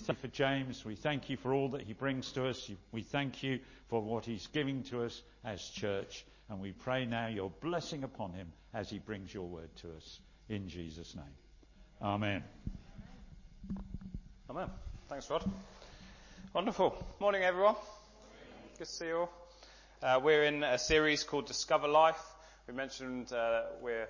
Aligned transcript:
thank 0.00 0.18
you 0.18 0.28
for 0.28 0.34
James. 0.34 0.84
We 0.84 0.96
thank 0.96 1.30
you 1.30 1.36
for 1.36 1.52
all 1.52 1.68
that 1.70 1.82
he 1.82 1.92
brings 1.92 2.32
to 2.32 2.46
us. 2.46 2.70
We 2.92 3.02
thank 3.02 3.42
you 3.42 3.60
for 3.88 4.02
what 4.02 4.24
he's 4.24 4.46
giving 4.48 4.82
to 4.84 5.04
us 5.04 5.22
as 5.44 5.62
church. 5.62 6.24
And 6.48 6.60
we 6.60 6.72
pray 6.72 7.06
now 7.06 7.28
your 7.28 7.50
blessing 7.60 8.02
upon 8.02 8.32
him 8.32 8.48
as 8.74 8.90
he 8.90 8.98
brings 8.98 9.32
your 9.32 9.46
word 9.46 9.68
to 9.82 9.88
us. 9.96 10.20
In 10.48 10.68
Jesus' 10.68 11.14
name. 11.14 11.24
Amen. 12.02 12.42
Amen. 14.48 14.70
Thanks, 15.08 15.30
Rod. 15.30 15.48
Wonderful. 16.52 16.96
Morning, 17.20 17.42
everyone. 17.42 17.76
Good 18.78 18.86
to 18.86 18.90
see 18.90 19.06
you 19.06 19.16
all. 19.16 19.30
Uh, 20.02 20.20
we're 20.22 20.44
in 20.44 20.64
a 20.64 20.78
series 20.78 21.24
called 21.24 21.46
Discover 21.46 21.88
Life. 21.88 22.20
We 22.66 22.74
mentioned 22.74 23.32
uh, 23.32 23.62
we're 23.82 24.08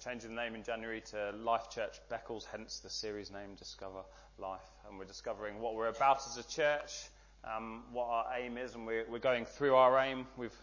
changing 0.00 0.34
the 0.34 0.42
name 0.42 0.54
in 0.54 0.62
January 0.62 1.02
to 1.10 1.32
Life 1.42 1.68
Church 1.70 2.00
Beccles, 2.10 2.46
hence 2.50 2.78
the 2.78 2.88
series 2.88 3.30
name 3.30 3.54
Discover 3.58 4.00
Life. 4.38 4.64
And 4.88 4.98
we're 4.98 5.04
discovering 5.04 5.60
what 5.60 5.74
we're 5.74 5.88
about 5.88 6.18
as 6.26 6.38
a 6.38 6.48
church, 6.48 7.04
um, 7.44 7.82
what 7.92 8.06
our 8.06 8.26
aim 8.38 8.56
is, 8.56 8.74
and 8.74 8.86
we're, 8.86 9.04
we're 9.10 9.18
going 9.18 9.44
through 9.44 9.74
our 9.74 9.98
aim. 9.98 10.26
We've 10.38 10.56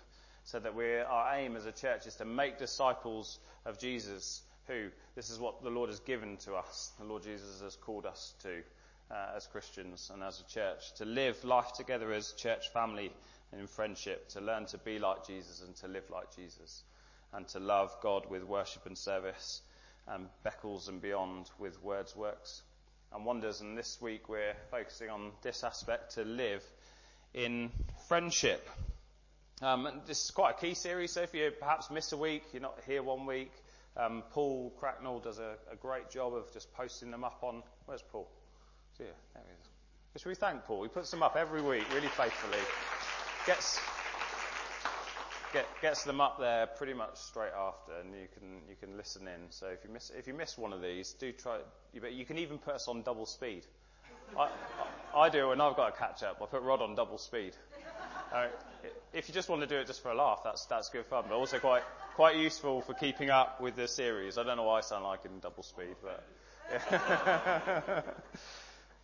said 0.45 0.63
that 0.63 0.73
we're, 0.73 1.03
our 1.03 1.35
aim 1.37 1.55
as 1.55 1.65
a 1.65 1.71
church 1.71 2.07
is 2.07 2.15
to 2.15 2.25
make 2.25 2.57
disciples 2.57 3.39
of 3.65 3.77
Jesus, 3.79 4.41
who 4.67 4.87
this 5.15 5.29
is 5.29 5.37
what 5.37 5.61
the 5.63 5.69
Lord 5.69 5.89
has 5.89 5.99
given 5.99 6.37
to 6.37 6.55
us. 6.55 6.91
The 6.97 7.05
Lord 7.05 7.21
Jesus 7.21 7.61
has 7.61 7.75
called 7.75 8.07
us 8.07 8.33
to 8.41 8.63
uh, 9.11 9.35
as 9.35 9.45
Christians 9.45 10.09
and 10.11 10.23
as 10.23 10.41
a 10.41 10.51
church, 10.51 10.93
to 10.95 11.05
live 11.05 11.43
life 11.43 11.73
together 11.73 12.11
as 12.13 12.31
church 12.31 12.69
family 12.69 13.11
and 13.51 13.61
in 13.61 13.67
friendship, 13.67 14.27
to 14.29 14.41
learn 14.41 14.65
to 14.67 14.79
be 14.79 14.97
like 14.97 15.27
Jesus 15.27 15.61
and 15.61 15.75
to 15.77 15.87
live 15.87 16.09
like 16.09 16.35
Jesus 16.35 16.83
and 17.33 17.47
to 17.49 17.59
love 17.59 17.95
God 18.01 18.29
with 18.29 18.43
worship 18.43 18.85
and 18.85 18.97
service, 18.97 19.61
and 20.07 20.27
Beccles 20.45 20.89
and 20.89 21.01
beyond 21.01 21.49
with 21.59 21.81
words, 21.83 22.15
works, 22.15 22.61
and 23.13 23.25
wonders. 23.25 23.61
And 23.61 23.77
this 23.77 23.99
week 24.01 24.29
we're 24.29 24.55
focusing 24.71 25.09
on 25.09 25.31
this 25.41 25.63
aspect 25.63 26.15
to 26.15 26.23
live 26.23 26.63
in 27.33 27.71
friendship. 28.07 28.67
Um, 29.61 30.01
this 30.07 30.23
is 30.23 30.31
quite 30.31 30.55
a 30.57 30.59
key 30.59 30.73
series, 30.73 31.11
so 31.11 31.21
if 31.21 31.33
you 31.33 31.51
perhaps 31.51 31.91
miss 31.91 32.11
a 32.11 32.17
week, 32.17 32.43
you're 32.53 32.61
not 32.61 32.79
here 32.87 33.03
one 33.03 33.25
week, 33.25 33.51
um, 33.97 34.23
Paul 34.31 34.73
Cracknell 34.79 35.19
does 35.19 35.39
a, 35.39 35.55
a, 35.71 35.75
great 35.75 36.09
job 36.09 36.33
of 36.33 36.51
just 36.53 36.71
posting 36.73 37.11
them 37.11 37.25
up 37.25 37.39
on. 37.41 37.63
Where's 37.85 38.01
Paul? 38.01 38.29
Yeah, 38.99 39.07
There 39.33 39.43
he 39.45 39.51
is. 39.51 40.21
Should 40.21 40.29
we 40.29 40.35
thank 40.35 40.63
Paul? 40.65 40.83
He 40.83 40.89
puts 40.89 41.11
them 41.11 41.23
up 41.23 41.35
every 41.35 41.61
week, 41.61 41.83
really 41.93 42.07
faithfully. 42.07 42.59
Gets 43.45 43.79
get, 45.53 45.65
gets 45.81 46.03
them 46.03 46.21
up 46.21 46.39
there 46.39 46.67
pretty 46.67 46.93
much 46.93 47.15
straight 47.17 47.53
after, 47.57 47.93
and 47.99 48.13
you 48.13 48.27
can 48.33 48.61
you 48.69 48.75
can 48.79 48.97
listen 48.97 49.27
in. 49.27 49.51
So 49.51 49.67
if 49.67 49.83
you 49.83 49.91
miss 49.91 50.11
if 50.17 50.27
you 50.27 50.33
miss 50.33 50.57
one 50.57 50.73
of 50.73 50.81
these, 50.81 51.13
do 51.13 51.31
try. 51.31 51.59
You, 51.93 52.05
you 52.07 52.25
can 52.25 52.37
even 52.37 52.57
put 52.57 52.75
us 52.75 52.87
on 52.87 53.01
double 53.01 53.25
speed. 53.25 53.65
I, 54.37 54.43
I, 54.43 54.49
I 55.25 55.29
do, 55.29 55.51
and 55.51 55.61
I've 55.61 55.75
got 55.75 55.93
to 55.93 55.99
catch 55.99 56.23
up. 56.23 56.39
I 56.41 56.45
put 56.45 56.61
Rod 56.61 56.81
on 56.81 56.95
double 56.95 57.17
speed. 57.17 57.53
Uh, 58.31 58.47
if 59.11 59.27
you 59.27 59.33
just 59.33 59.49
want 59.49 59.61
to 59.61 59.67
do 59.67 59.77
it 59.77 59.87
just 59.87 60.03
for 60.03 60.11
a 60.11 60.15
laugh, 60.15 60.41
that's 60.43 60.65
that's 60.65 60.89
good 60.89 61.05
fun, 61.05 61.25
but 61.27 61.35
also 61.35 61.59
quite 61.59 61.83
quite 62.15 62.37
useful 62.37 62.81
for 62.81 62.93
keeping 62.93 63.29
up 63.29 63.59
with 63.59 63.75
the 63.75 63.87
series. 63.87 64.37
I 64.37 64.43
don't 64.43 64.57
know 64.57 64.63
why 64.63 64.77
I 64.77 64.81
sound 64.81 65.03
like 65.03 65.25
in 65.25 65.39
double 65.39 65.63
speed, 65.63 65.95
but. 66.01 66.23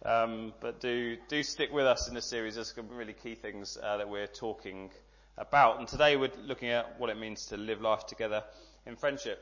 Um, 0.06 0.54
but 0.60 0.82
do 0.82 1.18
do 1.30 1.42
stick 1.42 1.74
with 1.74 1.88
us 1.88 2.08
in 2.08 2.14
the 2.14 2.22
series. 2.22 2.56
There's 2.56 2.72
some 2.72 2.90
really 2.90 3.14
key 3.14 3.34
things 3.34 3.76
uh, 3.82 3.98
that 3.98 4.08
we're 4.08 4.28
talking 4.28 4.92
about. 5.38 5.80
And 5.80 5.88
today 5.88 6.16
we're 6.16 6.32
looking 6.46 6.70
at 6.70 7.00
what 7.00 7.10
it 7.10 7.18
means 7.18 7.48
to 7.48 7.58
live 7.58 7.82
life 7.82 8.06
together 8.08 8.44
in 8.86 8.96
friendship. 8.96 9.40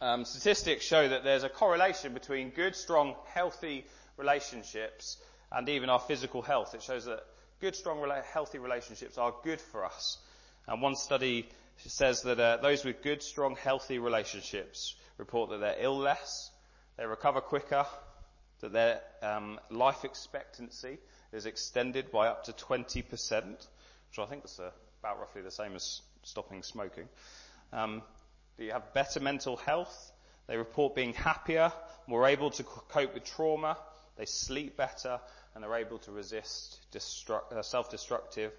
Um, 0.00 0.24
statistics 0.24 0.84
show 0.84 1.08
that 1.08 1.24
there's 1.24 1.44
a 1.44 1.48
correlation 1.48 2.12
between 2.12 2.50
good, 2.50 2.74
strong, 2.74 3.14
healthy 3.26 3.86
relationships 4.16 5.16
and 5.50 5.68
even 5.68 5.88
our 5.88 6.00
physical 6.00 6.42
health. 6.42 6.74
It 6.74 6.82
shows 6.82 7.04
that 7.06 7.20
good, 7.60 7.76
strong, 7.76 8.04
healthy 8.32 8.58
relationships 8.58 9.18
are 9.18 9.34
good 9.44 9.60
for 9.60 9.84
us. 9.84 10.18
And 10.66 10.82
one 10.82 10.96
study 10.96 11.48
says 11.76 12.22
that 12.22 12.38
uh, 12.38 12.58
those 12.58 12.84
with 12.84 13.02
good, 13.02 13.22
strong, 13.22 13.56
healthy 13.56 13.98
relationships 13.98 14.96
report 15.18 15.50
that 15.50 15.60
they're 15.60 15.76
ill 15.78 15.98
less, 15.98 16.50
they 16.96 17.06
recover 17.06 17.40
quicker, 17.40 17.86
that 18.60 18.72
their 18.72 19.00
um, 19.22 19.58
life 19.70 20.04
expectancy 20.04 20.98
is 21.32 21.46
extended 21.46 22.10
by 22.10 22.28
up 22.28 22.44
to 22.44 22.52
20%, 22.52 23.04
which 23.08 24.18
I 24.18 24.26
think 24.26 24.44
is 24.44 24.60
uh, 24.60 24.70
about 25.02 25.18
roughly 25.18 25.42
the 25.42 25.50
same 25.50 25.74
as 25.74 26.00
stopping 26.22 26.62
smoking. 26.62 27.08
Um, 27.72 28.02
you 28.56 28.70
have 28.70 28.94
better 28.94 29.18
mental 29.18 29.56
health. 29.56 30.12
They 30.46 30.56
report 30.56 30.94
being 30.94 31.12
happier, 31.12 31.72
more 32.06 32.28
able 32.28 32.50
to 32.50 32.62
cope 32.62 33.12
with 33.12 33.24
trauma. 33.24 33.76
They 34.16 34.26
sleep 34.26 34.76
better, 34.76 35.18
and 35.54 35.64
they're 35.64 35.74
able 35.74 35.98
to 35.98 36.12
resist 36.12 36.78
uh, 36.94 37.62
self-destructive 37.62 38.52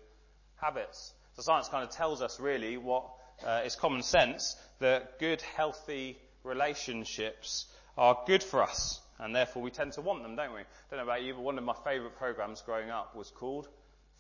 habits. 0.58 1.14
So 1.38 1.44
science 1.44 1.70
kind 1.70 1.88
of 1.88 1.92
tells 1.92 2.22
us 2.22 2.42
really 2.42 2.76
what 2.76 3.06
uh, 3.46 3.62
is 3.64 3.76
common 3.76 4.04
sense 4.04 4.58
that 4.80 5.20
good, 5.20 5.42
healthy 5.56 6.18
relationships 6.44 7.68
are 7.98 8.22
good 8.28 8.44
for 8.44 8.62
us, 8.62 9.00
and 9.18 9.34
therefore 9.34 9.64
we 9.64 9.72
tend 9.72 9.94
to 9.94 10.02
want 10.02 10.24
them, 10.24 10.36
don't 10.36 10.54
we? 10.54 10.60
I 10.60 10.66
don't 10.90 10.98
know 10.98 11.04
about 11.04 11.24
you, 11.24 11.36
but 11.36 11.44
one 11.44 11.58
of 11.58 11.64
my 11.64 11.76
favourite 11.86 12.18
programs 12.18 12.62
growing 12.62 12.90
up 12.90 13.16
was 13.16 13.32
called 13.32 13.70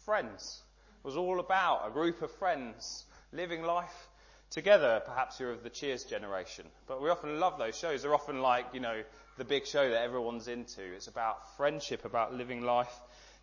Friends 0.06 0.62
was 1.03 1.17
all 1.17 1.39
about 1.39 1.87
a 1.87 1.91
group 1.91 2.21
of 2.21 2.31
friends 2.31 3.03
living 3.31 3.61
life 3.63 4.07
together. 4.49 5.01
Perhaps 5.05 5.39
you're 5.39 5.51
of 5.51 5.63
the 5.63 5.69
Cheers 5.69 6.05
generation. 6.05 6.65
But 6.87 7.01
we 7.01 7.09
often 7.09 7.39
love 7.39 7.57
those 7.57 7.77
shows. 7.77 8.01
They're 8.01 8.13
often 8.13 8.41
like, 8.41 8.67
you 8.73 8.79
know, 8.79 9.03
the 9.37 9.43
big 9.43 9.65
show 9.65 9.89
that 9.89 10.01
everyone's 10.01 10.47
into. 10.47 10.81
It's 10.81 11.07
about 11.07 11.57
friendship, 11.57 12.05
about 12.05 12.33
living 12.33 12.61
life 12.61 12.93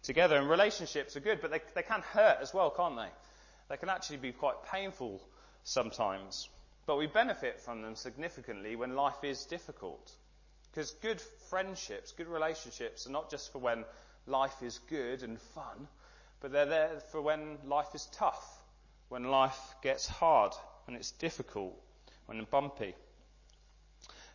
together. 0.03 0.37
And 0.37 0.48
relationships 0.48 1.16
are 1.16 1.21
good, 1.21 1.41
but 1.43 1.50
they, 1.50 1.60
they 1.75 1.82
can 1.82 2.00
hurt 2.00 2.38
as 2.41 2.54
well, 2.54 2.71
can't 2.71 2.97
they? 2.97 3.09
They 3.69 3.77
can 3.77 3.91
actually 3.91 4.19
be 4.19 4.32
quite 4.32 4.56
painful 4.72 5.21
sometimes. 5.65 6.48
But 6.87 6.97
we 6.97 7.06
benefit 7.06 7.60
from 7.60 7.82
them 7.82 7.94
significantly 7.94 8.75
when 8.75 8.97
life 8.97 9.22
is 9.22 9.44
difficult. 9.44 10.12
Because 10.72 10.92
good 11.03 11.21
friendships, 11.50 12.12
good 12.12 12.28
relationships 12.28 13.06
are 13.06 13.10
not 13.10 13.31
just 13.31 13.53
for 13.53 13.59
when 13.59 13.84
life 14.27 14.62
is 14.62 14.78
good 14.88 15.22
and 15.22 15.38
fun, 15.38 15.88
but 16.41 16.53
they're 16.53 16.67
there 16.67 17.01
for 17.11 17.21
when 17.21 17.59
life 17.67 17.95
is 17.95 18.06
tough, 18.12 18.62
when 19.09 19.25
life 19.25 19.59
gets 19.83 20.06
hard, 20.06 20.53
when 20.87 20.97
it's 20.97 21.11
difficult, 21.12 21.78
when 22.27 22.39
it's 22.39 22.51
bumpy. 22.51 22.95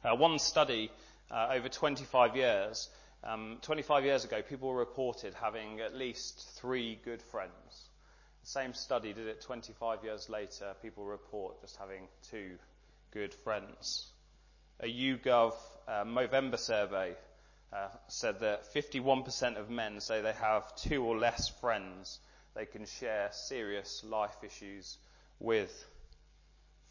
Uh, 0.03 0.16
one 0.16 0.38
study 0.38 0.91
uh, 1.31 1.49
over 1.51 1.67
25 1.67 2.35
years, 2.35 2.89
um, 3.23 3.57
25 3.63 4.05
years 4.05 4.23
ago, 4.23 4.41
people 4.43 4.73
reported 4.73 5.33
having 5.33 5.79
at 5.81 5.95
least 5.95 6.47
three 6.57 6.99
good 7.03 7.21
friends. 7.21 7.89
The 8.43 8.49
same 8.49 8.73
study 8.75 9.13
did 9.13 9.27
it 9.27 9.41
25 9.41 10.03
years 10.03 10.29
later. 10.29 10.75
People 10.83 11.05
report 11.05 11.59
just 11.61 11.77
having 11.77 12.07
two 12.29 12.51
good 13.09 13.33
friends. 13.33 14.05
A 14.79 14.85
YouGov 14.85 15.53
uh, 15.87 16.03
Movember 16.03 16.59
survey 16.59 17.16
uh, 17.73 17.87
said 18.07 18.39
that 18.41 18.73
51% 18.73 19.57
of 19.57 19.69
men 19.69 19.99
say 19.99 20.21
they 20.21 20.33
have 20.33 20.75
two 20.75 21.03
or 21.03 21.17
less 21.17 21.49
friends 21.49 22.19
they 22.55 22.65
can 22.65 22.85
share 22.85 23.29
serious 23.31 24.03
life 24.03 24.43
issues 24.43 24.97
with. 25.39 25.85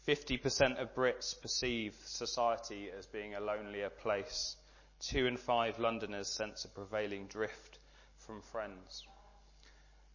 50% 0.07 0.79
of 0.79 0.93
Brits 0.93 1.41
perceive 1.41 1.95
society 2.05 2.89
as 2.95 3.07
being 3.07 3.33
a 3.33 3.39
lonelier 3.39 3.89
place. 3.89 4.55
Two 4.99 5.25
in 5.25 5.37
five 5.37 5.79
Londoners 5.79 6.27
sense 6.27 6.63
a 6.65 6.67
prevailing 6.67 7.25
drift 7.25 7.79
from 8.19 8.41
friends. 8.41 9.03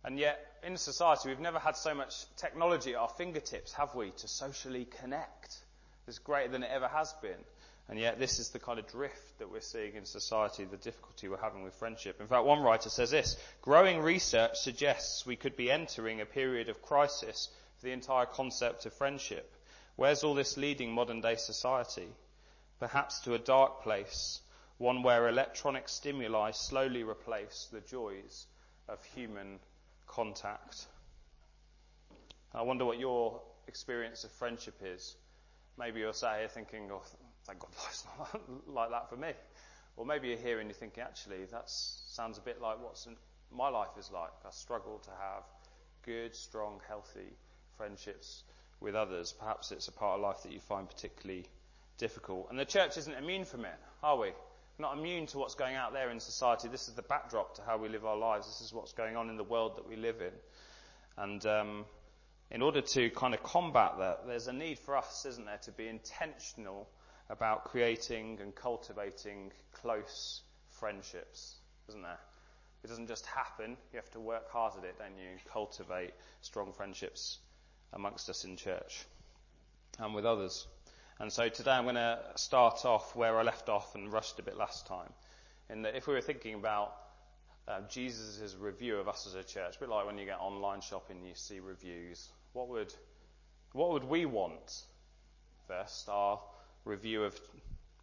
And 0.04 0.19
yet, 0.19 0.38
in 0.62 0.76
society, 0.76 1.28
we've 1.28 1.41
never 1.41 1.59
had 1.59 1.76
so 1.76 1.94
much 1.94 2.25
technology 2.37 2.94
at 2.94 3.00
our 3.00 3.09
fingertips, 3.09 3.72
have 3.72 3.94
we, 3.94 4.12
to 4.12 4.28
socially 4.28 4.87
connect? 5.00 5.56
It's 6.06 6.19
greater 6.19 6.53
than 6.53 6.62
it 6.62 6.70
ever 6.72 6.88
has 6.88 7.12
been. 7.20 7.44
And 7.91 7.99
yet 7.99 8.21
this 8.21 8.39
is 8.39 8.51
the 8.51 8.61
kind 8.61 8.78
of 8.78 8.87
drift 8.87 9.41
that 9.41 9.51
we're 9.51 9.61
seeing 9.61 9.97
in 9.97 10.05
society, 10.05 10.65
the 10.65 10.77
difficulty 10.77 11.27
we're 11.27 11.39
having 11.39 11.65
with 11.65 11.75
friendship. 11.75 12.21
In 12.21 12.28
fact, 12.28 12.45
one 12.45 12.61
writer 12.61 12.89
says 12.89 13.11
this, 13.11 13.37
growing 13.62 14.00
research 14.00 14.59
suggests 14.59 15.26
we 15.26 15.35
could 15.35 15.56
be 15.56 15.73
entering 15.73 16.20
a 16.20 16.25
period 16.25 16.69
of 16.69 16.82
crisis 16.82 17.49
for 17.76 17.87
the 17.87 17.93
entire 17.93 18.26
concept 18.26 18.87
of 18.87 18.93
friendship. 18.93 19.53
Where's 19.97 20.23
all 20.23 20.35
this 20.35 20.56
leading 20.56 20.93
modern 20.93 21.20
day 21.20 21.35
society? 21.35 22.06
Perhaps 22.79 23.23
to 23.23 23.35
a 23.35 23.41
dark 23.41 23.82
place, 23.82 24.41
one 24.79 25.03
where 25.03 25.29
electronic 25.29 25.88
stimuli 25.88 26.53
slowly 26.53 27.03
replace 27.03 27.69
the 27.73 27.81
joys 27.81 28.47
of 28.88 29.03
human 29.17 29.59
contact. 30.06 30.87
I 32.55 32.62
wonder 32.62 32.85
what 32.85 33.00
your 33.00 33.43
experience 33.67 34.23
of 34.23 34.31
friendship 34.31 34.76
is. 34.85 35.17
Maybe 35.76 36.00
you're 36.00 36.12
sat 36.12 36.38
here 36.38 36.49
thinking, 36.49 36.88
oh, 36.93 37.03
thank 37.46 37.60
God 37.60 37.70
life's 37.84 38.04
not 38.19 38.40
like 38.69 38.90
that 38.90 39.08
for 39.10 39.16
me. 39.16 39.32
Or 39.96 40.06
maybe 40.06 40.28
you're 40.28 40.38
here 40.38 40.60
and 40.60 40.69
you're 40.69 40.75
thinking, 40.75 41.02
actually, 41.02 41.44
that 41.50 41.64
sounds 41.66 42.38
a 42.38 42.40
bit 42.40 42.60
like 42.60 42.82
what 42.82 42.96
my 43.52 43.69
life 43.69 43.98
is 43.98 44.10
like. 44.12 44.31
I 44.46 44.50
struggle 44.50 44.98
to 44.98 45.10
have 45.10 45.42
good, 46.04 46.34
strong, 46.34 46.81
healthy 46.88 47.37
friendships 47.76 48.44
with 48.81 48.94
others. 48.94 49.34
Perhaps 49.38 49.72
it's 49.72 49.88
a 49.88 49.92
part 49.92 50.16
of 50.16 50.22
life 50.22 50.42
that 50.44 50.52
you 50.52 50.60
find 50.60 50.88
particularly 50.88 51.44
difficult. 51.98 52.46
And 52.50 52.58
the 52.58 52.64
church 52.64 52.96
isn't 52.96 53.12
immune 53.12 53.44
from 53.44 53.64
it, 53.64 53.75
are 54.02 54.19
we? 54.19 54.31
Not 54.78 54.96
immune 54.96 55.26
to 55.26 55.38
what's 55.38 55.54
going 55.54 55.76
out 55.76 55.92
there 55.92 56.10
in 56.10 56.20
society. 56.20 56.69
This 56.69 56.88
is 56.88 56.94
the 56.94 57.02
backdrop 57.02 57.56
to 57.56 57.62
how 57.62 57.76
we 57.76 57.88
live 57.88 58.06
our 58.06 58.16
lives. 58.16 58.46
This 58.46 58.66
is 58.66 58.72
what's 58.72 58.92
going 58.92 59.16
on 59.16 59.28
in 59.28 59.37
the 59.37 59.44
world 59.44 59.76
that 59.76 59.87
we 59.87 59.96
live 59.96 60.22
in. 60.22 60.32
And 61.22 61.44
um, 61.44 61.84
in 62.50 62.62
order 62.62 62.81
to 62.81 63.10
kind 63.10 63.34
of 63.34 63.42
combat 63.42 63.98
that, 63.98 64.26
there's 64.26 64.46
a 64.46 64.52
need 64.52 64.78
for 64.78 64.96
us, 64.96 65.26
isn't 65.28 65.44
there, 65.44 65.60
to 65.64 65.72
be 65.72 65.87
intentional 65.87 66.88
about 67.31 67.65
creating 67.65 68.38
and 68.43 68.55
cultivating 68.55 69.53
close 69.73 70.43
friendships, 70.69 71.55
isn't 71.88 72.03
there? 72.03 72.19
It 72.82 72.88
doesn't 72.88 73.06
just 73.06 73.25
happen. 73.25 73.77
You 73.93 73.97
have 73.99 74.11
to 74.11 74.21
work 74.21 74.50
hard 74.50 74.75
at 74.79 74.85
it, 74.85 74.99
don't 74.99 75.17
you? 75.17 75.38
Cultivate 75.53 76.12
strong 76.43 76.73
friendships 76.73 77.38
amongst 77.93 78.29
us 78.29 78.44
in 78.44 78.56
church 78.56 79.06
and 79.99 80.15
with 80.15 80.27
others. 80.27 80.67
And 81.19 81.32
so 81.32 81.49
today 81.49 81.73
I'm 81.73 81.85
going 81.85 81.94
to 81.94 82.19
start 82.37 82.85
off 82.85 83.15
where 83.15 83.38
I 83.38 83.43
left 83.43 83.69
off 83.69 83.94
and 83.94 84.12
rushed 84.12 84.38
a 84.38 84.43
bit 84.43 84.56
last 84.56 84.87
time. 84.87 85.12
In 85.69 85.83
that 85.83 85.94
if 85.94 86.06
we 86.06 86.15
were 86.15 86.21
thinking 86.21 86.55
about 86.55 86.94
uh, 87.69 87.83
Jesus' 87.88 88.56
review 88.59 88.97
of 88.97 89.09
us 89.09 89.26
as 89.26 89.35
a 89.35 89.44
church, 89.44 89.76
a 89.76 89.81
bit 89.81 89.88
like 89.88 90.06
when 90.06 90.19
you 90.19 90.25
get 90.25 90.41
online 90.41 90.81
shopping, 90.81 91.19
and 91.19 91.29
you 91.29 91.35
see 91.35 91.61
reviews. 91.61 92.29
What 92.55 92.69
would, 92.69 92.93
what 93.73 93.93
would 93.93 94.05
we 94.05 94.26
want 94.26 94.83
first, 95.69 96.09
our 96.09 96.41
review 96.85 97.25
of 97.25 97.38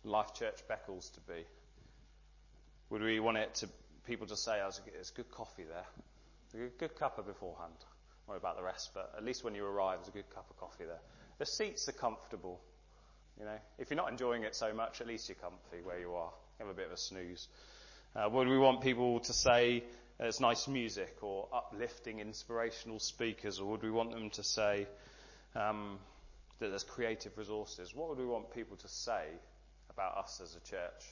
Life 0.04 0.34
Church 0.34 0.60
Beccles 0.70 1.12
to 1.14 1.20
be? 1.22 1.46
Would 2.90 3.02
we 3.02 3.20
want 3.20 3.38
it 3.38 3.54
to 3.56 3.70
people 4.06 4.26
to 4.28 4.38
say, 4.38 4.60
oh, 4.64 4.70
it's 5.00 5.12
good 5.12 5.30
coffee 5.32 5.64
there, 5.64 6.64
a 6.66 6.70
good, 6.80 6.96
cuppa 6.96 7.26
beforehand. 7.26 7.74
Don't 7.80 8.30
worry 8.30 8.38
about 8.38 8.56
the 8.56 8.64
rest, 8.64 8.92
but 8.94 9.14
at 9.18 9.24
least 9.24 9.44
when 9.44 9.54
you 9.54 9.66
arrive, 9.66 10.00
there's 10.00 10.08
a 10.08 10.12
good 10.12 10.30
cup 10.34 10.50
of 10.50 10.58
coffee 10.58 10.86
there. 10.86 11.02
The 11.40 11.46
seats 11.46 11.88
are 11.90 11.94
comfortable. 11.94 12.60
You 13.38 13.46
know, 13.46 13.58
if 13.78 13.90
you're 13.90 13.98
not 13.98 14.10
enjoying 14.10 14.44
it 14.44 14.56
so 14.56 14.74
much, 14.74 15.02
at 15.02 15.08
least 15.08 15.30
you're 15.30 15.36
comfy 15.36 15.84
where 15.84 16.00
you 16.00 16.14
are. 16.16 16.32
Have 16.60 16.70
a 16.70 16.74
bit 16.74 16.88
of 16.88 16.94
a 16.94 16.98
snooze. 16.98 17.48
Uh, 18.16 18.30
would 18.30 18.48
we 18.48 18.58
want 18.58 18.82
people 18.82 19.20
to 19.20 19.34
say 19.34 19.84
uh, 20.20 20.26
it's 20.26 20.40
nice 20.40 20.68
music 20.68 21.18
or 21.22 21.48
uplifting, 21.54 22.20
inspirational 22.20 23.00
speakers, 23.00 23.60
or 23.60 23.66
would 23.66 23.84
we 23.84 23.92
want 23.92 24.12
them 24.12 24.30
to 24.32 24.44
say 24.44 24.88
um, 25.54 26.00
that 26.60 26.70
there's 26.70 26.84
creative 26.84 27.38
resources? 27.38 27.94
What 27.94 28.10
would 28.10 28.18
we 28.18 28.26
want 28.26 28.54
people 28.54 28.78
to 28.78 28.88
say 28.88 29.26
about 29.90 30.18
us 30.18 30.42
as 30.44 30.56
a 30.56 30.60
church? 30.60 31.04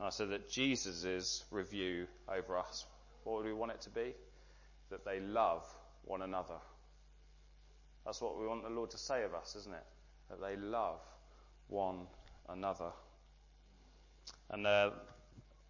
I 0.00 0.10
said 0.10 0.30
that 0.30 0.50
Jesus' 0.50 1.44
review 1.50 2.06
over 2.28 2.58
us, 2.58 2.86
what 3.22 3.36
would 3.36 3.46
we 3.46 3.52
want 3.52 3.72
it 3.72 3.82
to 3.82 3.90
be? 3.90 4.14
That 4.90 5.04
they 5.04 5.20
love 5.20 5.64
one 6.04 6.22
another. 6.22 6.58
That's 8.04 8.20
what 8.20 8.38
we 8.38 8.46
want 8.46 8.64
the 8.64 8.70
Lord 8.70 8.90
to 8.90 8.98
say 8.98 9.22
of 9.22 9.34
us, 9.34 9.54
isn't 9.60 9.74
it? 9.74 9.84
That 10.28 10.40
they 10.40 10.56
love 10.56 11.00
one 11.68 12.06
another. 12.48 12.90
And 14.50 14.66
uh, 14.66 14.90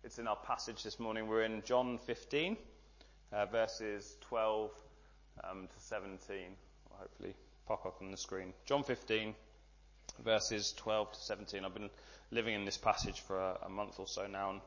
it's 0.03 0.19
in 0.19 0.27
our 0.27 0.37
passage 0.37 0.83
this 0.83 0.99
morning. 0.99 1.29
We're 1.29 1.43
in 1.43 1.63
John 1.63 1.99
15, 1.99 2.57
uh, 3.33 3.47
verses 3.47 4.17
12 4.23 4.71
um, 5.45 5.69
to 5.69 5.81
17. 5.81 6.37
Will 6.89 6.97
hopefully 6.99 7.35
pop 7.67 7.87
up 7.87 7.99
on 8.00 8.11
the 8.11 8.17
screen. 8.17 8.53
John 8.64 8.82
15, 8.82 9.35
verses 10.25 10.75
12 10.76 11.12
to 11.12 11.20
17. 11.20 11.64
I've 11.64 11.75
been 11.75 11.91
living 12.31 12.55
in 12.55 12.64
this 12.64 12.76
passage 12.76 13.20
for 13.20 13.38
a, 13.38 13.59
a 13.67 13.69
month 13.69 13.99
or 13.99 14.06
so 14.06 14.26
now 14.26 14.50
and 14.50 14.61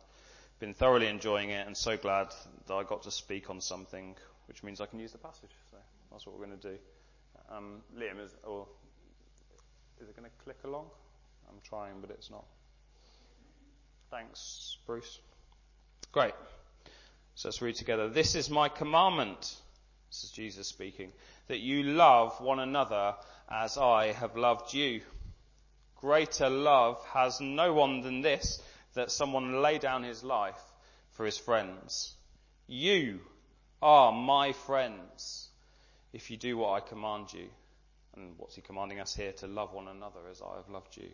been 0.59 0.73
thoroughly 0.73 1.07
enjoying 1.07 1.49
it 1.49 1.67
and 1.67 1.75
so 1.75 1.97
glad 1.97 2.27
that 2.67 2.73
I 2.73 2.83
got 2.83 3.03
to 3.03 3.11
speak 3.11 3.49
on 3.49 3.59
something, 3.59 4.15
which 4.47 4.63
means 4.63 4.79
I 4.79 4.85
can 4.85 4.99
use 4.99 5.11
the 5.11 5.17
passage. 5.17 5.51
So 5.71 5.77
that's 6.11 6.25
what 6.25 6.37
we're 6.37 6.45
going 6.45 6.57
to 6.57 6.69
do. 6.69 6.77
Um, 7.51 7.81
Liam, 7.97 8.23
is, 8.23 8.31
or 8.43 8.65
is 10.01 10.09
it 10.09 10.15
going 10.15 10.29
to 10.29 10.43
click 10.43 10.57
along? 10.63 10.85
I'm 11.49 11.59
trying, 11.63 12.01
but 12.01 12.09
it's 12.09 12.31
not. 12.31 12.45
Thanks, 14.09 14.77
Bruce. 14.85 15.19
Great. 16.11 16.33
So 17.35 17.49
let's 17.49 17.61
read 17.61 17.75
together. 17.75 18.07
This 18.07 18.35
is 18.35 18.49
my 18.49 18.69
commandment. 18.69 19.55
This 20.09 20.23
is 20.23 20.31
Jesus 20.31 20.67
speaking. 20.67 21.11
That 21.47 21.59
you 21.59 21.83
love 21.83 22.39
one 22.41 22.59
another 22.59 23.15
as 23.49 23.77
I 23.77 24.13
have 24.13 24.35
loved 24.35 24.73
you. 24.73 25.01
Greater 25.97 26.49
love 26.49 27.03
has 27.13 27.39
no 27.39 27.73
one 27.73 28.01
than 28.01 28.21
this, 28.21 28.61
that 28.93 29.11
someone 29.11 29.61
lay 29.61 29.77
down 29.77 30.03
his 30.03 30.23
life 30.23 30.59
for 31.11 31.25
his 31.25 31.37
friends. 31.37 32.13
You 32.67 33.19
are 33.81 34.11
my 34.11 34.53
friends 34.53 35.49
if 36.13 36.31
you 36.31 36.37
do 36.37 36.57
what 36.57 36.73
I 36.73 36.79
command 36.79 37.31
you. 37.33 37.47
And 38.15 38.33
what's 38.37 38.55
he 38.55 38.61
commanding 38.61 38.99
us 38.99 39.15
here? 39.15 39.33
To 39.33 39.47
love 39.47 39.73
one 39.73 39.87
another 39.87 40.21
as 40.31 40.41
I 40.41 40.55
have 40.57 40.69
loved 40.69 40.95
you. 40.97 41.09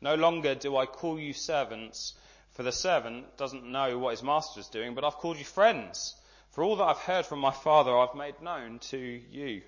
No 0.00 0.14
longer 0.14 0.54
do 0.54 0.76
I 0.76 0.86
call 0.86 1.18
you 1.18 1.32
servants, 1.32 2.14
for 2.52 2.62
the 2.62 2.72
servant 2.72 3.36
doesn't 3.36 3.64
know 3.64 3.98
what 3.98 4.10
his 4.10 4.22
master 4.22 4.60
is 4.60 4.68
doing, 4.68 4.94
but 4.94 5.04
I've 5.04 5.14
called 5.14 5.38
you 5.38 5.44
friends. 5.44 6.14
For 6.58 6.64
all 6.64 6.74
that 6.74 6.88
I've 6.88 6.98
heard 6.98 7.24
from 7.24 7.38
my 7.38 7.52
Father, 7.52 7.96
I've 7.96 8.16
made 8.16 8.42
known 8.42 8.80
to 8.90 8.98
you. 8.98 9.62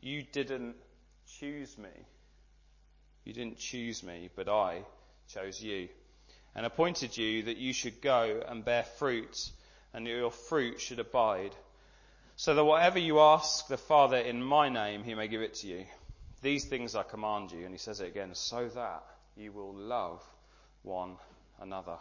You 0.00 0.22
didn't 0.22 0.74
choose 1.38 1.76
me. 1.76 1.90
You 3.26 3.34
didn't 3.34 3.58
choose 3.58 4.02
me, 4.02 4.30
but 4.34 4.48
I 4.48 4.80
chose 5.28 5.62
you 5.62 5.90
and 6.54 6.64
appointed 6.64 7.14
you 7.14 7.42
that 7.42 7.58
you 7.58 7.74
should 7.74 8.00
go 8.00 8.42
and 8.48 8.64
bear 8.64 8.84
fruit 8.84 9.50
and 9.92 10.06
that 10.06 10.10
your 10.10 10.30
fruit 10.30 10.80
should 10.80 10.98
abide 10.98 11.54
so 12.36 12.54
that 12.54 12.64
whatever 12.64 12.98
you 12.98 13.20
ask 13.20 13.68
the 13.68 13.76
Father 13.76 14.16
in 14.16 14.42
my 14.42 14.70
name, 14.70 15.04
he 15.04 15.14
may 15.14 15.28
give 15.28 15.42
it 15.42 15.56
to 15.56 15.66
you. 15.66 15.84
These 16.40 16.64
things 16.64 16.94
I 16.94 17.02
command 17.02 17.52
you, 17.52 17.66
and 17.66 17.72
he 17.72 17.78
says 17.78 18.00
it 18.00 18.08
again, 18.08 18.30
so 18.32 18.66
that 18.66 19.04
you 19.36 19.52
will 19.52 19.74
love 19.74 20.24
one 20.84 21.16
another. 21.60 21.98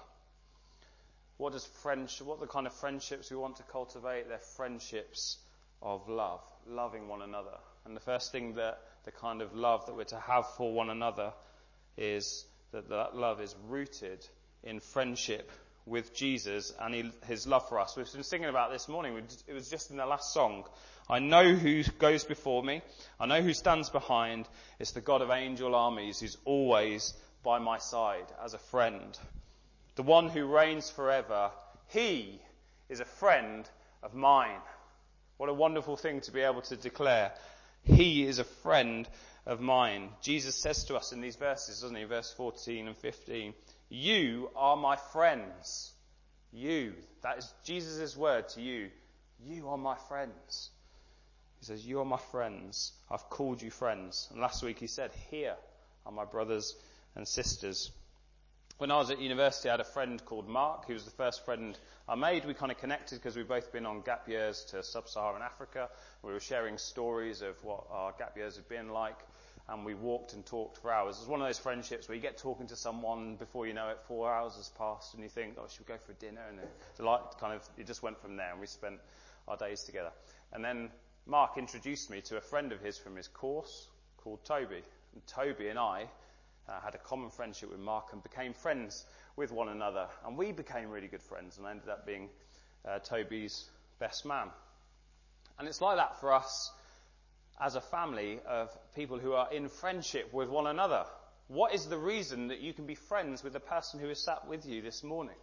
What 1.40 1.54
does 1.54 1.66
friendship, 1.66 2.28
what 2.28 2.42
the 2.42 2.48
kind 2.48 2.68
of 2.68 2.74
friendships 2.74 3.32
we 3.32 3.38
want 3.38 3.56
to 3.56 3.64
cultivate? 3.64 4.28
They're 4.28 4.40
friendships 4.58 5.38
of 5.82 6.10
love, 6.10 6.42
loving 6.68 7.08
one 7.08 7.22
another. 7.22 7.58
And 7.86 7.96
the 7.96 8.02
first 8.02 8.34
thing 8.34 8.56
that 8.56 8.82
the 9.06 9.12
kind 9.12 9.42
of 9.42 9.56
love 9.56 9.86
that 9.86 9.96
we're 9.96 10.04
to 10.04 10.20
have 10.20 10.46
for 10.58 10.74
one 10.74 10.90
another 10.90 11.32
is 11.98 12.46
that 12.74 12.90
that 12.90 13.16
love 13.16 13.40
is 13.40 13.56
rooted 13.70 14.28
in 14.66 14.82
friendship 14.82 15.50
with 15.86 16.14
Jesus 16.14 16.74
and 16.78 17.14
his 17.26 17.48
love 17.48 17.70
for 17.70 17.80
us. 17.80 17.96
We've 17.96 18.12
been 18.12 18.24
singing 18.24 18.50
about 18.50 18.74
this 18.74 18.90
morning. 18.90 19.18
It 19.48 19.54
was 19.54 19.70
just 19.70 19.92
in 19.92 19.96
the 19.96 20.06
last 20.06 20.34
song. 20.34 20.66
I 21.10 21.20
know 21.20 21.54
who 21.54 21.84
goes 22.00 22.26
before 22.26 22.62
me. 22.62 22.82
I 23.18 23.28
know 23.28 23.42
who 23.42 23.54
stands 23.54 23.90
behind. 23.90 24.46
It's 24.78 24.92
the 24.92 25.00
God 25.00 25.22
of 25.22 25.32
angel 25.32 25.74
armies 25.74 26.20
who's 26.20 26.36
always 26.44 27.14
by 27.44 27.60
my 27.60 27.78
side 27.78 28.26
as 28.44 28.54
a 28.54 28.60
friend. 28.60 29.18
The 30.00 30.04
one 30.04 30.30
who 30.30 30.46
reigns 30.46 30.90
forever. 30.90 31.52
He 31.88 32.40
is 32.88 33.02
a 33.02 33.06
friend 33.20 33.70
of 34.02 34.14
mine. 34.14 34.62
What 35.36 35.50
a 35.50 35.54
wonderful 35.54 35.98
thing 35.98 36.22
to 36.22 36.32
be 36.32 36.40
able 36.40 36.62
to 36.62 36.78
declare. 36.78 37.34
He 37.84 38.26
is 38.26 38.40
a 38.40 38.46
friend 38.46 39.10
of 39.46 39.60
mine. 39.60 40.12
Jesus 40.22 40.56
says 40.56 40.86
to 40.86 40.96
us 40.96 41.12
in 41.12 41.20
these 41.20 41.36
verses, 41.36 41.82
doesn't 41.82 41.98
he? 41.98 42.06
Verse 42.06 42.32
14 42.32 42.88
and 42.88 42.96
15. 42.96 43.54
You 43.90 44.50
are 44.56 44.78
my 44.78 44.96
friends. 44.96 45.92
You. 46.54 46.94
That 47.22 47.40
is 47.40 47.54
Jesus' 47.66 48.16
word 48.16 48.48
to 48.56 48.62
you. 48.62 48.92
You 49.46 49.68
are 49.68 49.78
my 49.78 49.98
friends. 50.08 50.70
He 51.60 51.66
says, 51.66 51.86
You 51.86 52.00
are 52.00 52.06
my 52.06 52.22
friends. 52.32 52.94
I've 53.12 53.30
called 53.30 53.62
you 53.62 53.70
friends. 53.70 54.30
And 54.32 54.40
last 54.40 54.64
week 54.64 54.80
he 54.80 54.88
said, 54.88 55.12
Here 55.30 55.58
are 56.06 56.14
my 56.14 56.24
brothers 56.24 56.74
and 57.18 57.28
sisters. 57.28 57.92
When 58.80 58.92
I 58.92 58.98
was 58.98 59.12
at 59.12 59.20
university, 59.20 59.68
I 59.68 59.74
had 59.74 59.82
a 59.82 59.84
friend 59.84 60.24
called 60.24 60.48
Mark. 60.48 60.88
He 60.88 60.94
was 60.94 61.04
the 61.04 61.12
first 61.12 61.44
friend 61.44 61.78
I 62.08 62.16
made. 62.16 62.46
We 62.46 62.54
kind 62.54 62.72
of 62.72 62.78
connected 62.78 63.18
because 63.18 63.36
we've 63.36 63.46
both 63.46 63.74
been 63.74 63.86
on 63.86 64.00
gap 64.04 64.30
years 64.30 64.64
to 64.70 64.82
sub-Saharan 64.82 65.42
Africa. 65.42 65.90
We 66.24 66.32
were 66.32 66.40
sharing 66.40 66.78
stories 66.78 67.42
of 67.42 67.62
what 67.62 67.88
our 67.92 68.14
gap 68.18 68.38
years 68.38 68.56
had 68.56 68.70
been 68.70 68.94
like. 68.94 69.18
And 69.68 69.84
we 69.84 69.96
walked 69.96 70.32
and 70.32 70.46
talked 70.46 70.78
for 70.78 70.94
hours. 70.94 71.18
It 71.18 71.24
was 71.24 71.28
one 71.28 71.42
of 71.42 71.48
those 71.48 71.60
friendships 71.60 72.08
where 72.08 72.16
you 72.16 72.22
get 72.22 72.38
talking 72.38 72.68
to 72.68 72.78
someone 72.78 73.36
before 73.36 73.68
you 73.68 73.74
know 73.74 73.90
it, 73.90 74.00
four 74.08 74.34
hours 74.34 74.56
has 74.56 74.70
passed, 74.70 75.14
and 75.14 75.24
you 75.24 75.30
think, 75.30 75.58
oh, 75.58 75.68
should 75.68 75.86
we 75.86 75.94
go 75.94 76.00
for 76.00 76.14
dinner? 76.14 76.42
And 76.50 76.60
the 76.96 77.04
light 77.04 77.20
kind 77.38 77.54
of, 77.54 77.70
it 77.78 77.86
just 77.86 78.02
went 78.02 78.22
from 78.22 78.38
there, 78.38 78.52
and 78.52 78.62
we 78.62 78.68
spent 78.68 79.02
our 79.50 79.58
days 79.58 79.84
together. 79.84 80.12
And 80.54 80.64
then 80.64 80.90
Mark 81.26 81.58
introduced 81.58 82.10
me 82.10 82.22
to 82.22 82.38
a 82.38 82.42
friend 82.42 82.72
of 82.72 82.80
his 82.80 82.98
from 82.98 83.18
his 83.18 83.28
course 83.28 83.90
called 84.16 84.46
Toby. 84.46 84.84
And 85.14 85.28
Toby 85.28 85.68
and 85.68 85.78
I 85.78 86.06
uh, 86.70 86.80
had 86.82 86.96
a 86.96 87.00
common 87.00 87.30
friendship 87.30 87.72
with 87.72 87.80
Mark 87.80 88.14
and 88.14 88.22
became 88.22 88.54
friends 88.54 89.06
with 89.36 89.52
one 89.52 89.70
another. 89.70 90.08
And 90.26 90.38
we 90.38 90.52
became 90.52 90.90
really 90.90 91.08
good 91.08 91.24
friends 91.24 91.58
and 91.58 91.66
ended 91.66 91.90
up 91.90 92.06
being 92.06 92.30
uh, 92.88 93.00
Toby's 93.00 93.70
best 94.00 94.26
man. 94.26 94.48
And 95.58 95.68
it's 95.68 95.82
like 95.82 95.98
that 95.98 96.20
for 96.20 96.34
us 96.34 96.72
as 97.60 97.76
a 97.76 97.82
family 97.82 98.40
of 98.48 98.70
people 98.96 99.20
who 99.20 99.34
are 99.34 99.52
in 99.52 99.68
friendship 99.68 100.34
with 100.34 100.50
one 100.50 100.68
another. 100.68 101.06
What 101.48 101.74
is 101.74 101.86
the 101.88 101.98
reason 101.98 102.50
that 102.50 102.60
you 102.60 102.74
can 102.74 102.86
be 102.86 102.96
friends 102.96 103.44
with 103.44 103.54
the 103.54 103.60
person 103.60 104.00
who 104.00 104.10
is 104.10 104.24
sat 104.24 104.48
with 104.48 104.66
you 104.66 104.82
this 104.82 105.04
morning? 105.04 105.36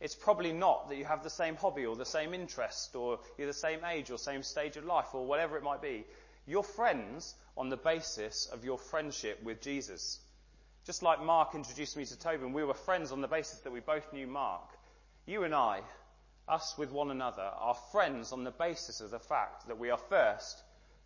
It's 0.00 0.14
probably 0.14 0.52
not 0.52 0.88
that 0.88 0.96
you 0.96 1.04
have 1.04 1.22
the 1.22 1.30
same 1.30 1.56
hobby 1.56 1.84
or 1.84 1.94
the 1.94 2.06
same 2.06 2.32
interest 2.32 2.96
or 2.96 3.18
you're 3.36 3.46
the 3.46 3.52
same 3.52 3.80
age 3.84 4.10
or 4.10 4.16
same 4.16 4.42
stage 4.42 4.78
of 4.78 4.84
life 4.84 5.08
or 5.12 5.26
whatever 5.26 5.58
it 5.58 5.62
might 5.62 5.82
be. 5.82 6.04
You're 6.50 6.64
friends 6.64 7.36
on 7.56 7.68
the 7.68 7.76
basis 7.76 8.46
of 8.46 8.64
your 8.64 8.76
friendship 8.76 9.40
with 9.44 9.60
Jesus. 9.60 10.18
Just 10.84 11.00
like 11.00 11.22
Mark 11.22 11.54
introduced 11.54 11.96
me 11.96 12.04
to 12.04 12.18
Toby, 12.18 12.46
we 12.46 12.64
were 12.64 12.74
friends 12.74 13.12
on 13.12 13.20
the 13.20 13.28
basis 13.28 13.60
that 13.60 13.70
we 13.70 13.78
both 13.78 14.12
knew 14.12 14.26
Mark. 14.26 14.68
You 15.26 15.44
and 15.44 15.54
I, 15.54 15.82
us 16.48 16.76
with 16.76 16.90
one 16.90 17.12
another, 17.12 17.48
are 17.56 17.76
friends 17.92 18.32
on 18.32 18.42
the 18.42 18.50
basis 18.50 19.00
of 19.00 19.12
the 19.12 19.20
fact 19.20 19.68
that 19.68 19.78
we 19.78 19.90
are 19.90 19.96
first 20.08 20.60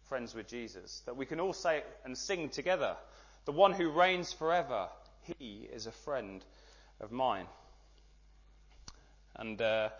friends 0.09 0.35
with 0.35 0.49
Jesus. 0.49 1.03
That 1.05 1.19
we 1.19 1.27
can 1.27 1.41
all 1.41 1.53
say 1.53 1.83
and 2.07 2.17
sing 2.17 2.49
together, 2.49 2.97
the 3.45 3.53
one 3.53 3.75
who 3.75 3.91
reigns 3.91 4.33
forever, 4.33 4.89
he 5.39 5.69
is 5.71 5.87
a 5.87 5.93
friend 5.93 6.43
of 7.03 7.13
mine. 7.13 7.49
And 9.37 9.61
uh, 9.61 9.91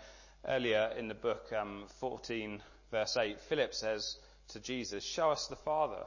earlier 0.49 0.91
in 0.97 1.09
the 1.09 1.15
book, 1.15 1.53
um, 1.53 1.85
14, 2.01 2.63
verse 2.91 3.19
8, 3.19 3.39
Philip 3.41 3.75
says 3.75 4.17
to 4.49 4.61
Jesus, 4.61 5.05
Show 5.05 5.31
us 5.31 5.47
the 5.47 5.57
Father. 5.57 6.05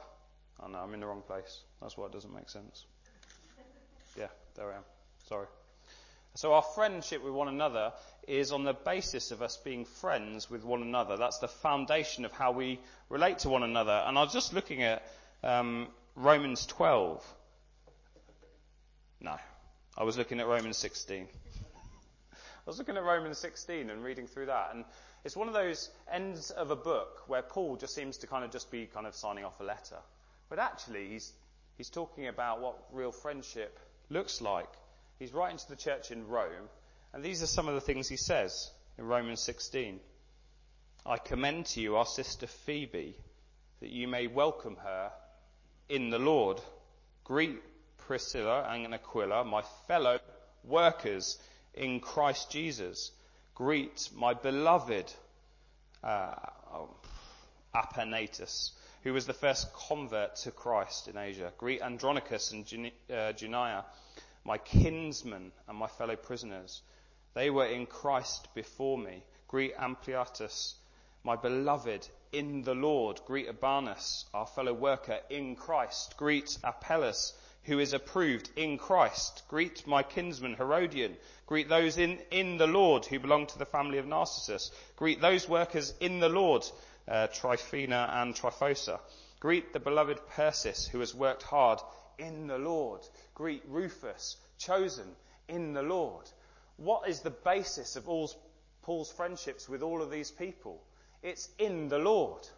Oh 0.60 0.68
no, 0.68 0.78
I'm 0.78 0.94
in 0.94 1.00
the 1.00 1.06
wrong 1.06 1.22
place. 1.26 1.60
That's 1.80 1.96
why 1.96 2.06
it 2.06 2.12
doesn't 2.12 2.34
make 2.34 2.48
sense. 2.48 2.86
Yeah, 4.16 4.28
there 4.56 4.72
I 4.72 4.76
am. 4.76 4.82
Sorry. 5.28 5.46
So 6.34 6.54
our 6.54 6.62
friendship 6.62 7.24
with 7.24 7.32
one 7.32 7.48
another 7.48 7.92
is 8.26 8.52
on 8.52 8.64
the 8.64 8.72
basis 8.72 9.30
of 9.30 9.42
us 9.42 9.56
being 9.56 9.84
friends 9.84 10.50
with 10.50 10.64
one 10.64 10.82
another. 10.82 11.16
That's 11.16 11.38
the 11.38 11.48
foundation 11.48 12.24
of 12.24 12.32
how 12.32 12.52
we 12.52 12.80
relate 13.08 13.40
to 13.40 13.48
one 13.48 13.62
another. 13.62 14.04
And 14.06 14.16
I 14.16 14.22
was 14.22 14.32
just 14.32 14.52
looking 14.52 14.82
at 14.82 15.04
um, 15.42 15.88
Romans 16.14 16.66
12. 16.66 17.24
No, 19.20 19.36
I 19.96 20.04
was 20.04 20.16
looking 20.16 20.38
at 20.40 20.46
Romans 20.46 20.76
16. 20.76 21.26
I 22.32 22.36
was 22.66 22.78
looking 22.78 22.96
at 22.96 23.02
Romans 23.02 23.38
16 23.38 23.90
and 23.90 24.04
reading 24.04 24.26
through 24.26 24.46
that, 24.46 24.70
and 24.74 24.84
it's 25.28 25.36
one 25.36 25.48
of 25.48 25.52
those 25.52 25.90
ends 26.10 26.50
of 26.52 26.70
a 26.70 26.76
book 26.76 27.24
where 27.26 27.42
Paul 27.42 27.76
just 27.76 27.94
seems 27.94 28.16
to 28.16 28.26
kind 28.26 28.46
of 28.46 28.50
just 28.50 28.70
be 28.70 28.86
kind 28.86 29.06
of 29.06 29.14
signing 29.14 29.44
off 29.44 29.60
a 29.60 29.62
letter. 29.62 29.98
But 30.48 30.58
actually, 30.58 31.06
he's, 31.10 31.30
he's 31.76 31.90
talking 31.90 32.28
about 32.28 32.62
what 32.62 32.78
real 32.92 33.12
friendship 33.12 33.78
looks 34.08 34.40
like. 34.40 34.70
He's 35.18 35.34
writing 35.34 35.58
to 35.58 35.68
the 35.68 35.76
church 35.76 36.12
in 36.12 36.26
Rome, 36.28 36.70
and 37.12 37.22
these 37.22 37.42
are 37.42 37.46
some 37.46 37.68
of 37.68 37.74
the 37.74 37.80
things 37.82 38.08
he 38.08 38.16
says 38.16 38.70
in 38.96 39.04
Romans 39.04 39.42
16. 39.42 40.00
I 41.04 41.18
commend 41.18 41.66
to 41.66 41.82
you 41.82 41.96
our 41.96 42.06
sister 42.06 42.46
Phoebe, 42.46 43.14
that 43.80 43.90
you 43.90 44.08
may 44.08 44.28
welcome 44.28 44.76
her 44.76 45.10
in 45.90 46.08
the 46.08 46.18
Lord. 46.18 46.58
Greet 47.24 47.60
Priscilla 47.98 48.66
and 48.66 48.94
Aquila, 48.94 49.44
my 49.44 49.60
fellow 49.88 50.20
workers 50.64 51.38
in 51.74 52.00
Christ 52.00 52.50
Jesus. 52.50 53.10
Greet 53.58 54.10
my 54.14 54.34
beloved 54.34 55.12
uh, 56.04 56.32
oh, 56.72 56.90
Epaenetus, 57.74 58.70
who 59.02 59.12
was 59.12 59.26
the 59.26 59.32
first 59.32 59.66
convert 59.72 60.36
to 60.36 60.52
Christ 60.52 61.08
in 61.08 61.16
Asia. 61.18 61.52
Greet 61.58 61.82
Andronicus 61.82 62.52
and 62.52 62.64
Junia, 62.64 62.92
uh, 63.10 63.82
my 64.44 64.58
kinsmen 64.58 65.50
and 65.66 65.76
my 65.76 65.88
fellow 65.88 66.14
prisoners. 66.14 66.82
They 67.34 67.50
were 67.50 67.66
in 67.66 67.86
Christ 67.86 68.46
before 68.54 68.96
me. 68.96 69.24
Greet 69.48 69.74
Ampliatus, 69.76 70.74
my 71.24 71.34
beloved 71.34 72.06
in 72.30 72.62
the 72.62 72.76
Lord. 72.76 73.20
Greet 73.26 73.48
Urbanus, 73.48 74.26
our 74.32 74.46
fellow 74.46 74.72
worker 74.72 75.18
in 75.30 75.56
Christ. 75.56 76.16
Greet 76.16 76.56
Apelles, 76.62 77.32
who 77.68 77.78
is 77.78 77.92
approved 77.92 78.48
in 78.56 78.78
Christ. 78.78 79.42
Greet 79.48 79.86
my 79.86 80.02
kinsman 80.02 80.54
Herodion. 80.54 81.16
Greet 81.46 81.68
those 81.68 81.98
in, 81.98 82.18
in 82.30 82.56
the 82.56 82.66
Lord 82.66 83.04
who 83.04 83.20
belong 83.20 83.46
to 83.46 83.58
the 83.58 83.66
family 83.66 83.98
of 83.98 84.06
Narcissus. 84.06 84.72
Greet 84.96 85.20
those 85.20 85.48
workers 85.48 85.94
in 86.00 86.18
the 86.18 86.30
Lord, 86.30 86.64
uh, 87.06 87.26
Tryphena 87.28 88.10
and 88.14 88.34
Tryphosa. 88.34 88.98
Greet 89.38 89.72
the 89.72 89.80
beloved 89.80 90.18
Persis 90.28 90.88
who 90.88 91.00
has 91.00 91.14
worked 91.14 91.42
hard 91.42 91.78
in 92.18 92.46
the 92.46 92.58
Lord. 92.58 93.02
Greet 93.34 93.62
Rufus, 93.68 94.36
chosen 94.58 95.06
in 95.46 95.74
the 95.74 95.82
Lord. 95.82 96.24
What 96.78 97.08
is 97.08 97.20
the 97.20 97.30
basis 97.30 97.96
of 97.96 98.08
all 98.08 98.30
Paul's 98.82 99.12
friendships 99.12 99.68
with 99.68 99.82
all 99.82 100.02
of 100.02 100.10
these 100.10 100.30
people? 100.30 100.82
It's 101.22 101.48
in 101.58 101.88
the 101.88 101.98
Lord. 101.98 102.48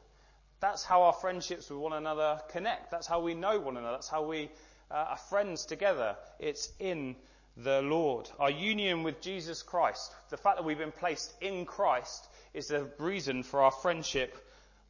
That's 0.61 0.85
how 0.85 1.03
our 1.03 1.15
friendships 1.15 1.69
with 1.71 1.79
one 1.79 1.95
another 1.95 2.41
connect. 2.51 2.91
That's 2.91 3.07
how 3.07 3.21
we 3.21 3.35
know 3.35 3.59
one 3.59 3.77
another. 3.77 3.97
That's 3.97 4.09
how 4.09 4.23
we 4.23 4.51
uh, 4.91 4.95
are 5.11 5.17
friends 5.17 5.65
together. 5.65 6.17
It's 6.39 6.73
in 6.79 7.17
the 7.57 7.83
Lord. 7.83 8.29
Our 8.39 8.51
union 8.51 9.03
with 9.03 9.21
Jesus 9.21 9.63
Christ, 9.63 10.13
the 10.31 10.37
fact 10.37 10.57
that 10.57 10.65
we've 10.65 10.79
been 10.79 10.93
placed 10.93 11.33
in 11.41 11.67
Christ, 11.67 12.27
is 12.55 12.69
the 12.69 12.89
reason 12.99 13.43
for 13.43 13.63
our 13.63 13.71
friendship 13.71 14.37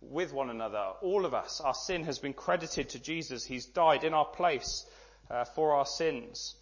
with 0.01 0.33
one 0.33 0.51
another. 0.51 0.93
All 1.03 1.27
of 1.27 1.35
us, 1.35 1.61
our 1.61 1.75
sin 1.75 2.05
has 2.05 2.19
been 2.19 2.33
credited 2.33 2.91
to 2.91 2.99
Jesus. 2.99 3.45
He's 3.45 3.67
died 3.67 4.05
in 4.05 4.15
our 4.15 4.25
place 4.25 4.87
uh, 5.31 5.45
for 5.45 5.75
our 5.75 5.87
sins. 5.87 6.55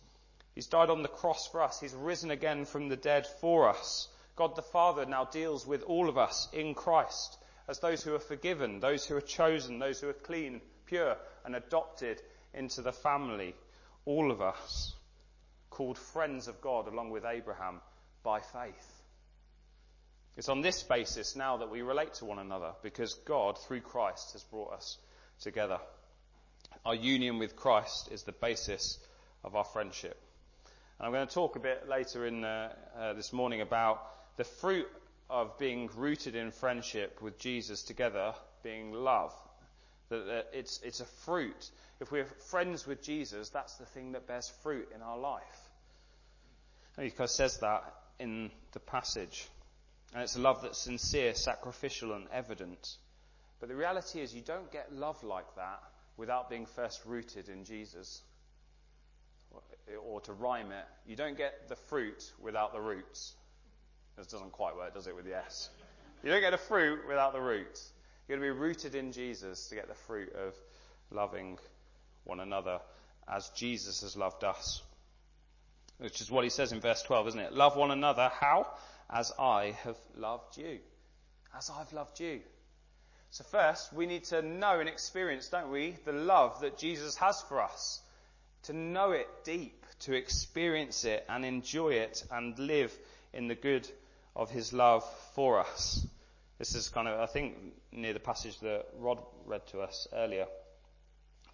He's 0.55 0.67
died 0.67 0.91
on 0.91 1.03
the 1.03 1.09
cross 1.09 1.47
for 1.47 1.63
us. 1.63 1.79
He's 1.81 1.95
risen 1.95 2.31
again 2.31 2.65
from 2.65 2.89
the 2.89 2.97
dead 2.97 3.27
for 3.41 3.69
us. 3.69 4.09
God 4.35 4.57
the 4.57 4.63
Father 4.63 5.07
now 5.07 5.25
deals 5.25 5.67
with 5.67 5.83
all 5.85 6.09
of 6.09 6.19
us 6.19 6.49
in 6.53 6.75
Christ 6.75 7.39
as 7.69 7.81
those 7.81 8.03
who 8.03 8.15
are 8.15 8.21
forgiven, 8.21 8.81
those 8.81 9.07
who 9.07 9.17
are 9.17 9.21
chosen, 9.21 9.79
those 9.79 10.01
who 10.01 10.09
are 10.09 10.15
clean, 10.15 10.61
pure, 10.87 11.17
and 11.45 11.55
adopted 11.55 12.21
into 12.55 12.83
the 12.83 12.93
family, 12.93 13.55
all 14.05 14.31
of 14.31 14.41
us, 14.41 14.95
called 15.71 15.99
friends 15.99 16.49
of 16.49 16.61
God 16.61 16.89
along 16.89 17.11
with 17.11 17.25
Abraham 17.25 17.81
by 18.23 18.41
faith. 18.41 19.03
It's 20.37 20.49
on 20.49 20.61
this 20.61 20.83
basis 20.83 21.35
now 21.37 21.59
that 21.59 21.71
we 21.71 21.83
relate 21.83 22.15
to 22.15 22.25
one 22.25 22.39
another 22.39 22.73
because 22.83 23.15
God, 23.15 23.59
through 23.59 23.81
Christ, 23.81 24.33
has 24.33 24.43
brought 24.45 24.73
us 24.73 24.99
together. 25.41 25.79
Our 26.85 26.95
union 26.95 27.39
with 27.39 27.57
Christ 27.57 28.09
is 28.13 28.23
the 28.23 28.33
basis 28.33 28.99
of 29.45 29.57
our 29.57 29.65
friendship. 29.65 30.17
And 30.99 31.07
I'm 31.07 31.13
going 31.13 31.27
to 31.27 31.35
talk 31.35 31.57
a 31.57 31.61
bit 31.61 31.89
later 31.89 32.27
in 32.27 32.45
uh, 32.45 32.73
uh, 32.97 33.13
this 33.15 33.33
morning 33.33 33.61
about 33.61 34.03
the 34.37 34.45
fruit 34.45 34.89
of 35.31 35.59
being 35.59 35.91
rooted 35.97 36.35
in 36.35 36.51
friendship 36.51 37.21
with 37.21 37.39
Jesus 37.39 37.83
together 37.83 38.35
being 38.63 38.93
love. 38.93 39.33
That, 40.09 40.27
that 40.27 40.47
it's, 40.53 40.81
it's 40.83 41.01
a 41.01 41.05
fruit 41.05 41.71
if 42.01 42.13
we're 42.13 42.27
friends 42.51 42.87
with 42.87 43.03
Jesus, 43.03 43.49
that's 43.51 43.75
the 43.77 43.87
thing 43.87 44.13
that 44.13 44.27
bears 44.27 44.49
fruit 44.63 44.89
in 44.95 45.03
our 45.03 45.19
life. 45.19 45.43
And 46.97 47.05
he 47.05 47.27
says 47.27 47.59
that 47.59 47.83
in 48.19 48.51
the 48.73 48.81
passage. 48.81 49.49
And 50.15 50.23
it's 50.23 50.37
a 50.37 50.41
love 50.41 50.63
that's 50.63 50.79
sincere, 50.79 51.35
sacrificial, 51.35 52.13
and 52.13 52.27
evident. 52.33 52.97
But 53.61 53.69
the 53.69 53.77
reality 53.77 54.21
is, 54.21 54.35
you 54.35 54.41
don't 54.41 54.71
get 54.73 54.93
love 54.93 55.23
like 55.23 55.55
that 55.57 55.83
without 56.17 56.49
being 56.49 56.67
first 56.67 57.05
rooted 57.05 57.49
in 57.49 57.65
Jesus. 57.65 58.23
Or 60.07 60.21
to 60.23 60.33
rhyme 60.33 60.71
it, 60.73 60.85
you 61.07 61.17
don't 61.17 61.37
get 61.37 61.69
the 61.69 61.77
fruit 61.77 62.33
without 62.41 62.73
the 62.73 62.81
roots. 62.81 63.35
This 64.17 64.27
doesn't 64.27 64.53
quite 64.53 64.77
work, 64.77 64.95
does 64.95 65.07
it, 65.07 65.17
with 65.17 65.25
the 65.25 65.37
S? 65.37 65.71
You 66.23 66.31
don't 66.31 66.41
get 66.41 66.51
the 66.51 66.59
fruit 66.59 67.01
without 67.09 67.33
the 67.33 67.41
roots. 67.41 67.93
You've 68.29 68.39
got 68.39 68.47
to 68.47 68.53
be 68.53 68.59
rooted 68.59 68.95
in 68.95 69.13
Jesus 69.13 69.69
to 69.69 69.75
get 69.75 69.89
the 69.89 69.95
fruit 69.95 70.33
of 70.35 70.55
loving 71.11 71.59
one 72.29 72.41
another 72.41 72.81
as 73.27 73.49
Jesus 73.51 74.03
has 74.03 74.17
loved 74.17 74.45
us. 74.45 74.83
Which 75.99 76.21
is 76.21 76.31
what 76.31 76.45
he 76.45 76.51
says 76.51 76.73
in 76.73 76.81
verse 76.81 77.03
12, 77.03 77.29
isn't 77.29 77.41
it? 77.41 77.53
Love 77.53 77.77
one 77.77 77.91
another. 77.91 78.31
How? 78.33 78.69
As 79.11 79.33
I 79.39 79.77
have 79.85 79.97
loved 80.17 80.57
you. 80.57 80.79
As 81.57 81.71
I've 81.71 81.93
loved 81.93 82.21
you. 82.21 82.41
So 83.31 83.45
first, 83.45 83.93
we 83.93 84.07
need 84.07 84.25
to 84.25 84.43
know 84.43 84.81
and 84.81 84.89
experience, 84.89 85.49
don't 85.49 85.71
we, 85.71 85.97
the 86.05 86.13
love 86.13 86.61
that 86.61 86.79
Jesus 86.79 87.17
has 87.17 87.43
for 87.43 87.61
us. 87.63 88.01
To 88.65 88.73
know 88.73 89.13
it 89.13 89.29
deep, 89.45 89.85
to 90.01 90.15
experience 90.15 91.05
it 91.05 91.25
and 91.29 91.45
enjoy 91.45 91.91
it 91.91 92.25
and 92.31 92.59
live 92.59 92.97
in 93.33 93.49
the 93.49 93.55
good 93.55 93.89
of 94.35 94.51
his 94.51 94.73
love 94.73 95.05
for 95.35 95.61
us. 95.61 96.07
This 96.59 96.75
is 96.75 96.89
kind 96.89 97.07
of, 97.07 97.21
I 97.21 97.27
think, 97.27 97.55
near 97.93 98.13
the 98.13 98.21
passage 98.21 98.59
that 98.61 98.87
Rod 98.99 99.21
read 99.47 99.67
to 99.69 99.81
us 99.81 100.09
earlier. 100.13 100.47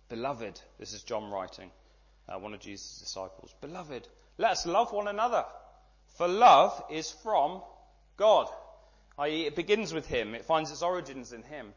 Beloved, 0.08 0.60
this 0.78 0.92
is 0.92 1.02
John 1.02 1.30
writing, 1.30 1.70
uh, 2.28 2.38
one 2.38 2.54
of 2.54 2.60
Jesus' 2.60 2.98
disciples. 2.98 3.54
Beloved, 3.60 4.06
let 4.38 4.52
us 4.52 4.66
love 4.66 4.92
one 4.92 5.08
another. 5.08 5.44
For 6.16 6.28
love 6.28 6.84
is 6.90 7.10
from 7.10 7.62
God. 8.16 8.48
I.e., 9.18 9.46
it 9.46 9.56
begins 9.56 9.92
with 9.92 10.06
Him. 10.06 10.34
It 10.34 10.44
finds 10.44 10.70
its 10.70 10.82
origins 10.82 11.32
in 11.32 11.42
Him. 11.42 11.72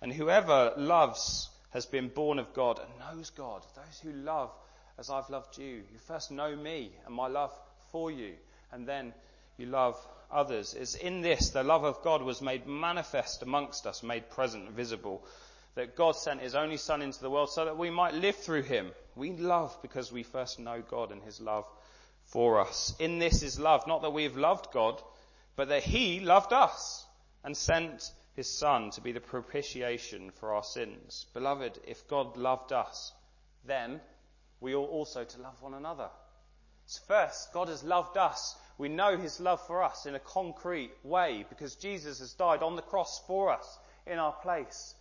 And 0.00 0.12
whoever 0.12 0.72
loves 0.76 1.48
has 1.70 1.86
been 1.86 2.08
born 2.08 2.38
of 2.38 2.54
God 2.54 2.78
and 2.78 2.98
knows 2.98 3.30
God. 3.30 3.64
Those 3.74 4.00
who 4.02 4.12
love 4.12 4.52
as 4.98 5.10
I've 5.10 5.30
loved 5.30 5.58
you. 5.58 5.82
You 5.92 5.98
first 6.06 6.30
know 6.30 6.54
me 6.54 6.92
and 7.06 7.14
my 7.14 7.26
love 7.26 7.52
for 7.90 8.10
you. 8.10 8.34
And 8.72 8.86
then 8.86 9.12
you 9.56 9.66
love 9.66 9.98
others. 10.30 10.74
It's 10.74 10.94
in 10.94 11.20
this 11.20 11.50
the 11.50 11.62
love 11.62 11.84
of 11.84 12.02
God 12.02 12.22
was 12.22 12.40
made 12.40 12.66
manifest 12.66 13.42
amongst 13.42 13.86
us, 13.86 14.02
made 14.02 14.30
present, 14.30 14.70
visible 14.70 15.24
that 15.74 15.96
God 15.96 16.16
sent 16.16 16.40
his 16.40 16.54
only 16.54 16.76
Son 16.76 17.02
into 17.02 17.20
the 17.20 17.30
world 17.30 17.50
so 17.50 17.64
that 17.64 17.76
we 17.76 17.90
might 17.90 18.14
live 18.14 18.36
through 18.36 18.62
him. 18.62 18.92
We 19.16 19.32
love 19.32 19.76
because 19.82 20.12
we 20.12 20.22
first 20.22 20.58
know 20.58 20.82
God 20.88 21.10
and 21.10 21.22
his 21.22 21.40
love 21.40 21.66
for 22.26 22.60
us. 22.60 22.94
In 22.98 23.18
this 23.18 23.42
is 23.42 23.58
love, 23.58 23.86
not 23.86 24.02
that 24.02 24.12
we 24.12 24.24
have 24.24 24.36
loved 24.36 24.72
God, 24.72 25.02
but 25.56 25.68
that 25.68 25.82
he 25.82 26.20
loved 26.20 26.52
us 26.52 27.04
and 27.42 27.56
sent 27.56 28.12
his 28.34 28.48
Son 28.48 28.90
to 28.90 29.00
be 29.00 29.12
the 29.12 29.20
propitiation 29.20 30.30
for 30.30 30.54
our 30.54 30.64
sins. 30.64 31.26
Beloved, 31.34 31.78
if 31.86 32.06
God 32.08 32.36
loved 32.36 32.72
us, 32.72 33.12
then 33.66 34.00
we 34.60 34.74
ought 34.74 34.90
also 34.90 35.24
to 35.24 35.40
love 35.40 35.60
one 35.60 35.74
another. 35.74 36.08
So 36.86 37.02
first, 37.06 37.52
God 37.52 37.68
has 37.68 37.82
loved 37.82 38.16
us. 38.16 38.56
We 38.76 38.88
know 38.88 39.16
his 39.16 39.40
love 39.40 39.64
for 39.66 39.82
us 39.82 40.06
in 40.06 40.14
a 40.14 40.20
concrete 40.20 40.90
way 41.02 41.44
because 41.48 41.76
Jesus 41.76 42.18
has 42.18 42.34
died 42.34 42.62
on 42.62 42.76
the 42.76 42.82
cross 42.82 43.22
for 43.26 43.50
us 43.50 43.78
in 44.06 44.18
our 44.18 44.32
place. 44.32 44.94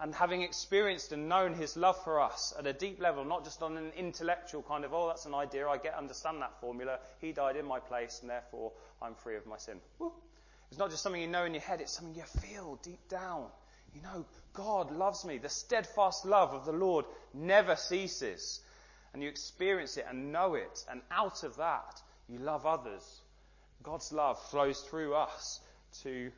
And 0.00 0.14
having 0.14 0.42
experienced 0.42 1.10
and 1.12 1.28
known 1.28 1.54
his 1.54 1.76
love 1.76 2.02
for 2.04 2.20
us 2.20 2.54
at 2.56 2.66
a 2.66 2.72
deep 2.72 3.00
level, 3.00 3.24
not 3.24 3.44
just 3.44 3.62
on 3.62 3.76
an 3.76 3.90
intellectual 3.96 4.62
kind 4.62 4.84
of, 4.84 4.94
oh, 4.94 5.08
that's 5.08 5.26
an 5.26 5.34
idea, 5.34 5.66
I 5.66 5.78
get, 5.78 5.94
understand 5.94 6.40
that 6.40 6.60
formula. 6.60 7.00
He 7.20 7.32
died 7.32 7.56
in 7.56 7.66
my 7.66 7.80
place 7.80 8.20
and 8.20 8.30
therefore 8.30 8.72
I'm 9.02 9.14
free 9.16 9.36
of 9.36 9.46
my 9.46 9.58
sin. 9.58 9.80
Woo. 9.98 10.12
It's 10.70 10.78
not 10.78 10.90
just 10.90 11.02
something 11.02 11.20
you 11.20 11.28
know 11.28 11.44
in 11.44 11.54
your 11.54 11.62
head, 11.62 11.80
it's 11.80 11.92
something 11.92 12.14
you 12.14 12.22
feel 12.40 12.78
deep 12.82 13.08
down. 13.08 13.46
You 13.94 14.02
know, 14.02 14.24
God 14.52 14.92
loves 14.92 15.24
me. 15.24 15.38
The 15.38 15.48
steadfast 15.48 16.24
love 16.26 16.52
of 16.52 16.64
the 16.64 16.72
Lord 16.72 17.06
never 17.34 17.74
ceases. 17.74 18.60
And 19.12 19.22
you 19.22 19.28
experience 19.28 19.96
it 19.96 20.06
and 20.08 20.30
know 20.30 20.54
it. 20.54 20.84
And 20.90 21.00
out 21.10 21.42
of 21.42 21.56
that, 21.56 22.00
you 22.28 22.38
love 22.38 22.66
others. 22.66 23.02
God's 23.82 24.12
love 24.12 24.40
flows 24.50 24.80
through 24.82 25.14
us 25.14 25.60
to 26.02 26.30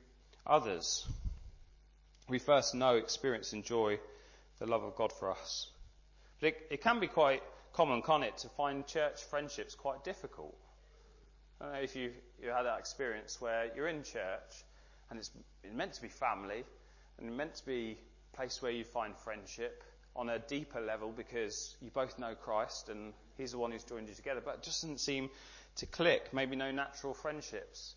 others. 0.46 1.06
We 2.30 2.38
first 2.38 2.74
know, 2.74 2.94
experience, 2.94 3.52
enjoy 3.52 3.98
the 4.60 4.66
love 4.66 4.84
of 4.84 4.94
God 4.94 5.12
for 5.12 5.30
us. 5.30 5.68
But 6.40 6.50
it, 6.50 6.66
it 6.70 6.80
can 6.80 7.00
be 7.00 7.08
quite 7.08 7.42
common, 7.72 8.02
can't 8.02 8.24
it, 8.24 8.38
to 8.38 8.48
find 8.48 8.86
church 8.86 9.22
friendships 9.24 9.74
quite 9.74 10.04
difficult. 10.04 10.56
I 11.60 11.64
don't 11.64 11.74
know 11.74 11.80
if 11.80 11.94
you 11.94 12.12
you 12.42 12.50
had 12.50 12.62
that 12.62 12.78
experience 12.78 13.40
where 13.40 13.70
you're 13.74 13.88
in 13.88 14.02
church 14.02 14.64
and 15.10 15.18
it's 15.18 15.30
meant 15.74 15.92
to 15.94 16.02
be 16.02 16.08
family 16.08 16.64
and 17.18 17.36
meant 17.36 17.56
to 17.56 17.66
be 17.66 17.98
a 18.32 18.36
place 18.36 18.62
where 18.62 18.72
you 18.72 18.84
find 18.84 19.14
friendship 19.18 19.82
on 20.16 20.30
a 20.30 20.38
deeper 20.38 20.80
level 20.80 21.10
because 21.10 21.76
you 21.82 21.90
both 21.90 22.18
know 22.18 22.34
Christ 22.34 22.88
and 22.88 23.12
He's 23.36 23.52
the 23.52 23.58
one 23.58 23.72
who's 23.72 23.84
joined 23.84 24.08
you 24.08 24.14
together, 24.14 24.42
but 24.44 24.56
it 24.56 24.62
just 24.62 24.82
doesn't 24.82 25.00
seem 25.00 25.30
to 25.76 25.86
click. 25.86 26.32
Maybe 26.32 26.56
no 26.56 26.70
natural 26.70 27.14
friendships. 27.14 27.94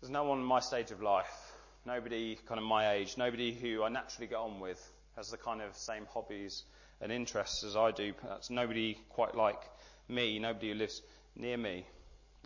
There's 0.00 0.10
no 0.10 0.24
one 0.24 0.38
in 0.38 0.44
my 0.44 0.60
stage 0.60 0.90
of 0.90 1.02
life, 1.02 1.51
nobody 1.84 2.36
kind 2.46 2.58
of 2.58 2.64
my 2.64 2.92
age, 2.92 3.16
nobody 3.16 3.52
who 3.52 3.82
I 3.82 3.88
naturally 3.88 4.26
get 4.26 4.38
on 4.38 4.60
with 4.60 4.80
has 5.16 5.30
the 5.30 5.36
kind 5.36 5.60
of 5.60 5.76
same 5.76 6.06
hobbies 6.12 6.64
and 7.00 7.12
interests 7.12 7.64
as 7.64 7.76
I 7.76 7.90
do. 7.90 8.12
Perhaps 8.12 8.50
nobody 8.50 8.98
quite 9.10 9.34
like 9.34 9.60
me, 10.08 10.38
nobody 10.38 10.70
who 10.70 10.74
lives 10.74 11.02
near 11.36 11.56
me. 11.56 11.86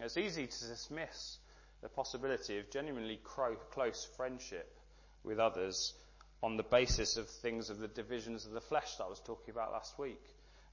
It's 0.01 0.17
easy 0.17 0.47
to 0.47 0.67
dismiss 0.69 1.39
the 1.83 1.89
possibility 1.89 2.59
of 2.59 2.71
genuinely 2.71 3.21
close 3.25 4.09
friendship 4.17 4.79
with 5.25 5.39
others 5.39 5.95
on 6.43 6.57
the 6.57 6.63
basis 6.63 7.17
of 7.17 7.29
things 7.29 7.71
of 7.71 7.79
the 7.79 7.89
divisions 7.89 8.47
of 8.47 8.53
the 8.53 8.61
flesh 8.61 8.97
that 8.97 9.05
I 9.05 9.09
was 9.09 9.21
talking 9.21 9.53
about 9.53 9.73
last 9.73 9.99
week, 9.99 10.23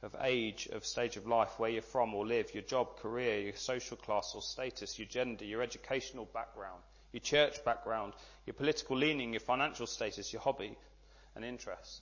of 0.01 0.15
age, 0.21 0.67
of 0.71 0.85
stage 0.85 1.17
of 1.17 1.25
life, 1.25 1.57
where 1.57 1.69
you're 1.69 1.81
from 1.81 2.13
or 2.13 2.25
live, 2.25 2.53
your 2.53 2.63
job, 2.63 2.97
career, 2.97 3.39
your 3.39 3.55
social 3.55 3.97
class 3.97 4.33
or 4.35 4.41
status, 4.41 4.99
your 4.99 5.07
gender, 5.07 5.45
your 5.45 5.61
educational 5.61 6.25
background, 6.33 6.81
your 7.13 7.21
church 7.21 7.63
background, 7.63 8.13
your 8.45 8.55
political 8.55 8.97
leaning, 8.97 9.31
your 9.31 9.39
financial 9.39 9.87
status, 9.87 10.33
your 10.33 10.41
hobby 10.41 10.75
and 11.35 11.45
interest. 11.45 12.01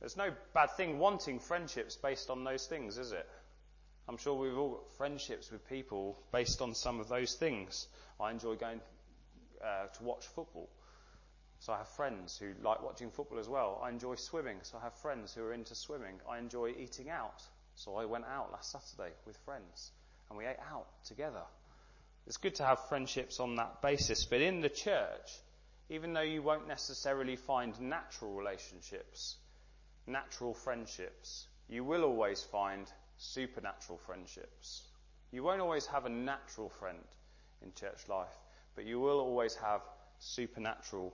There's 0.00 0.16
no 0.16 0.30
bad 0.54 0.70
thing 0.70 0.98
wanting 0.98 1.38
friendships 1.38 1.96
based 1.96 2.30
on 2.30 2.44
those 2.44 2.66
things, 2.66 2.98
is 2.98 3.12
it? 3.12 3.28
I'm 4.08 4.16
sure 4.16 4.34
we've 4.34 4.56
all 4.56 4.70
got 4.70 4.92
friendships 4.96 5.50
with 5.50 5.68
people 5.68 6.18
based 6.32 6.60
on 6.60 6.74
some 6.74 6.98
of 6.98 7.08
those 7.08 7.34
things. 7.34 7.86
I 8.20 8.30
enjoy 8.30 8.56
going 8.56 8.80
uh, 9.62 9.86
to 9.86 10.02
watch 10.02 10.26
football. 10.26 10.68
So 11.60 11.72
I 11.72 11.78
have 11.78 11.88
friends 11.88 12.36
who 12.36 12.52
like 12.64 12.82
watching 12.82 13.10
football 13.10 13.38
as 13.38 13.48
well. 13.48 13.80
I 13.84 13.90
enjoy 13.90 14.16
swimming, 14.16 14.58
so 14.62 14.78
I 14.78 14.82
have 14.82 14.94
friends 14.94 15.34
who 15.34 15.44
are 15.44 15.52
into 15.52 15.76
swimming. 15.76 16.20
I 16.28 16.38
enjoy 16.38 16.74
eating 16.76 17.08
out, 17.08 17.40
so 17.76 17.94
I 17.96 18.04
went 18.04 18.24
out 18.24 18.50
last 18.50 18.72
Saturday 18.72 19.14
with 19.24 19.36
friends 19.44 19.92
and 20.28 20.36
we 20.36 20.46
ate 20.46 20.56
out 20.72 20.86
together. 21.04 21.42
It's 22.26 22.36
good 22.36 22.54
to 22.56 22.64
have 22.64 22.88
friendships 22.88 23.40
on 23.40 23.56
that 23.56 23.82
basis, 23.82 24.24
but 24.24 24.40
in 24.40 24.60
the 24.60 24.68
church, 24.68 25.30
even 25.88 26.12
though 26.12 26.20
you 26.20 26.42
won't 26.42 26.68
necessarily 26.68 27.36
find 27.36 27.78
natural 27.80 28.32
relationships, 28.32 29.36
natural 30.06 30.54
friendships, 30.54 31.46
you 31.68 31.84
will 31.84 32.04
always 32.04 32.42
find 32.42 32.86
supernatural 33.18 33.98
friendships. 33.98 34.82
You 35.32 35.42
won't 35.42 35.60
always 35.60 35.86
have 35.86 36.06
a 36.06 36.10
natural 36.10 36.68
friend 36.68 36.98
in 37.62 37.72
church 37.74 38.08
life, 38.08 38.36
but 38.74 38.84
you 38.84 39.00
will 39.00 39.20
always 39.20 39.54
have 39.56 39.80
supernatural 40.18 41.12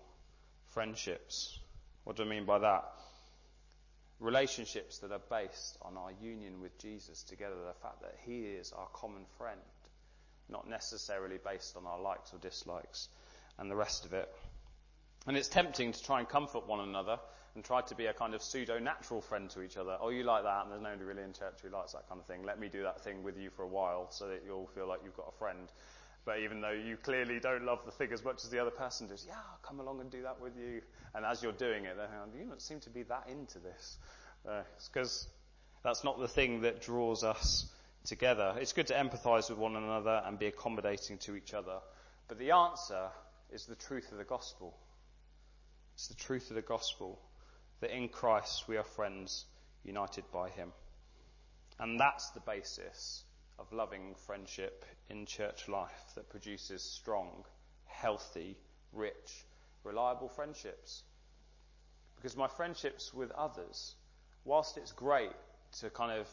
friendships. 0.66 1.58
What 2.04 2.16
do 2.16 2.22
I 2.24 2.26
mean 2.26 2.44
by 2.44 2.58
that? 2.58 2.84
Relationships 4.20 4.98
that 4.98 5.12
are 5.12 5.20
based 5.30 5.78
on 5.82 5.96
our 5.96 6.10
union 6.20 6.60
with 6.60 6.76
Jesus 6.78 7.22
together, 7.22 7.56
the 7.66 7.80
fact 7.80 8.02
that 8.02 8.16
He 8.24 8.42
is 8.42 8.72
our 8.72 8.88
common 8.92 9.24
friend, 9.38 9.60
not 10.50 10.68
necessarily 10.68 11.38
based 11.44 11.76
on 11.76 11.86
our 11.86 12.00
likes 12.00 12.32
or 12.32 12.38
dislikes 12.38 13.08
and 13.58 13.70
the 13.70 13.76
rest 13.76 14.04
of 14.04 14.12
it. 14.12 14.28
And 15.26 15.36
it's 15.36 15.48
tempting 15.48 15.92
to 15.92 16.02
try 16.02 16.20
and 16.20 16.28
comfort 16.28 16.66
one 16.66 16.80
another 16.80 17.18
and 17.54 17.64
try 17.64 17.80
to 17.82 17.94
be 17.94 18.06
a 18.06 18.12
kind 18.12 18.34
of 18.34 18.42
pseudo-natural 18.42 19.20
friend 19.20 19.50
to 19.50 19.62
each 19.62 19.76
other. 19.76 19.96
Oh, 20.00 20.10
you 20.10 20.22
like 20.22 20.44
that, 20.44 20.62
and 20.62 20.72
there's 20.72 20.82
nobody 20.82 21.04
really 21.04 21.22
in 21.22 21.32
church 21.32 21.58
who 21.62 21.70
likes 21.70 21.92
that 21.92 22.08
kind 22.08 22.20
of 22.20 22.26
thing. 22.26 22.44
Let 22.44 22.60
me 22.60 22.68
do 22.68 22.82
that 22.82 23.02
thing 23.02 23.22
with 23.22 23.36
you 23.36 23.50
for 23.50 23.62
a 23.62 23.68
while 23.68 24.10
so 24.10 24.28
that 24.28 24.42
you'll 24.46 24.68
feel 24.68 24.86
like 24.86 25.00
you've 25.04 25.16
got 25.16 25.26
a 25.28 25.38
friend. 25.38 25.68
But 26.24 26.40
even 26.40 26.60
though 26.60 26.72
you 26.72 26.96
clearly 26.96 27.40
don't 27.40 27.64
love 27.64 27.80
the 27.84 27.90
thing 27.90 28.12
as 28.12 28.22
much 28.22 28.44
as 28.44 28.50
the 28.50 28.58
other 28.58 28.70
person 28.70 29.08
does, 29.08 29.24
yeah, 29.26 29.34
I'll 29.34 29.58
come 29.62 29.80
along 29.80 30.00
and 30.00 30.10
do 30.10 30.22
that 30.22 30.40
with 30.40 30.56
you. 30.56 30.82
And 31.14 31.24
as 31.24 31.42
you're 31.42 31.52
doing 31.52 31.84
it, 31.84 31.96
they're 31.96 32.06
going, 32.06 32.38
you 32.38 32.46
don't 32.46 32.62
seem 32.62 32.80
to 32.80 32.90
be 32.90 33.02
that 33.04 33.28
into 33.30 33.58
this. 33.58 33.98
Uh, 34.48 34.62
because 34.86 35.26
that's 35.82 36.04
not 36.04 36.20
the 36.20 36.28
thing 36.28 36.60
that 36.62 36.80
draws 36.80 37.24
us 37.24 37.66
together. 38.08 38.56
It's 38.58 38.72
good 38.72 38.86
to 38.88 38.94
empathize 38.94 39.50
with 39.50 39.58
one 39.58 39.76
another 39.76 40.22
and 40.24 40.38
be 40.38 40.46
accommodating 40.46 41.18
to 41.18 41.36
each 41.36 41.52
other. 41.52 41.78
But 42.26 42.38
the 42.38 42.52
answer 42.52 43.08
is 43.52 43.66
the 43.66 43.74
truth 43.74 44.10
of 44.10 44.18
the 44.18 44.24
gospel. 44.24 44.74
It's 45.94 46.08
the 46.08 46.14
truth 46.14 46.48
of 46.50 46.56
the 46.56 46.62
gospel 46.62 47.20
that 47.80 47.94
in 47.94 48.08
Christ 48.08 48.66
we 48.66 48.76
are 48.76 48.84
friends 48.84 49.44
united 49.84 50.24
by 50.32 50.48
Him. 50.48 50.72
And 51.78 52.00
that's 52.00 52.30
the 52.30 52.40
basis 52.40 53.24
of 53.58 53.72
loving 53.72 54.14
friendship 54.26 54.84
in 55.10 55.26
church 55.26 55.68
life 55.68 56.12
that 56.14 56.30
produces 56.30 56.82
strong, 56.82 57.44
healthy, 57.84 58.56
rich, 58.92 59.44
reliable 59.84 60.28
friendships. 60.28 61.02
Because 62.16 62.36
my 62.36 62.48
friendships 62.48 63.12
with 63.12 63.30
others, 63.32 63.94
whilst 64.44 64.76
it's 64.76 64.92
great 64.92 65.32
to 65.80 65.90
kind 65.90 66.18
of 66.18 66.26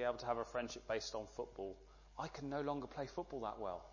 be 0.00 0.04
able 0.04 0.16
to 0.16 0.26
have 0.26 0.38
a 0.38 0.44
friendship 0.44 0.82
based 0.88 1.14
on 1.14 1.26
football, 1.36 1.76
I 2.18 2.28
can 2.28 2.48
no 2.48 2.62
longer 2.62 2.86
play 2.86 3.06
football 3.06 3.40
that 3.40 3.60
well. 3.60 3.84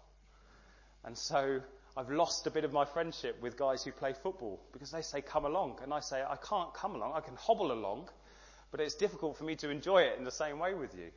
And 1.04 1.18
so 1.18 1.60
I've 1.98 2.10
lost 2.10 2.48
a 2.48 2.52
bit 2.52 2.64
of 2.64 2.72
my 2.72 2.86
friendship 2.86 3.42
with 3.42 3.58
guys 3.58 3.84
who 3.84 3.92
play 3.92 4.14
football 4.14 4.62
because 4.72 4.92
they 4.92 5.02
say 5.02 5.22
come 5.22 5.44
along 5.44 5.80
and 5.84 5.94
I 5.94 6.00
say 6.00 6.22
I 6.22 6.38
can't 6.38 6.74
come 6.74 6.96
along, 6.96 7.14
I 7.14 7.20
can 7.20 7.36
hobble 7.36 7.74
along, 7.74 8.08
but 8.72 8.80
it's 8.80 8.96
difficult 8.96 9.38
for 9.38 9.44
me 9.44 9.56
to 9.58 9.70
enjoy 9.70 10.04
it 10.04 10.18
in 10.18 10.24
the 10.24 10.32
same 10.32 10.60
way 10.60 10.74
with 10.74 10.96
you. 10.96 11.10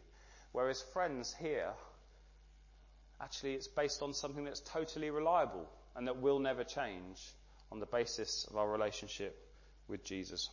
Whereas 0.50 0.82
friends 0.92 1.34
here, 1.38 1.70
actually 3.20 3.54
it's 3.54 3.68
based 3.68 4.02
on 4.02 4.12
something 4.12 4.44
that's 4.44 4.60
totally 4.60 5.10
reliable 5.10 5.68
and 5.94 6.08
that 6.08 6.16
will 6.16 6.40
never 6.40 6.64
change 6.64 7.20
on 7.70 7.78
the 7.78 7.86
basis 7.86 8.44
of 8.50 8.56
our 8.56 8.68
relationship 8.68 9.36
with 9.86 10.02
Jesus. 10.02 10.48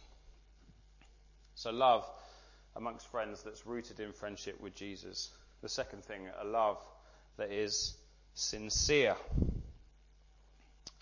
So 1.56 1.72
love 1.72 2.08
amongst 2.78 3.08
friends 3.08 3.44
that's 3.44 3.66
rooted 3.66 4.00
in 4.00 4.14
friendship 4.14 4.62
with 4.62 4.76
Jesus. 4.76 5.30
The 5.62 5.70
second 5.70 6.06
thing, 6.06 6.28
a 6.40 6.46
love 6.46 6.78
that 7.38 7.52
is 7.52 7.96
sincere. 8.36 9.16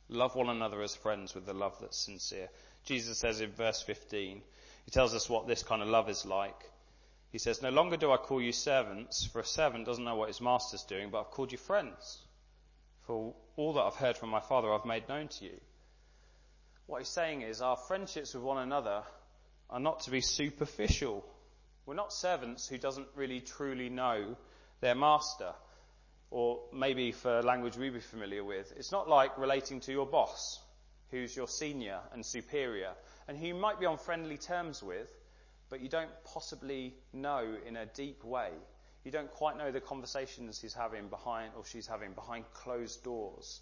Love 0.09 0.35
one 0.35 0.49
another 0.49 0.81
as 0.81 0.95
friends 0.95 1.35
with 1.35 1.45
the 1.45 1.53
love 1.53 1.75
that's 1.81 1.97
sincere. 1.97 2.49
Jesus 2.85 3.17
says 3.17 3.41
in 3.41 3.51
verse 3.51 3.81
15, 3.81 4.41
he 4.85 4.91
tells 4.91 5.13
us 5.13 5.29
what 5.29 5.47
this 5.47 5.63
kind 5.63 5.81
of 5.81 5.87
love 5.87 6.09
is 6.09 6.25
like. 6.25 6.69
He 7.31 7.39
says, 7.39 7.61
No 7.61 7.69
longer 7.69 7.97
do 7.97 8.11
I 8.11 8.17
call 8.17 8.41
you 8.41 8.53
servants, 8.53 9.25
for 9.25 9.41
a 9.41 9.45
servant 9.45 9.85
doesn't 9.85 10.03
know 10.03 10.15
what 10.15 10.29
his 10.29 10.39
master's 10.39 10.83
doing, 10.83 11.09
but 11.09 11.19
I've 11.19 11.31
called 11.31 11.51
you 11.51 11.57
friends. 11.57 12.19
For 13.07 13.33
all 13.57 13.73
that 13.73 13.81
I've 13.81 13.95
heard 13.95 14.17
from 14.17 14.29
my 14.29 14.39
Father 14.39 14.73
I've 14.73 14.85
made 14.85 15.09
known 15.09 15.27
to 15.27 15.45
you. 15.45 15.59
What 16.87 16.99
he's 16.99 17.09
saying 17.09 17.41
is 17.41 17.61
our 17.61 17.75
friendships 17.75 18.33
with 18.33 18.43
one 18.43 18.59
another 18.59 19.03
are 19.69 19.79
not 19.79 20.01
to 20.01 20.11
be 20.11 20.21
superficial. 20.21 21.25
We're 21.85 21.95
not 21.95 22.11
servants 22.11 22.67
who 22.67 22.77
doesn't 22.77 23.07
really 23.15 23.41
truly 23.41 23.89
know 23.89 24.35
their 24.81 24.95
master 24.95 25.53
or 26.31 26.59
maybe 26.73 27.11
for 27.11 27.41
language 27.43 27.77
we'd 27.77 27.93
be 27.93 27.99
familiar 27.99 28.43
with, 28.43 28.73
it's 28.75 28.91
not 28.91 29.07
like 29.07 29.37
relating 29.37 29.79
to 29.81 29.91
your 29.91 30.05
boss, 30.05 30.59
who's 31.11 31.35
your 31.35 31.47
senior 31.47 31.99
and 32.13 32.25
superior, 32.25 32.91
and 33.27 33.37
who 33.37 33.47
you 33.47 33.55
might 33.55 33.79
be 33.79 33.85
on 33.85 33.97
friendly 33.97 34.37
terms 34.37 34.81
with, 34.83 35.07
but 35.69 35.79
you 35.79 35.89
don't 35.89 36.09
possibly 36.33 36.93
know 37.13 37.55
in 37.65 37.77
a 37.77 37.85
deep 37.85 38.23
way. 38.23 38.49
You 39.03 39.11
don't 39.11 39.31
quite 39.31 39.57
know 39.57 39.71
the 39.71 39.79
conversations 39.79 40.59
he's 40.59 40.73
having 40.73 41.07
behind, 41.07 41.51
or 41.55 41.63
she's 41.63 41.87
having 41.87 42.13
behind 42.13 42.45
closed 42.53 43.03
doors, 43.03 43.61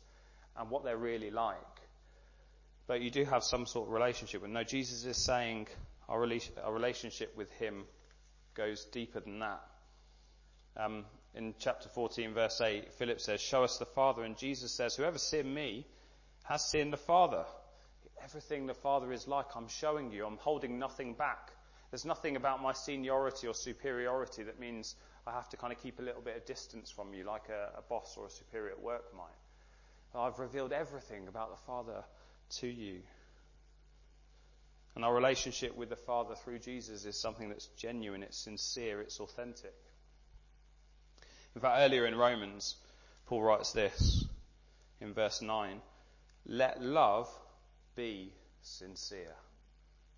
and 0.57 0.69
what 0.69 0.83
they're 0.83 0.97
really 0.97 1.31
like. 1.31 1.57
But 2.87 3.01
you 3.01 3.11
do 3.11 3.23
have 3.25 3.43
some 3.43 3.65
sort 3.65 3.87
of 3.87 3.93
relationship. 3.93 4.43
And 4.43 4.53
no, 4.53 4.63
Jesus 4.63 5.05
is 5.05 5.17
saying 5.17 5.67
our, 6.09 6.27
our 6.63 6.73
relationship 6.73 7.37
with 7.37 7.51
him 7.51 7.83
goes 8.55 8.85
deeper 8.85 9.19
than 9.19 9.39
that. 9.39 9.61
Um, 10.77 11.05
in 11.35 11.53
chapter 11.59 11.89
14, 11.89 12.33
verse 12.33 12.61
8, 12.61 12.93
Philip 12.93 13.19
says, 13.19 13.41
Show 13.41 13.63
us 13.63 13.77
the 13.77 13.85
Father. 13.85 14.23
And 14.23 14.37
Jesus 14.37 14.71
says, 14.71 14.95
Whoever 14.95 15.17
seen 15.17 15.53
me 15.53 15.85
has 16.43 16.65
seen 16.65 16.91
the 16.91 16.97
Father. 16.97 17.45
Everything 18.23 18.67
the 18.67 18.73
Father 18.73 19.11
is 19.11 19.27
like, 19.27 19.55
I'm 19.55 19.67
showing 19.67 20.11
you. 20.11 20.25
I'm 20.25 20.37
holding 20.37 20.79
nothing 20.79 21.13
back. 21.13 21.51
There's 21.91 22.05
nothing 22.05 22.35
about 22.35 22.61
my 22.61 22.73
seniority 22.73 23.47
or 23.47 23.53
superiority 23.53 24.43
that 24.43 24.59
means 24.59 24.95
I 25.27 25.31
have 25.31 25.49
to 25.49 25.57
kind 25.57 25.71
of 25.71 25.81
keep 25.81 25.99
a 25.99 26.01
little 26.01 26.21
bit 26.21 26.35
of 26.37 26.45
distance 26.45 26.89
from 26.89 27.13
you, 27.13 27.23
like 27.23 27.49
a, 27.49 27.77
a 27.77 27.81
boss 27.81 28.15
or 28.17 28.27
a 28.27 28.29
superior 28.29 28.71
at 28.71 28.81
work 28.81 29.13
might. 29.15 30.19
I've 30.19 30.39
revealed 30.39 30.73
everything 30.73 31.27
about 31.27 31.51
the 31.51 31.65
Father 31.65 32.03
to 32.57 32.67
you. 32.67 33.01
And 34.95 35.03
our 35.03 35.13
relationship 35.13 35.75
with 35.75 35.89
the 35.89 35.95
Father 35.95 36.35
through 36.35 36.59
Jesus 36.59 37.05
is 37.05 37.19
something 37.19 37.49
that's 37.49 37.67
genuine, 37.77 38.21
it's 38.21 38.37
sincere, 38.37 39.01
it's 39.01 39.19
authentic. 39.19 39.73
In 41.55 41.61
fact, 41.61 41.77
earlier 41.79 42.05
in 42.05 42.15
Romans, 42.15 42.75
Paul 43.25 43.41
writes 43.41 43.71
this 43.71 44.25
in 45.01 45.13
verse 45.13 45.41
9 45.41 45.81
Let 46.45 46.81
love 46.81 47.29
be 47.95 48.33
sincere. 48.61 49.35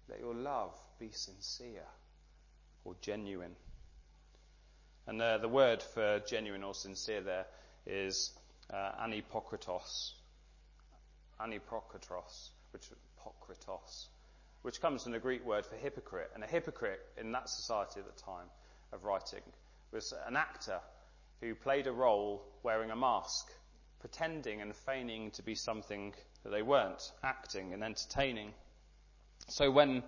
Let 0.10 0.20
your 0.20 0.36
love 0.36 0.74
be 1.00 1.12
sincere 1.12 1.88
or 2.84 2.96
genuine. 3.02 3.56
And 5.08 5.22
uh, 5.22 5.38
the 5.38 5.48
word 5.48 5.84
for 5.84 6.22
genuine 6.28 6.64
or 6.64 6.74
sincere 6.74 7.22
there 7.22 7.46
is 7.86 8.32
uh, 8.72 8.92
anipokritos. 9.02 10.12
Anipokritos, 11.40 12.50
which 12.72 12.90
pokritos, 13.20 14.08
which 14.66 14.82
comes 14.82 15.04
from 15.04 15.12
the 15.12 15.20
Greek 15.20 15.46
word 15.46 15.64
for 15.64 15.76
hypocrite. 15.76 16.32
And 16.34 16.44
a 16.44 16.48
hypocrite 16.48 17.00
in 17.20 17.32
that 17.34 17.50
society 17.50 18.00
at 18.00 18.08
the 18.08 18.24
time 18.24 18.48
of 18.92 19.04
writing 19.04 19.44
was 19.92 20.12
an 20.26 20.36
actor 20.36 20.80
who 21.40 21.54
played 21.54 21.86
a 21.86 21.92
role 21.92 22.44
wearing 22.64 22.90
a 22.90 22.96
mask, 22.96 23.46
pretending 24.00 24.64
and 24.64 24.76
feigning 24.76 25.30
to 25.32 25.44
be 25.44 25.54
something 25.54 26.16
that 26.44 26.50
they 26.50 26.64
weren't, 26.64 27.12
acting 27.24 27.74
and 27.74 27.84
entertaining. 27.84 28.54
So 29.50 29.70
when 29.70 30.02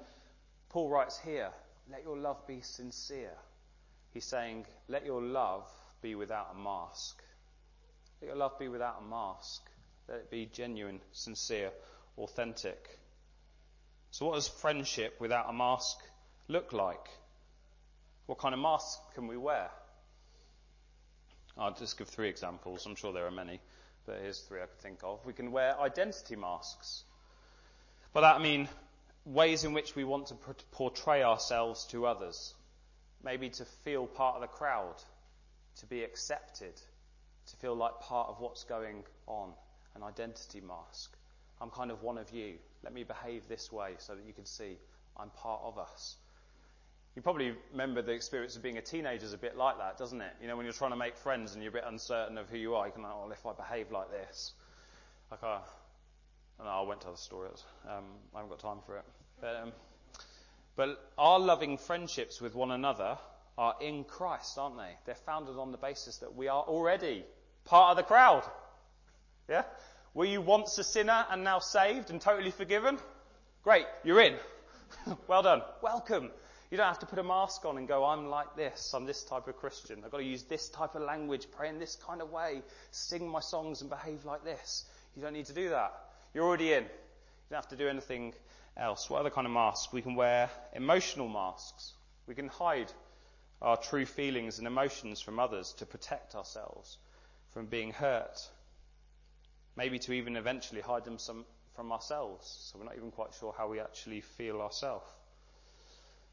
Paul 0.70 0.90
writes 0.90 1.20
here, 1.24 1.52
let 1.92 2.04
your 2.04 2.18
love 2.18 2.48
be 2.48 2.62
sincere, 2.62 3.38
he's 4.12 4.26
saying, 4.26 4.66
let 4.88 5.06
your 5.06 5.22
love 5.22 5.70
be 6.02 6.16
without 6.16 6.56
a 6.56 6.60
mask. 6.60 7.22
Let 8.22 8.30
your 8.30 8.38
love 8.38 8.58
be 8.58 8.70
without 8.70 9.04
a 9.06 9.08
mask. 9.08 9.62
Let 10.10 10.18
it 10.18 10.32
be 10.32 10.48
genuine, 10.48 11.00
sincere, 11.12 11.70
authentic. 12.18 12.98
So 14.12 14.26
what 14.26 14.36
does 14.36 14.48
friendship 14.48 15.16
without 15.20 15.50
a 15.50 15.54
mask 15.54 15.98
look 16.48 16.74
like? 16.74 17.10
What 18.26 18.40
kind 18.40 18.54
of 18.54 18.60
mask 18.60 19.00
can 19.14 19.28
we 19.28 19.38
wear? 19.38 19.70
I'll 21.58 21.74
just 21.74 21.98
give 21.98 22.08
three 22.08 22.30
examples. 22.30 22.86
I'm 22.86 22.96
sure 22.96 23.14
there 23.14 23.26
are 23.26 23.32
many, 23.32 23.60
but 24.06 24.20
here's 24.22 24.40
three 24.40 24.62
I 24.62 24.66
could 24.66 24.80
think 24.80 25.00
of. 25.04 25.26
We 25.26 25.34
can 25.34 25.52
wear 25.52 25.80
identity 25.80 26.36
masks. 26.36 27.04
By 28.14 28.22
that 28.22 28.36
I 28.36 28.40
mean 28.40 28.68
ways 29.26 29.64
in 29.64 29.74
which 29.74 29.96
we 29.96 30.04
want 30.04 30.28
to 30.28 30.36
portray 30.72 31.24
ourselves 31.24 31.86
to 31.86 32.06
others. 32.06 32.54
Maybe 33.24 33.50
to 33.50 33.66
feel 33.66 34.06
part 34.06 34.36
of 34.36 34.42
the 34.42 34.48
crowd, 34.48 34.96
to 35.80 35.86
be 35.86 36.04
accepted, 36.04 36.74
to 37.48 37.56
feel 37.58 37.76
like 37.76 38.00
part 38.02 38.30
of 38.30 38.40
what's 38.40 38.64
going 38.64 39.04
on. 39.26 39.52
An 39.96 40.04
identity 40.04 40.62
mask. 40.62 41.17
I'm 41.62 41.70
kind 41.70 41.92
of 41.92 42.04
one 42.04 42.18
of 42.18 42.32
you. 42.32 42.56
Let 42.84 42.94
me 42.94 43.04
behave 43.04 43.48
this 43.48 43.72
way 43.72 43.96
so 43.98 44.16
that 44.16 44.26
you 44.26 44.34
can 44.34 44.46
see 44.46 44.78
I'm 45.18 45.30
part 45.30 45.62
of 45.64 45.78
us. 45.78 46.16
You 47.16 47.24
probably 47.24 47.56
remember 47.72 48.04
the 48.04 48.12
experience 48.12 48.56
of 48.56 48.62
being 48.62 48.78
a 48.78 48.82
teenager 48.82 49.26
is 49.26 49.34
a 49.34 49.40
bit 49.40 49.58
like 49.58 49.80
that, 49.80 49.98
doesn't 49.98 50.22
it? 50.22 50.32
You 50.40 50.48
know, 50.48 50.56
when 50.56 50.66
you're 50.66 50.74
trying 50.74 50.92
to 50.92 50.98
make 50.98 51.18
friends 51.18 51.54
and 51.54 51.64
you're 51.64 51.72
a 51.72 51.74
bit 51.74 51.84
uncertain 51.88 52.38
of 52.38 52.48
who 52.48 52.58
you 52.58 52.76
are, 52.76 52.86
you 52.86 52.94
can 52.94 53.02
like, 53.02 53.12
well, 53.12 53.32
if 53.32 53.44
I 53.44 53.54
behave 53.54 53.92
like 53.92 54.12
this, 54.12 54.54
like 55.32 55.44
I, 55.44 55.60
no, 56.60 56.66
I 56.66 56.82
went 56.84 57.02
to 57.02 57.08
the 57.08 57.18
story. 57.18 57.50
Um, 57.90 58.04
I 58.36 58.38
haven't 58.38 58.52
got 58.52 58.60
time 58.60 58.78
for 58.86 58.98
it. 58.98 59.04
But, 59.42 59.56
um, 59.56 59.72
but 60.76 61.12
our 61.18 61.40
loving 61.40 61.80
friendships 61.80 62.40
with 62.40 62.54
one 62.54 62.70
another 62.70 63.18
are 63.58 63.76
in 63.82 64.04
Christ, 64.04 64.58
aren't 64.60 64.78
they? 64.78 64.96
They're 65.06 65.16
founded 65.16 65.56
on 65.58 65.72
the 65.72 65.78
basis 65.78 66.18
that 66.18 66.36
we 66.36 66.48
are 66.48 66.62
already 66.62 67.26
part 67.66 67.92
of 67.92 67.98
the 67.98 68.04
crowd. 68.04 68.44
Yeah? 69.50 69.64
Were 70.18 70.26
you 70.26 70.42
once 70.42 70.76
a 70.80 70.84
sinner 70.84 71.28
and 71.30 71.44
now 71.44 71.60
saved 71.60 72.10
and 72.10 72.20
totally 72.20 72.50
forgiven? 72.50 72.98
Great, 73.62 73.86
you're 74.04 74.20
in. 74.20 74.36
well 75.28 75.44
done. 75.44 75.62
Welcome. 75.84 76.32
You 76.72 76.78
don't 76.78 76.88
have 76.88 76.98
to 77.02 77.06
put 77.06 77.20
a 77.20 77.24
mask 77.24 77.64
on 77.66 77.78
and 77.78 77.88
go, 77.88 78.04
I'm 78.04 78.26
like 78.26 78.56
this, 78.56 78.96
I'm 78.96 79.06
this 79.06 79.22
type 79.22 79.48
of 79.48 79.58
Christian. 79.58 80.02
I've 80.04 80.10
got 80.10 80.18
to 80.18 80.24
use 80.24 80.42
this 80.42 80.70
type 80.70 80.96
of 80.96 81.04
language, 81.04 81.46
pray 81.56 81.70
in 81.70 81.78
this 81.78 81.96
kind 81.98 82.24
of 82.24 82.32
way, 82.32 82.64
sing 82.90 83.30
my 83.30 83.42
songs 83.42 83.82
and 83.82 83.92
behave 83.92 84.26
like 84.26 84.44
this. 84.44 84.86
You 85.16 85.22
don't 85.22 85.34
need 85.34 85.46
to 85.46 85.54
do 85.54 85.70
that. 85.70 85.94
You're 86.34 86.46
already 86.46 86.74
in. 86.74 86.86
You 86.86 86.90
don't 87.52 87.58
have 87.58 87.68
to 87.68 87.76
do 87.76 87.88
anything 87.88 88.34
else. 88.76 89.12
What 89.12 89.20
other 89.20 89.30
kind 89.30 89.46
of 89.46 89.54
masks? 89.54 89.94
We 89.94 90.02
can 90.02 90.16
wear 90.16 90.50
emotional 90.74 91.28
masks. 91.28 91.94
We 92.26 92.34
can 92.34 92.48
hide 92.48 92.92
our 93.62 93.78
true 93.78 94.08
feelings 94.08 94.58
and 94.58 94.66
emotions 94.66 95.22
from 95.22 95.38
others 95.38 95.74
to 95.74 95.86
protect 95.86 96.34
ourselves 96.34 96.98
from 97.52 97.68
being 97.68 97.92
hurt. 97.92 98.50
Maybe 99.78 100.00
to 100.00 100.14
even 100.14 100.36
eventually 100.36 100.82
hide 100.82 101.06
them 101.06 101.20
some, 101.20 101.46
from 101.76 101.92
ourselves, 101.92 102.70
so 102.72 102.80
we're 102.80 102.86
not 102.86 102.98
even 102.98 103.12
quite 103.12 103.34
sure 103.40 103.54
how 103.56 103.70
we 103.70 103.80
actually 103.80 104.22
feel 104.22 104.60
ourselves. 104.60 105.06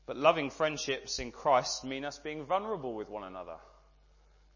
But 0.07 0.17
loving 0.17 0.51
friendships 0.51 1.19
in 1.19 1.31
Christ 1.31 1.85
mean 1.85 2.05
us 2.05 2.19
being 2.19 2.45
vulnerable 2.45 2.95
with 2.95 3.09
one 3.09 3.25
another. 3.25 3.57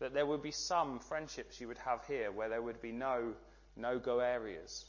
That 0.00 0.14
there 0.14 0.26
would 0.26 0.42
be 0.42 0.52
some 0.52 1.00
friendships 1.00 1.60
you 1.60 1.68
would 1.68 1.78
have 1.78 2.04
here 2.06 2.32
where 2.32 2.48
there 2.48 2.62
would 2.62 2.80
be 2.80 2.92
no 2.92 3.34
no 3.76 3.98
go 3.98 4.18
areas. 4.18 4.84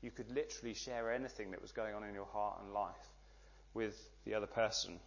You 0.00 0.10
could 0.10 0.30
literally 0.30 0.74
share 0.74 1.12
anything 1.12 1.50
that 1.50 1.60
was 1.60 1.72
going 1.72 1.94
on 1.94 2.04
in 2.04 2.14
your 2.14 2.26
heart 2.26 2.60
and 2.62 2.72
life 2.72 2.94
with 3.74 3.96
the 4.24 4.34
other 4.34 4.46
person. 4.46 5.00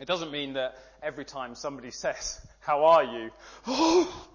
It 0.00 0.06
doesn't 0.06 0.32
mean 0.32 0.54
that 0.54 0.76
every 1.02 1.24
time 1.24 1.54
somebody 1.54 1.90
says, 2.04 2.40
How 2.60 2.84
are 2.84 3.04
you? 3.04 3.30
Oh, 3.66 4.28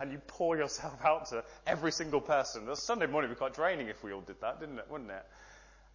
and 0.00 0.12
you 0.12 0.18
pour 0.26 0.56
yourself 0.56 1.04
out 1.04 1.26
to 1.30 1.44
every 1.66 1.92
single 1.92 2.20
person. 2.20 2.66
The 2.66 2.76
Sunday 2.76 3.06
morning 3.06 3.30
would 3.30 3.36
be 3.36 3.38
quite 3.38 3.54
draining 3.54 3.88
if 3.88 4.02
we 4.02 4.12
all 4.12 4.20
did 4.20 4.40
that, 4.40 4.60
didn't 4.60 4.78
it? 4.78 4.86
Wouldn't 4.90 5.10
it? 5.10 5.24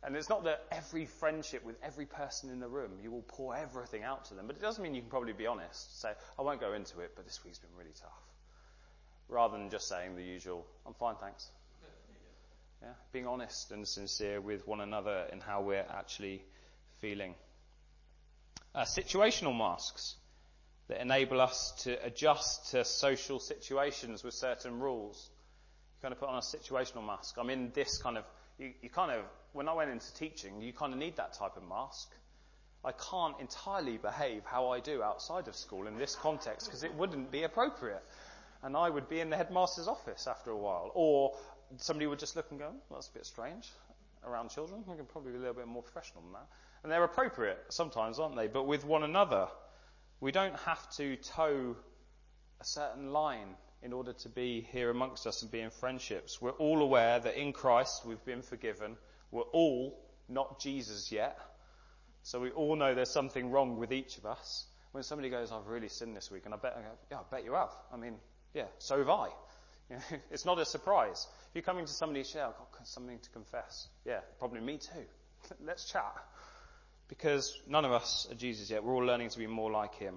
And 0.05 0.15
it's 0.17 0.29
not 0.29 0.43
that 0.43 0.65
every 0.71 1.05
friendship 1.05 1.63
with 1.63 1.77
every 1.81 2.05
person 2.05 2.49
in 2.49 2.59
the 2.59 2.67
room, 2.67 2.91
you 3.01 3.09
will 3.09 3.23
pour 3.25 3.55
everything 3.55 4.03
out 4.03 4.25
to 4.25 4.33
them. 4.33 4.47
But 4.47 4.57
it 4.57 4.61
doesn't 4.61 4.83
mean 4.83 4.95
you 4.95 5.01
can 5.01 5.09
probably 5.09 5.31
be 5.31 5.47
honest. 5.47 6.01
Say, 6.01 6.09
I 6.37 6.41
won't 6.41 6.59
go 6.59 6.73
into 6.73 6.99
it, 6.99 7.13
but 7.15 7.25
this 7.25 7.39
week's 7.45 7.59
been 7.59 7.75
really 7.77 7.93
tough. 8.01 8.11
Rather 9.29 9.57
than 9.57 9.69
just 9.69 9.87
saying 9.87 10.15
the 10.15 10.23
usual, 10.23 10.65
I'm 10.85 10.93
fine, 10.93 11.15
thanks. 11.15 11.49
Yeah? 12.81 12.89
Being 13.13 13.27
honest 13.27 13.71
and 13.71 13.87
sincere 13.87 14.41
with 14.41 14.67
one 14.67 14.81
another 14.81 15.25
in 15.31 15.39
how 15.39 15.61
we're 15.61 15.85
actually 15.89 16.43
feeling. 16.99 17.33
Uh, 18.75 18.83
situational 18.83 19.57
masks 19.57 20.15
that 20.87 21.01
enable 21.01 21.39
us 21.39 21.71
to 21.83 22.03
adjust 22.05 22.71
to 22.71 22.83
social 22.83 23.39
situations 23.39 24.23
with 24.23 24.33
certain 24.33 24.79
rules. 24.79 25.29
You 25.97 26.01
kind 26.01 26.13
of 26.13 26.19
put 26.19 26.29
on 26.29 26.35
a 26.35 26.41
situational 26.41 27.05
mask. 27.05 27.35
I'm 27.37 27.49
in 27.49 27.71
this 27.73 27.97
kind 28.01 28.17
of, 28.17 28.25
you, 28.57 28.73
you 28.81 28.89
kind 28.89 29.11
of 29.11 29.23
when 29.53 29.69
I 29.69 29.73
went 29.73 29.91
into 29.91 30.13
teaching, 30.15 30.61
you 30.61 30.73
kind 30.73 30.93
of 30.93 30.99
need 30.99 31.15
that 31.17 31.33
type 31.33 31.55
of 31.55 31.67
mask. 31.67 32.09
I 32.83 32.91
can't 32.91 33.39
entirely 33.39 33.97
behave 33.97 34.43
how 34.45 34.69
I 34.69 34.79
do 34.81 35.01
outside 35.01 35.47
of 35.47 35.55
school 35.55 35.87
in 35.87 35.97
this 35.97 36.15
context 36.15 36.67
because 36.67 36.83
it 36.83 36.93
wouldn't 36.95 37.31
be 37.31 37.43
appropriate. 37.43 38.03
And 38.63 38.75
I 38.75 38.89
would 38.89 39.07
be 39.07 39.19
in 39.19 39.29
the 39.29 39.37
headmaster's 39.37 39.87
office 39.87 40.27
after 40.27 40.51
a 40.51 40.57
while. 40.57 40.91
Or 40.93 41.33
somebody 41.77 42.07
would 42.07 42.19
just 42.19 42.35
look 42.35 42.47
and 42.49 42.59
go, 42.59 42.71
well, 42.89 42.99
that's 42.99 43.07
a 43.07 43.13
bit 43.13 43.25
strange 43.25 43.69
around 44.25 44.49
children. 44.49 44.83
I 44.91 44.95
can 44.95 45.05
probably 45.05 45.31
be 45.31 45.37
a 45.37 45.39
little 45.39 45.55
bit 45.55 45.67
more 45.67 45.83
professional 45.83 46.23
than 46.23 46.33
that. 46.33 46.47
And 46.81 46.91
they're 46.91 47.03
appropriate 47.03 47.59
sometimes, 47.69 48.19
aren't 48.19 48.35
they? 48.35 48.47
But 48.47 48.67
with 48.67 48.85
one 48.85 49.03
another, 49.03 49.47
we 50.23 50.31
don't 50.31 50.55
have 50.59 50.89
to 50.89 51.17
toe 51.17 51.75
a 52.61 52.63
certain 52.63 53.11
line 53.11 53.55
in 53.81 53.91
order 53.91 54.13
to 54.13 54.29
be 54.29 54.65
here 54.71 54.89
amongst 54.89 55.27
us 55.27 55.41
and 55.41 55.51
be 55.51 55.59
in 55.59 55.69
friendships. 55.69 56.41
We're 56.41 56.51
all 56.51 56.81
aware 56.81 57.19
that 57.19 57.35
in 57.35 57.51
Christ 57.51 58.05
we've 58.05 58.23
been 58.23 58.41
forgiven 58.41 58.95
we're 59.31 59.41
all 59.41 59.99
not 60.29 60.61
Jesus 60.61 61.11
yet. 61.11 61.37
So 62.21 62.39
we 62.39 62.51
all 62.51 62.77
know 62.77 62.95
there's 62.95 63.09
something 63.09 63.51
wrong 63.51 63.77
with 63.77 63.91
each 63.91 64.17
of 64.17 64.25
us. 64.25 64.65
When 64.93 65.03
somebody 65.03 65.29
goes, 65.29 65.51
I've 65.51 65.67
really 65.67 65.89
sinned 65.89 66.15
this 66.15 66.31
week, 66.31 66.43
and 66.45 66.53
I 66.53 66.57
bet, 66.57 66.77
yeah, 67.11 67.17
I 67.17 67.23
bet 67.29 67.43
you 67.43 67.53
have. 67.53 67.71
I 67.91 67.97
mean, 67.97 68.15
yeah, 68.53 68.67
so 68.77 68.99
have 68.99 69.09
I. 69.09 69.27
it's 70.31 70.45
not 70.45 70.57
a 70.57 70.65
surprise. 70.65 71.27
If 71.49 71.55
you're 71.55 71.63
coming 71.63 71.85
to 71.85 71.91
somebody 71.91 72.23
share, 72.23 72.45
I've 72.45 72.57
got 72.57 72.87
something 72.87 73.19
to 73.19 73.29
confess. 73.31 73.87
Yeah, 74.05 74.19
probably 74.39 74.61
me 74.61 74.77
too. 74.77 75.03
Let's 75.65 75.91
chat. 75.91 76.15
Because 77.13 77.61
none 77.67 77.85
of 77.85 77.91
us 77.91 78.27
are 78.31 78.33
Jesus 78.33 78.71
yet. 78.71 78.83
We're 78.83 78.95
all 78.95 79.05
learning 79.05 79.29
to 79.29 79.37
be 79.37 79.45
more 79.45 79.69
like 79.69 79.93
him. 79.93 80.15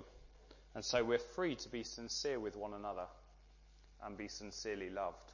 And 0.75 0.83
so 0.83 1.05
we're 1.05 1.19
free 1.19 1.55
to 1.57 1.69
be 1.69 1.83
sincere 1.83 2.41
with 2.41 2.57
one 2.57 2.73
another 2.73 3.05
and 4.03 4.17
be 4.17 4.29
sincerely 4.29 4.89
loved. 4.89 5.31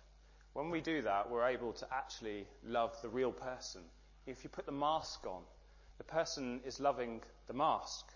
When 0.55 0.71
we 0.71 0.81
do 0.81 1.03
that, 1.03 1.31
we're 1.31 1.47
able 1.47 1.73
to 1.75 1.87
actually 1.93 2.49
love 2.67 3.01
the 3.01 3.09
real 3.09 3.31
person. 3.31 3.83
If 4.27 4.43
you 4.43 4.51
put 4.51 4.67
the 4.67 4.73
mask 4.73 5.25
on, 5.25 5.43
the 5.99 6.05
person 6.05 6.61
is 6.67 6.81
loving 6.81 7.21
the 7.47 7.55
mask. 7.55 8.07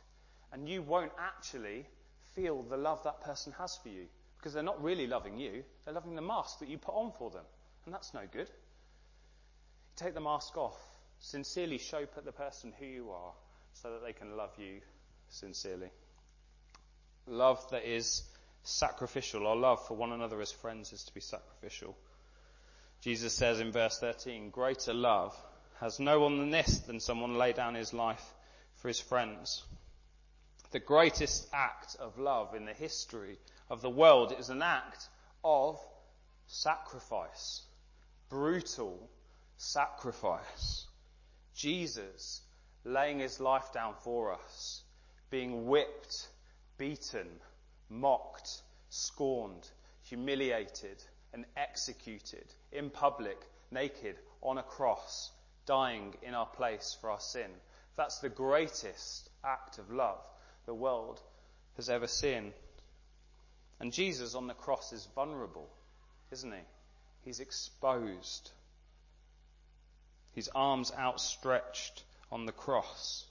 and 0.52 0.68
you 0.68 0.82
won't 0.82 1.12
actually 1.16 1.86
feel 2.34 2.64
the 2.64 2.76
love 2.76 3.04
that 3.04 3.20
person 3.20 3.52
has 3.58 3.76
for 3.76 3.90
you 3.90 4.06
because 4.38 4.54
they're 4.54 4.62
not 4.62 4.82
really 4.82 5.06
loving 5.06 5.38
you, 5.38 5.62
they're 5.84 5.94
loving 5.94 6.16
the 6.16 6.22
mask 6.22 6.58
that 6.58 6.68
you 6.68 6.78
put 6.78 6.94
on 6.94 7.12
for 7.16 7.30
them. 7.30 7.44
And 7.84 7.94
that's 7.94 8.12
no 8.12 8.22
good. 8.32 8.48
You 8.48 9.94
Take 9.94 10.14
the 10.14 10.20
mask 10.20 10.56
off. 10.56 10.95
Sincerely 11.20 11.78
show 11.78 12.06
the 12.24 12.32
person 12.32 12.72
who 12.78 12.86
you 12.86 13.10
are 13.10 13.32
so 13.72 13.92
that 13.92 14.02
they 14.04 14.12
can 14.12 14.36
love 14.36 14.52
you 14.58 14.80
sincerely. 15.28 15.90
Love 17.26 17.68
that 17.70 17.84
is 17.84 18.22
sacrificial. 18.62 19.46
Our 19.46 19.56
love 19.56 19.86
for 19.86 19.94
one 19.94 20.12
another 20.12 20.40
as 20.40 20.52
friends 20.52 20.92
is 20.92 21.04
to 21.04 21.14
be 21.14 21.20
sacrificial. 21.20 21.96
Jesus 23.00 23.32
says 23.32 23.60
in 23.60 23.72
verse 23.72 23.98
13, 23.98 24.50
greater 24.50 24.94
love 24.94 25.36
has 25.80 26.00
no 26.00 26.20
one 26.20 26.38
than 26.38 26.50
this 26.50 26.78
than 26.80 27.00
someone 27.00 27.36
lay 27.36 27.52
down 27.52 27.74
his 27.74 27.92
life 27.92 28.34
for 28.76 28.88
his 28.88 29.00
friends. 29.00 29.62
The 30.72 30.80
greatest 30.80 31.48
act 31.52 31.96
of 32.00 32.18
love 32.18 32.54
in 32.54 32.64
the 32.64 32.72
history 32.72 33.38
of 33.70 33.82
the 33.82 33.90
world 33.90 34.34
is 34.38 34.48
an 34.48 34.62
act 34.62 35.08
of 35.44 35.78
sacrifice. 36.46 37.62
Brutal 38.28 39.08
sacrifice. 39.56 40.85
Jesus 41.56 42.42
laying 42.84 43.18
his 43.18 43.40
life 43.40 43.72
down 43.72 43.94
for 44.04 44.32
us, 44.34 44.82
being 45.30 45.66
whipped, 45.66 46.28
beaten, 46.76 47.28
mocked, 47.88 48.62
scorned, 48.90 49.66
humiliated, 50.02 51.02
and 51.32 51.46
executed 51.56 52.44
in 52.72 52.90
public, 52.90 53.38
naked, 53.70 54.16
on 54.42 54.58
a 54.58 54.62
cross, 54.62 55.32
dying 55.64 56.14
in 56.22 56.34
our 56.34 56.46
place 56.46 56.96
for 57.00 57.10
our 57.10 57.20
sin. 57.20 57.50
That's 57.96 58.18
the 58.18 58.28
greatest 58.28 59.30
act 59.42 59.78
of 59.78 59.90
love 59.90 60.20
the 60.66 60.74
world 60.74 61.20
has 61.76 61.88
ever 61.88 62.06
seen. 62.06 62.52
And 63.80 63.92
Jesus 63.92 64.34
on 64.34 64.46
the 64.46 64.54
cross 64.54 64.92
is 64.92 65.08
vulnerable, 65.14 65.68
isn't 66.30 66.52
he? 66.52 66.60
He's 67.24 67.40
exposed. 67.40 68.50
His 70.36 70.50
arms 70.54 70.92
outstretched 70.92 72.04
on 72.30 72.44
the 72.44 72.52
cross. 72.52 73.24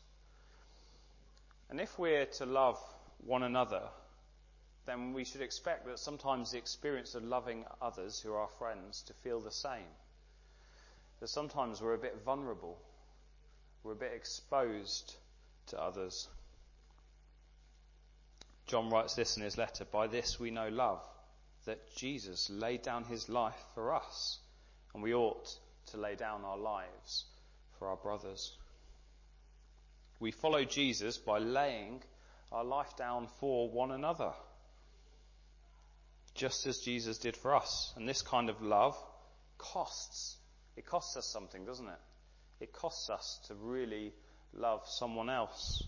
And 1.70 1.80
if 1.80 2.00
we're 2.00 2.26
to 2.26 2.48
love 2.48 2.80
one 3.20 3.44
another, 3.44 3.84
then 4.88 5.13
we 5.13 5.24
should 5.24 5.41
expect 5.41 5.86
that 5.86 6.00
sometimes 6.00 6.50
the 6.50 6.58
experience 6.58 7.13
of 7.13 7.24
loving 7.24 7.63
others 7.80 8.20
who 8.20 8.34
are 8.34 8.39
our 8.39 8.50
friends 8.58 9.04
to 9.04 9.13
feel 9.13 9.39
the 9.39 9.52
same. 9.52 9.86
That 11.20 11.28
sometimes 11.28 11.80
we're 11.80 11.94
a 11.94 12.00
bit 12.00 12.24
vulnerable, 12.26 12.76
we're 13.84 13.91
a 13.91 13.96
bit 13.96 14.13
exposed 14.15 15.15
to 15.68 15.80
others. 15.80 16.28
John 18.65 18.89
writes 18.89 19.13
this 19.13 19.38
in 19.38 19.44
his 19.44 19.60
letter 19.60 19.86
By 19.86 20.08
this 20.08 20.39
we 20.39 20.50
know 20.50 20.70
love, 20.70 21.08
that 21.65 21.96
Jesus 21.96 22.50
laid 22.50 22.82
down 22.82 23.04
his 23.04 23.30
life 23.30 23.63
for 23.76 23.94
us, 23.94 24.39
and 24.96 25.04
we 25.04 25.13
ought 25.13 25.56
to 25.88 25.98
lay 25.98 26.15
down 26.15 26.43
our 26.43 26.58
lives 26.58 27.26
for 27.78 27.88
our 27.88 27.98
brothers. 27.98 28.56
We 30.19 30.32
follow 30.32 30.63
Jesus 30.63 31.17
by 31.17 31.39
laying 31.39 32.02
our 32.52 32.63
life 32.63 32.95
down 32.95 33.28
for 33.39 33.69
one 33.69 33.91
another, 33.91 34.32
just 36.34 36.65
as 36.67 36.80
Jesus 36.80 37.17
did 37.17 37.36
for 37.36 37.56
us. 37.56 37.93
And 37.95 38.08
this 38.08 38.21
kind 38.21 38.50
of 38.50 38.62
love 38.62 38.98
costs. 39.58 40.38
It 40.78 40.86
costs 40.86 41.17
us 41.17 41.26
something, 41.26 41.65
doesn't 41.65 41.88
it? 41.88 42.00
It 42.62 42.74
costs 42.74 43.10
us 43.10 43.39
to 43.48 43.56
really 43.56 44.13
love 44.54 44.84
someone 44.88 45.30
else, 45.30 45.84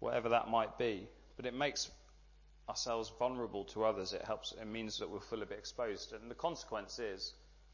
whatever 0.00 0.30
that 0.30 0.48
might 0.48 0.76
be 0.78 1.08
but 1.38 1.46
it 1.46 1.54
makes 1.54 1.88
ourselves 2.68 3.10
vulnerable 3.16 3.64
to 3.64 3.84
others. 3.84 4.12
It 4.12 4.22
helps, 4.22 4.52
it 4.60 4.66
means 4.66 4.98
that 4.98 5.08
we'll 5.08 5.20
feel 5.20 5.40
a 5.40 5.46
bit 5.46 5.58
exposed. 5.58 6.12
And 6.12 6.28
the 6.28 6.34
consequence 6.34 6.98
is 6.98 7.32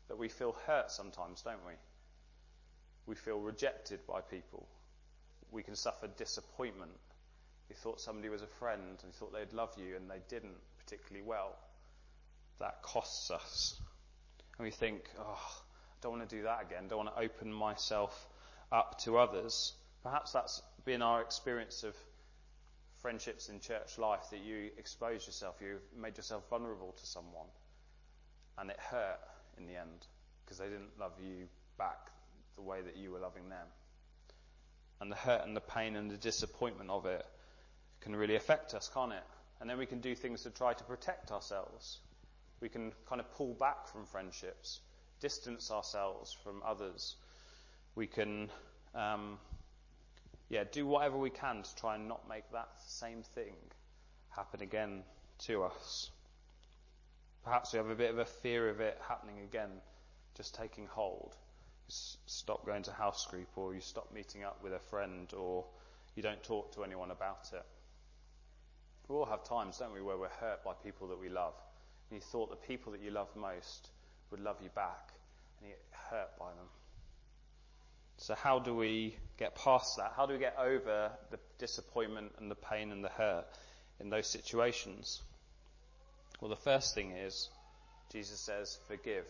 that 0.08 0.18
we 0.18 0.28
feel 0.28 0.56
hurt 0.66 0.90
sometimes, 0.90 1.42
don't 1.42 1.64
we? 1.66 1.72
We 3.06 3.14
feel 3.14 3.38
rejected 3.38 4.00
by 4.06 4.20
people. 4.20 4.66
We 5.50 5.62
can 5.62 5.76
suffer 5.76 6.06
disappointment. 6.06 6.92
You 7.68 7.76
thought 7.76 8.00
somebody 8.00 8.28
was 8.28 8.42
a 8.42 8.46
friend 8.46 8.82
and 8.82 8.98
you 9.04 9.12
thought 9.12 9.32
they'd 9.32 9.52
love 9.52 9.70
you 9.76 9.96
and 9.96 10.10
they 10.10 10.20
didn't 10.28 10.56
particularly 10.78 11.26
well. 11.26 11.56
That 12.60 12.82
costs 12.82 13.30
us. 13.30 13.80
And 14.58 14.64
we 14.64 14.70
think, 14.70 15.02
oh, 15.18 15.22
I 15.24 15.96
don't 16.02 16.18
want 16.18 16.28
to 16.28 16.36
do 16.36 16.42
that 16.44 16.62
again. 16.62 16.88
Don't 16.88 17.04
want 17.04 17.16
to 17.16 17.22
open 17.22 17.52
myself 17.52 18.28
up 18.70 18.98
to 19.00 19.18
others. 19.18 19.72
Perhaps 20.02 20.32
that's 20.32 20.62
been 20.84 21.02
our 21.02 21.22
experience 21.22 21.82
of 21.82 21.94
friendships 23.04 23.48
in 23.50 23.60
church 23.60 23.98
life 23.98 24.30
that 24.30 24.40
you 24.40 24.70
exposed 24.78 25.26
yourself, 25.26 25.56
you've 25.60 25.82
made 25.94 26.16
yourself 26.16 26.42
vulnerable 26.48 26.92
to 26.92 27.06
someone, 27.06 27.46
and 28.56 28.70
it 28.70 28.78
hurt 28.78 29.20
in 29.58 29.66
the 29.66 29.76
end 29.76 30.06
because 30.44 30.58
they 30.58 30.66
didn't 30.66 30.98
love 30.98 31.12
you 31.20 31.46
back 31.78 32.10
the 32.56 32.62
way 32.62 32.82
that 32.82 32.96
you 32.96 33.10
were 33.10 33.18
loving 33.18 33.48
them. 33.48 33.66
And 35.00 35.10
the 35.10 35.16
hurt 35.16 35.44
and 35.44 35.56
the 35.56 35.60
pain 35.60 35.96
and 35.96 36.10
the 36.10 36.16
disappointment 36.16 36.90
of 36.90 37.06
it 37.06 37.24
can 38.00 38.14
really 38.14 38.36
affect 38.36 38.74
us, 38.74 38.90
can't 38.92 39.12
it? 39.12 39.24
And 39.60 39.68
then 39.68 39.78
we 39.78 39.86
can 39.86 40.00
do 40.00 40.14
things 40.14 40.42
to 40.42 40.50
try 40.50 40.72
to 40.72 40.84
protect 40.84 41.32
ourselves. 41.32 41.98
We 42.60 42.68
can 42.68 42.92
kind 43.08 43.20
of 43.20 43.30
pull 43.32 43.54
back 43.54 43.88
from 43.88 44.06
friendships, 44.06 44.80
distance 45.20 45.70
ourselves 45.70 46.36
from 46.44 46.62
others. 46.64 47.16
We 47.94 48.06
can 48.06 48.50
um, 48.94 49.38
yeah, 50.48 50.64
do 50.70 50.86
whatever 50.86 51.16
we 51.16 51.30
can 51.30 51.62
to 51.62 51.76
try 51.76 51.94
and 51.96 52.08
not 52.08 52.28
make 52.28 52.44
that 52.52 52.68
same 52.86 53.22
thing 53.34 53.54
happen 54.30 54.62
again 54.62 55.02
to 55.46 55.64
us. 55.64 56.10
Perhaps 57.44 57.74
we 57.74 57.76
have 57.76 57.90
a 57.90 57.94
bit 57.94 58.10
of 58.10 58.18
a 58.18 58.24
fear 58.24 58.70
of 58.70 58.80
it 58.80 58.98
happening 59.06 59.40
again, 59.40 59.68
just 60.34 60.54
taking 60.54 60.86
hold. 60.86 61.36
You 61.88 61.94
stop 62.24 62.64
going 62.64 62.82
to 62.84 62.92
house 62.92 63.26
group, 63.26 63.48
or 63.56 63.74
you 63.74 63.82
stop 63.82 64.10
meeting 64.14 64.44
up 64.44 64.62
with 64.62 64.72
a 64.72 64.78
friend, 64.78 65.30
or 65.34 65.66
you 66.16 66.22
don't 66.22 66.42
talk 66.42 66.74
to 66.74 66.84
anyone 66.84 67.10
about 67.10 67.50
it. 67.52 67.64
We 69.08 69.16
all 69.16 69.26
have 69.26 69.44
times, 69.44 69.76
don't 69.76 69.92
we, 69.92 70.00
where 70.00 70.16
we're 70.16 70.28
hurt 70.40 70.64
by 70.64 70.72
people 70.72 71.08
that 71.08 71.20
we 71.20 71.28
love. 71.28 71.52
And 72.10 72.16
you 72.16 72.22
thought 72.22 72.48
the 72.48 72.56
people 72.56 72.92
that 72.92 73.02
you 73.02 73.10
love 73.10 73.28
most 73.36 73.90
would 74.30 74.40
love 74.40 74.56
you 74.62 74.70
back, 74.74 75.12
and 75.60 75.68
you 75.68 75.74
get 75.74 76.00
hurt 76.10 76.38
by 76.38 76.48
them. 76.48 76.68
So, 78.16 78.34
how 78.34 78.58
do 78.58 78.74
we 78.74 79.16
get 79.36 79.54
past 79.54 79.98
that? 79.98 80.14
How 80.16 80.24
do 80.24 80.32
we 80.32 80.38
get 80.38 80.56
over 80.58 81.10
the 81.30 81.38
disappointment 81.58 82.32
and 82.38 82.50
the 82.50 82.54
pain 82.54 82.90
and 82.90 83.04
the 83.04 83.10
hurt 83.10 83.44
in 84.00 84.08
those 84.08 84.26
situations? 84.26 85.20
Well, 86.40 86.50
the 86.50 86.56
first 86.56 86.94
thing 86.94 87.12
is, 87.12 87.48
Jesus 88.12 88.40
says, 88.40 88.78
forgive. 88.88 89.26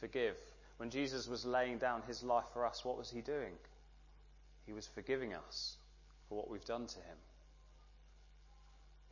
Forgive. 0.00 0.36
When 0.76 0.90
Jesus 0.90 1.26
was 1.28 1.44
laying 1.44 1.78
down 1.78 2.02
his 2.06 2.22
life 2.22 2.46
for 2.52 2.66
us, 2.66 2.84
what 2.84 2.96
was 2.96 3.10
he 3.10 3.20
doing? 3.20 3.54
He 4.66 4.72
was 4.72 4.86
forgiving 4.86 5.34
us 5.34 5.76
for 6.28 6.38
what 6.38 6.50
we've 6.50 6.64
done 6.64 6.86
to 6.86 6.96
him. 6.96 7.16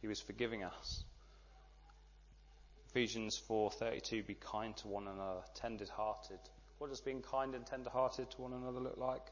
He 0.00 0.08
was 0.08 0.20
forgiving 0.20 0.64
us. 0.64 1.04
Ephesians 2.90 3.40
4:32 3.48 4.26
be 4.26 4.34
kind 4.34 4.76
to 4.78 4.88
one 4.88 5.06
another, 5.06 5.42
tender-hearted, 5.54 6.40
what 6.80 6.88
does 6.88 7.02
being 7.02 7.20
kind 7.20 7.54
and 7.54 7.66
tender 7.66 7.90
hearted 7.90 8.30
to 8.30 8.40
one 8.40 8.54
another 8.54 8.80
look 8.80 8.96
like? 8.96 9.26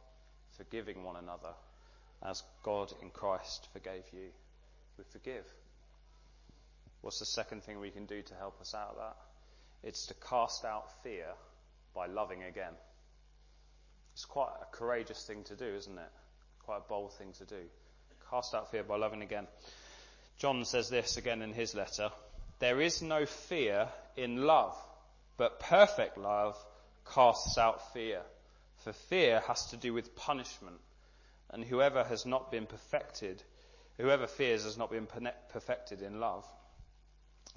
Forgiving 0.59 1.03
one 1.03 1.17
another 1.17 1.55
as 2.23 2.43
God 2.63 2.93
in 3.01 3.09
Christ 3.09 3.69
forgave 3.73 4.05
you. 4.13 4.29
We 4.99 5.05
forgive. 5.05 5.47
What's 7.01 7.21
the 7.21 7.27
second 7.27 7.63
thing 7.63 7.81
we 7.81 7.91
can 7.91 8.07
do 8.07 8.23
to 8.23 8.35
help 8.35 8.61
us 8.61 8.75
out 8.75 8.91
of 8.91 8.97
that? 8.97 9.17
It's 9.83 10.07
to 10.07 10.15
cast 10.15 10.65
out 10.65 10.91
fear 11.03 11.27
by 11.95 12.07
loving 12.07 12.43
again. 12.43 12.73
It's 14.15 14.25
quite 14.25 14.53
a 14.61 14.77
courageous 14.77 15.25
thing 15.25 15.45
to 15.45 15.55
do, 15.55 15.67
isn't 15.67 15.97
it? 15.99 16.13
Quite 16.65 16.79
a 16.79 16.89
bold 16.89 17.13
thing 17.15 17.33
to 17.39 17.45
do. 17.45 17.63
Cast 18.31 18.55
out 18.55 18.71
fear 18.71 18.83
by 18.83 18.97
loving 18.97 19.23
again. 19.23 19.47
John 20.39 20.65
says 20.65 20.89
this 20.89 21.17
again 21.17 21.41
in 21.41 21.53
his 21.53 21.75
letter. 21.75 22.11
There 22.59 22.81
is 22.81 23.01
no 23.01 23.27
fear 23.27 23.89
in 24.17 24.45
love, 24.45 24.77
but 25.37 25.61
perfect 25.61 26.19
love 26.19 26.57
casts 27.15 27.57
out 27.59 27.93
fear. 27.93 28.21
For 28.79 28.93
fear 28.93 29.41
has 29.47 29.67
to 29.67 29.77
do 29.77 29.93
with 29.93 30.17
punishment. 30.17 30.81
And 31.51 31.65
whoever 31.65 32.05
has 32.05 32.27
not 32.27 32.51
been 32.51 32.67
perfected, 32.67 33.43
whoever 33.97 34.27
fears 34.27 34.65
has 34.65 34.77
not 34.77 34.91
been 34.91 35.09
perfected 35.53 36.03
in 36.03 36.21
love. 36.21 36.45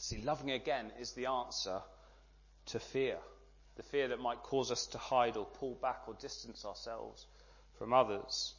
See, 0.01 0.19
loving 0.23 0.49
again 0.49 0.91
is 0.99 1.11
the 1.11 1.27
answer 1.27 1.79
to 2.65 2.79
fear. 2.79 3.17
The 3.75 3.83
fear 3.83 4.07
that 4.07 4.19
might 4.19 4.41
cause 4.41 4.71
us 4.71 4.87
to 4.87 4.97
hide 4.97 5.37
or 5.37 5.45
pull 5.45 5.75
back 5.75 6.07
or 6.07 6.15
distance 6.15 6.65
ourselves 6.65 7.27
from 7.77 7.93
others. 7.93 8.55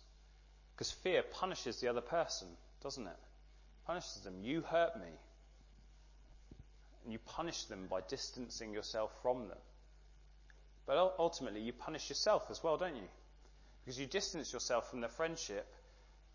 Because 0.73 0.93
fear 0.93 1.25
punishes 1.25 1.81
the 1.81 1.89
other 1.89 2.01
person, 2.01 2.47
doesn't 2.81 3.09
it? 3.09 3.19
Punishes 3.89 4.21
them. 4.21 4.37
You 4.41 4.61
hurt 4.61 4.95
me. 4.95 5.11
And 7.03 7.13
you 7.13 7.19
punish 7.19 7.65
them 7.65 7.89
by 7.91 8.03
distancing 8.03 8.73
yourself 8.73 9.11
from 9.21 9.49
them. 9.49 9.59
But 10.87 10.97
ultimately, 11.19 11.63
you 11.63 11.73
punish 11.73 12.09
yourself 12.09 12.53
as 12.53 12.63
well, 12.63 12.77
don't 12.77 12.95
you? 12.95 13.09
Because 13.85 13.99
you 13.99 14.07
distance 14.07 14.53
yourself 14.53 14.89
from 14.89 15.01
the 15.01 15.09
friendship 15.09 15.67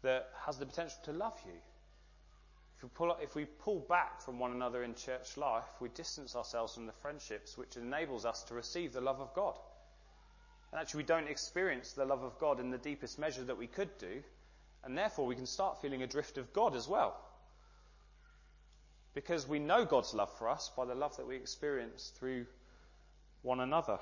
that 0.02 0.28
has 0.46 0.58
the 0.58 0.66
potential 0.66 1.00
to 1.06 1.14
love 1.14 1.40
you. 1.46 1.54
If 2.78 2.84
we, 2.84 2.90
pull, 2.90 3.18
if 3.22 3.34
we 3.34 3.46
pull 3.46 3.80
back 3.80 4.22
from 4.22 4.38
one 4.38 4.52
another 4.52 4.84
in 4.84 4.94
church 4.94 5.36
life, 5.36 5.66
we 5.80 5.90
distance 5.90 6.36
ourselves 6.36 6.76
from 6.76 6.86
the 6.86 6.92
friendships 6.92 7.58
which 7.58 7.76
enables 7.76 8.24
us 8.24 8.44
to 8.44 8.54
receive 8.54 8.94
the 8.94 9.02
love 9.02 9.20
of 9.20 9.34
God. 9.34 9.56
And 10.72 10.80
actually, 10.80 11.00
we 11.00 11.08
don't 11.08 11.28
experience 11.28 11.94
the 11.94 12.06
love 12.06 12.24
of 12.24 12.38
God 12.38 12.60
in 12.60 12.70
the 12.70 12.78
deepest 12.78 13.18
measure 13.18 13.44
that 13.46 13.58
we 13.58 13.66
could 13.66 13.98
do, 13.98 14.22
and 14.84 14.96
therefore 14.96 15.26
we 15.26 15.36
can 15.36 15.48
start 15.48 15.82
feeling 15.82 16.04
adrift 16.04 16.38
of 16.38 16.54
God 16.54 16.76
as 16.76 16.88
well. 16.88 17.20
Because 19.16 19.48
we 19.48 19.58
know 19.58 19.84
God's 19.84 20.14
love 20.14 20.32
for 20.38 20.48
us 20.48 20.70
by 20.78 20.86
the 20.86 20.94
love 20.94 21.18
that 21.18 21.28
we 21.28 21.36
experience 21.36 22.12
through 22.20 22.46
one 23.42 23.60
another. 23.60 23.98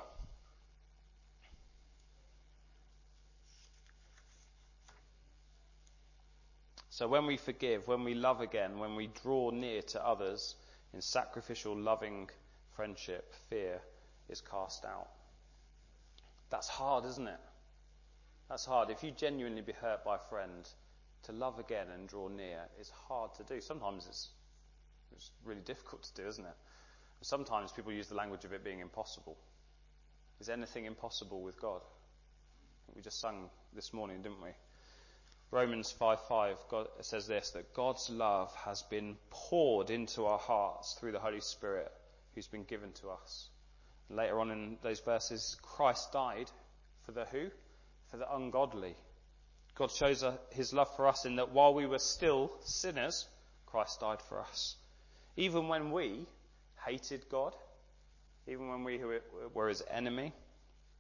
So 6.96 7.10
when 7.10 7.26
we 7.26 7.36
forgive, 7.36 7.90
when 7.90 8.06
we 8.06 8.14
love 8.14 8.40
again, 8.40 8.80
when 8.80 8.96
we 8.96 9.08
draw 9.22 9.50
near 9.50 9.82
to 9.82 10.08
others 10.08 10.56
in 10.94 11.02
sacrificial, 11.02 11.76
loving 11.76 12.30
friendship, 12.74 13.34
fear 13.50 13.82
is 14.30 14.40
cast 14.40 14.86
out. 14.86 15.10
That's 16.50 16.70
hard, 16.70 17.04
isn't 17.04 17.28
it? 17.28 17.40
That's 18.48 18.64
hard. 18.64 18.92
If 18.92 19.04
you 19.04 19.12
genuinely 19.12 19.60
be 19.60 19.74
hurt 19.74 20.06
by 20.06 20.16
a 20.16 20.30
friend, 20.30 20.66
to 21.24 21.34
love 21.34 21.60
again 21.60 21.88
and 21.94 22.08
draw 22.08 22.30
near 22.30 22.62
is 22.80 22.90
hard 22.92 23.34
to 23.34 23.44
do. 23.44 23.60
Sometimes 23.60 24.06
it's, 24.08 24.30
it's 25.14 25.32
really 25.44 25.64
difficult 25.66 26.04
to 26.04 26.22
do, 26.22 26.26
isn't 26.30 26.46
it? 26.46 26.56
Sometimes 27.20 27.74
people 27.74 27.92
use 27.92 28.08
the 28.08 28.16
language 28.16 28.46
of 28.46 28.54
it 28.54 28.64
being 28.64 28.80
impossible. 28.80 29.36
Is 30.40 30.48
anything 30.48 30.86
impossible 30.86 31.42
with 31.42 31.60
God? 31.60 31.82
We 32.96 33.02
just 33.02 33.20
sung 33.20 33.50
this 33.74 33.92
morning, 33.92 34.22
didn't 34.22 34.42
we? 34.42 34.52
Romans 35.52 35.94
5:5 35.94 36.58
God 36.70 36.88
says 37.02 37.28
this 37.28 37.52
that 37.52 37.74
God's 37.74 38.10
love 38.10 38.54
has 38.56 38.82
been 38.84 39.18
poured 39.30 39.90
into 39.90 40.26
our 40.26 40.40
hearts 40.40 40.94
through 40.96 41.12
the 41.12 41.20
Holy 41.20 41.42
Spirit 41.42 41.92
who's 42.34 42.48
been 42.48 42.64
given 42.64 42.92
to 42.94 43.10
us. 43.10 43.50
Later 44.10 44.40
on 44.40 44.52
in 44.52 44.78
those 44.82 45.00
verses, 45.00 45.58
Christ 45.62 46.12
died 46.12 46.52
for 47.06 47.12
the 47.12 47.26
who? 47.26 47.50
For 48.12 48.18
the 48.18 48.36
ungodly. 48.36 48.96
God 49.76 49.92
shows 49.92 50.24
his 50.52 50.74
love 50.74 50.94
for 50.96 51.08
us 51.08 51.26
in 51.26 51.36
that 51.38 51.52
while 51.52 51.74
we 51.74 51.86
were 51.86 52.00
still 52.00 52.52
sinners, 52.64 53.28
Christ 53.66 54.00
died 54.00 54.22
for 54.22 54.40
us. 54.40 54.76
Even 55.38 55.68
when 55.68 55.92
we 55.92 56.26
hated 56.86 57.28
God, 57.30 57.54
even 58.48 58.70
when 58.70 58.84
we 58.84 59.02
were 59.54 59.70
his 59.70 59.84
enemy, 59.90 60.34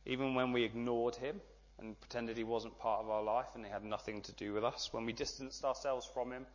even 0.05 0.35
when 0.35 0.51
we 0.51 0.63
ignored 0.63 1.15
him, 1.15 1.39
and 1.79 1.99
pretended 1.99 2.37
he 2.37 2.43
wasn't 2.43 2.77
part 2.79 3.03
of 3.03 3.09
our 3.09 3.23
life 3.23 3.47
and 3.55 3.65
he 3.65 3.71
had 3.71 3.83
nothing 3.83 4.21
to 4.21 4.31
do 4.33 4.53
with 4.53 4.63
us, 4.63 4.89
when 4.91 5.05
we 5.05 5.13
distanced 5.13 5.65
ourselves 5.65 6.09
from 6.13 6.31
him, 6.31 6.45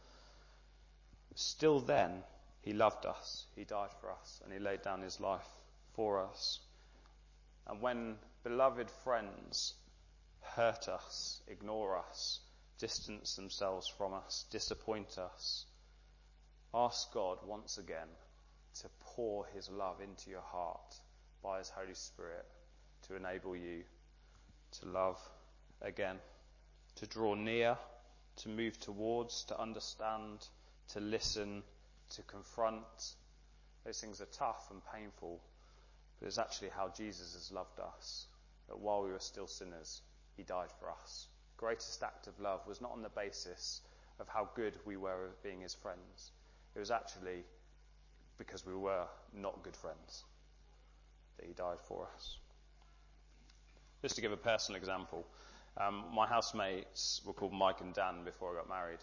still 1.34 1.80
then 1.80 2.22
he 2.62 2.72
loved 2.72 3.06
us, 3.06 3.46
he 3.54 3.64
died 3.64 3.90
for 4.00 4.10
us, 4.10 4.40
and 4.44 4.52
he 4.52 4.58
laid 4.58 4.82
down 4.82 5.02
his 5.02 5.20
life 5.20 5.48
for 5.94 6.20
us. 6.24 6.60
And 7.66 7.80
when 7.80 8.16
beloved 8.42 8.90
friends 9.04 9.74
hurt 10.40 10.88
us, 10.88 11.40
ignore 11.48 11.98
us, 11.98 12.40
distance 12.78 13.36
themselves 13.36 13.86
from 13.86 14.14
us, 14.14 14.46
disappoint 14.50 15.18
us, 15.18 15.66
ask 16.74 17.12
God 17.12 17.38
once 17.44 17.78
again 17.78 18.08
to 18.80 18.88
pour 19.00 19.46
his 19.54 19.68
love 19.68 20.00
into 20.00 20.30
your 20.30 20.42
heart 20.42 20.94
by 21.42 21.58
his 21.58 21.70
Holy 21.70 21.94
Spirit 21.94 22.46
to 23.06 23.16
enable 23.16 23.56
you 23.56 23.82
to 24.80 24.88
love 24.88 25.18
again, 25.82 26.16
to 26.96 27.06
draw 27.06 27.34
near, 27.34 27.76
to 28.36 28.48
move 28.48 28.78
towards, 28.78 29.44
to 29.44 29.60
understand, 29.60 30.46
to 30.92 31.00
listen, 31.00 31.62
to 32.10 32.22
confront. 32.22 33.14
Those 33.84 34.00
things 34.00 34.20
are 34.20 34.26
tough 34.26 34.70
and 34.70 34.80
painful, 34.92 35.40
but 36.18 36.26
it's 36.26 36.38
actually 36.38 36.70
how 36.70 36.92
Jesus 36.96 37.34
has 37.34 37.52
loved 37.52 37.80
us. 37.80 38.26
That 38.68 38.78
while 38.78 39.02
we 39.02 39.10
were 39.10 39.18
still 39.18 39.46
sinners, 39.46 40.02
he 40.36 40.42
died 40.42 40.70
for 40.78 40.90
us. 40.90 41.26
Greatest 41.56 42.02
act 42.02 42.26
of 42.26 42.38
love 42.40 42.66
was 42.66 42.80
not 42.80 42.92
on 42.92 43.02
the 43.02 43.08
basis 43.08 43.80
of 44.18 44.28
how 44.28 44.48
good 44.54 44.74
we 44.84 44.96
were 44.96 45.30
being 45.42 45.60
his 45.60 45.74
friends. 45.74 46.32
It 46.74 46.78
was 46.78 46.90
actually 46.90 47.44
because 48.38 48.64
we 48.64 48.74
were 48.74 49.06
not 49.34 49.62
good 49.62 49.76
friends 49.76 50.24
that 51.36 51.46
he 51.46 51.52
died 51.52 51.80
for 51.86 52.06
us. 52.14 52.39
Just 54.02 54.14
to 54.16 54.20
give 54.22 54.32
a 54.32 54.36
personal 54.36 54.78
example, 54.78 55.26
um, 55.76 56.04
my 56.14 56.26
housemates 56.26 57.20
were 57.24 57.32
called 57.32 57.52
Mike 57.52 57.80
and 57.80 57.94
Dan 57.94 58.24
before 58.24 58.52
I 58.52 58.56
got 58.56 58.68
married. 58.68 59.00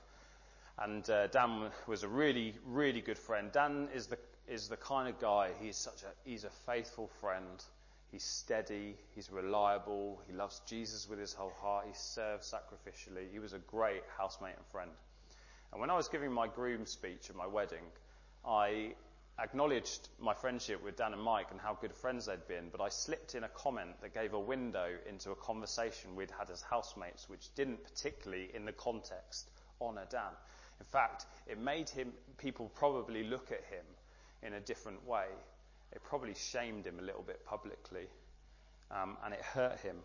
And 0.80 1.10
uh, 1.10 1.28
Dan 1.28 1.72
was 1.88 2.04
a 2.04 2.08
really, 2.08 2.56
really 2.66 3.02
good 3.02 3.18
friend. 3.18 3.52
Dan 3.52 3.90
is 3.94 4.08
the, 4.08 4.18
is 4.48 4.68
the 4.68 4.78
kind 4.78 5.08
of 5.08 5.20
guy, 5.20 5.52
he's 5.62 5.76
such 5.76 6.04
a, 6.04 6.30
he's 6.30 6.44
a 6.44 6.50
faithful 6.50 7.10
friend. 7.20 7.64
He's 8.12 8.24
steady, 8.24 8.96
he's 9.14 9.30
reliable, 9.32 10.22
he 10.28 10.34
loves 10.34 10.62
Jesus 10.66 11.10
with 11.10 11.20
his 11.20 11.34
whole 11.34 11.54
heart, 11.62 11.86
he 11.88 11.94
serves 11.94 12.52
sacrificially. 12.52 13.30
He 13.32 13.40
was 13.40 13.52
a 13.54 13.60
great 13.60 14.02
housemate 14.18 14.56
and 14.56 14.66
friend. 14.72 14.92
And 15.72 15.82
when 15.82 15.90
I 15.90 15.96
was 15.96 16.08
giving 16.08 16.32
my 16.32 16.48
groom 16.48 16.86
speech 16.86 17.30
at 17.30 17.36
my 17.36 17.46
wedding, 17.46 17.84
I 18.48 18.94
acknowledged 19.40 20.10
my 20.20 20.34
friendship 20.34 20.84
with 20.84 20.96
Dan 20.96 21.14
and 21.14 21.22
Mike 21.22 21.48
and 21.52 21.60
how 21.60 21.78
good 21.80 21.94
friends 21.94 22.26
they'd 22.26 22.48
been, 22.48 22.70
but 22.72 22.82
I 22.82 22.90
slipped 22.90 23.36
in 23.36 23.44
a 23.44 23.50
comment 23.50 24.02
that 24.02 24.14
gave 24.14 24.34
a 24.34 24.40
window 24.40 24.90
into 25.08 25.32
a 25.32 25.36
conversation 25.36 26.16
we'd 26.16 26.32
had 26.32 26.50
as 26.50 26.62
housemates, 26.62 27.30
which 27.30 27.54
didn't 27.54 27.84
particularly, 27.84 28.50
in 28.54 28.66
the 28.66 28.72
context, 28.72 29.52
honour 29.80 30.06
Dan. 30.10 30.32
In 30.80 30.86
fact, 30.86 31.26
it 31.46 31.60
made 31.60 31.90
him, 31.90 32.14
people 32.38 32.72
probably 32.76 33.24
look 33.24 33.52
at 33.52 33.64
him 33.66 33.86
in 34.42 34.54
a 34.54 34.60
different 34.60 35.06
way. 35.08 35.28
It 35.94 36.04
probably 36.04 36.34
shamed 36.34 36.86
him 36.86 37.00
a 37.00 37.04
little 37.04 37.24
bit 37.24 37.46
publicly, 37.46 38.08
um, 38.90 39.18
and 39.24 39.34
it 39.34 39.42
hurt 39.42 39.80
him, 39.80 39.98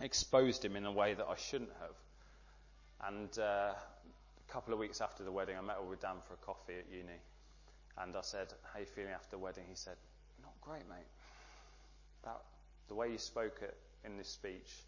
exposed 0.00 0.64
him 0.64 0.76
in 0.76 0.86
a 0.86 0.92
way 0.92 1.14
that 1.14 1.26
I 1.28 1.36
shouldn't 1.36 1.72
have. 1.80 3.08
And 3.08 3.38
uh, 3.38 3.72
a 3.72 4.52
couple 4.52 4.72
of 4.72 4.78
weeks 4.78 5.00
after 5.00 5.24
the 5.24 5.32
wedding, 5.32 5.56
I 5.58 5.62
met 5.62 5.76
up 5.76 5.88
with 5.88 6.00
Dan 6.00 6.16
for 6.28 6.34
a 6.34 6.36
coffee 6.36 6.74
at 6.78 6.92
uni 6.92 7.18
and 7.98 8.16
I 8.16 8.20
said, 8.22 8.48
how 8.72 8.78
are 8.78 8.80
you 8.80 8.86
feeling 8.86 9.12
after 9.12 9.30
the 9.30 9.38
wedding? 9.38 9.64
He 9.68 9.74
said, 9.74 9.96
not 10.42 10.52
great, 10.60 10.88
mate. 10.88 11.08
That, 12.24 12.40
the 12.88 12.94
way 12.94 13.10
you 13.10 13.18
spoke 13.18 13.60
it 13.62 13.76
in 14.04 14.16
this 14.16 14.28
speech, 14.28 14.84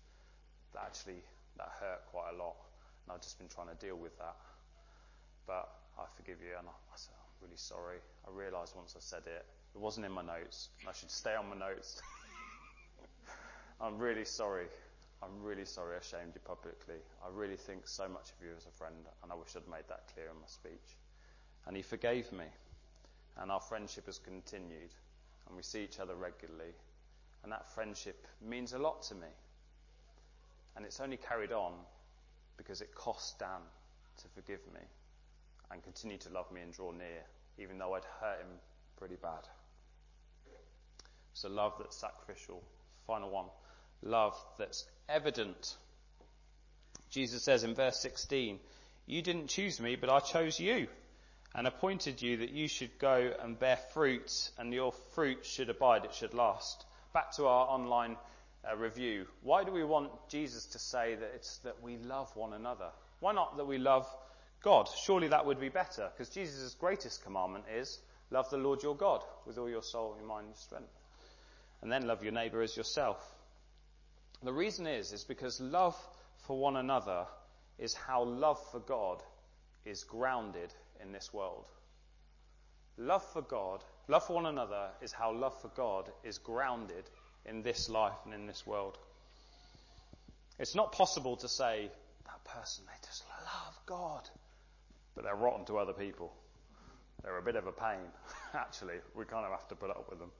that 0.74 0.82
actually, 0.86 1.22
that 1.58 1.70
hurt 1.80 2.06
quite 2.10 2.32
a 2.34 2.36
lot. 2.36 2.56
And 3.04 3.14
I've 3.14 3.22
just 3.22 3.38
been 3.38 3.48
trying 3.48 3.68
to 3.68 3.78
deal 3.84 3.96
with 3.96 4.16
that. 4.18 4.36
But 5.46 5.68
I 5.98 6.04
forgive 6.16 6.40
you. 6.40 6.56
And 6.58 6.68
I, 6.68 6.70
I 6.70 6.96
said, 6.96 7.14
I'm 7.18 7.46
really 7.46 7.58
sorry. 7.58 7.98
I 8.26 8.30
realised 8.30 8.74
once 8.76 8.94
I 8.96 9.00
said 9.00 9.22
it, 9.26 9.44
it 9.74 9.80
wasn't 9.80 10.06
in 10.06 10.12
my 10.12 10.22
notes. 10.22 10.68
I 10.88 10.92
should 10.92 11.10
stay 11.10 11.34
on 11.34 11.48
my 11.48 11.56
notes. 11.56 12.00
I'm 13.80 13.98
really 13.98 14.24
sorry. 14.24 14.66
I'm 15.22 15.42
really 15.42 15.64
sorry 15.64 15.96
I 15.96 16.02
shamed 16.02 16.32
you 16.34 16.40
publicly. 16.44 17.00
I 17.24 17.28
really 17.32 17.56
think 17.56 17.86
so 17.86 18.08
much 18.08 18.30
of 18.30 18.44
you 18.44 18.52
as 18.56 18.66
a 18.66 18.70
friend, 18.70 18.94
and 19.22 19.30
I 19.30 19.34
wish 19.34 19.54
I'd 19.56 19.68
made 19.70 19.86
that 19.88 20.10
clear 20.12 20.26
in 20.26 20.36
my 20.36 20.46
speech. 20.46 20.96
And 21.66 21.76
he 21.76 21.82
forgave 21.82 22.32
me 22.32 22.44
and 23.38 23.50
our 23.50 23.60
friendship 23.60 24.06
has 24.06 24.18
continued, 24.18 24.90
and 25.46 25.56
we 25.56 25.62
see 25.62 25.82
each 25.82 25.98
other 25.98 26.14
regularly, 26.14 26.72
and 27.42 27.52
that 27.52 27.68
friendship 27.74 28.26
means 28.40 28.72
a 28.72 28.78
lot 28.78 29.02
to 29.04 29.14
me. 29.14 29.28
And 30.76 30.84
it's 30.84 31.00
only 31.00 31.16
carried 31.16 31.52
on 31.52 31.72
because 32.56 32.80
it 32.80 32.94
cost 32.94 33.38
Dan 33.38 33.60
to 34.22 34.28
forgive 34.34 34.60
me 34.72 34.80
and 35.70 35.82
continue 35.82 36.18
to 36.18 36.30
love 36.30 36.50
me 36.52 36.60
and 36.60 36.72
draw 36.72 36.92
near, 36.92 37.24
even 37.58 37.78
though 37.78 37.94
I'd 37.94 38.04
hurt 38.20 38.40
him 38.40 38.58
pretty 38.96 39.16
bad. 39.16 39.48
So, 41.34 41.48
love 41.48 41.74
that's 41.78 41.96
sacrificial. 41.96 42.62
Final 43.06 43.30
one. 43.30 43.46
Love 44.02 44.36
that's 44.58 44.84
evident. 45.08 45.76
Jesus 47.10 47.42
says 47.42 47.64
in 47.64 47.74
verse 47.74 48.00
16, 48.00 48.58
You 49.06 49.22
didn't 49.22 49.48
choose 49.48 49.80
me, 49.80 49.96
but 49.96 50.10
I 50.10 50.20
chose 50.20 50.60
you 50.60 50.88
and 51.54 51.66
appointed 51.66 52.22
you 52.22 52.38
that 52.38 52.50
you 52.50 52.68
should 52.68 52.98
go 52.98 53.32
and 53.42 53.58
bear 53.58 53.76
fruit, 53.92 54.50
and 54.58 54.72
your 54.72 54.92
fruit 55.14 55.44
should 55.44 55.68
abide, 55.68 56.04
it 56.04 56.14
should 56.14 56.34
last. 56.34 56.84
Back 57.12 57.32
to 57.36 57.46
our 57.46 57.68
online 57.68 58.16
uh, 58.70 58.76
review. 58.76 59.26
Why 59.42 59.64
do 59.64 59.72
we 59.72 59.84
want 59.84 60.10
Jesus 60.28 60.66
to 60.66 60.78
say 60.78 61.14
that 61.14 61.32
it's 61.34 61.58
that 61.58 61.82
we 61.82 61.96
love 61.98 62.34
one 62.36 62.54
another? 62.54 62.88
Why 63.20 63.32
not 63.32 63.56
that 63.56 63.66
we 63.66 63.78
love 63.78 64.06
God? 64.62 64.88
Surely 65.04 65.28
that 65.28 65.44
would 65.44 65.60
be 65.60 65.68
better, 65.68 66.10
because 66.12 66.32
Jesus' 66.32 66.74
greatest 66.74 67.22
commandment 67.24 67.64
is 67.74 67.98
love 68.30 68.48
the 68.50 68.56
Lord 68.56 68.82
your 68.82 68.96
God 68.96 69.22
with 69.46 69.58
all 69.58 69.68
your 69.68 69.82
soul, 69.82 70.16
your 70.18 70.26
mind, 70.26 70.46
your 70.46 70.56
strength. 70.56 70.98
And 71.82 71.92
then 71.92 72.06
love 72.06 72.22
your 72.22 72.32
neighbour 72.32 72.62
as 72.62 72.76
yourself. 72.76 73.18
The 74.42 74.52
reason 74.52 74.86
is, 74.86 75.12
is 75.12 75.24
because 75.24 75.60
love 75.60 75.96
for 76.46 76.58
one 76.58 76.76
another 76.76 77.26
is 77.78 77.94
how 77.94 78.24
love 78.24 78.58
for 78.70 78.80
God 78.80 79.22
is 79.84 80.04
grounded 80.04 80.72
in 81.02 81.12
this 81.12 81.32
world. 81.32 81.70
Love 82.98 83.24
for 83.32 83.42
God, 83.42 83.82
love 84.08 84.26
for 84.26 84.34
one 84.34 84.46
another, 84.46 84.88
is 85.00 85.12
how 85.12 85.32
love 85.32 85.58
for 85.60 85.68
God 85.68 86.10
is 86.24 86.38
grounded 86.38 87.04
in 87.46 87.62
this 87.62 87.88
life 87.88 88.18
and 88.24 88.34
in 88.34 88.46
this 88.46 88.66
world. 88.66 88.98
It's 90.58 90.74
not 90.74 90.92
possible 90.92 91.36
to 91.36 91.48
say, 91.48 91.90
that 92.24 92.44
person, 92.44 92.84
they 92.86 93.06
just 93.06 93.24
love 93.44 93.80
God. 93.86 94.28
But 95.14 95.24
they're 95.24 95.34
rotten 95.34 95.64
to 95.66 95.78
other 95.78 95.92
people. 95.92 96.32
They're 97.22 97.38
a 97.38 97.42
bit 97.42 97.56
of 97.56 97.66
a 97.66 97.72
pain, 97.72 98.00
actually. 98.54 98.96
We 99.14 99.24
kind 99.24 99.44
of 99.44 99.52
have 99.52 99.68
to 99.68 99.74
put 99.74 99.90
up 99.90 100.08
with 100.10 100.18
them. 100.18 100.30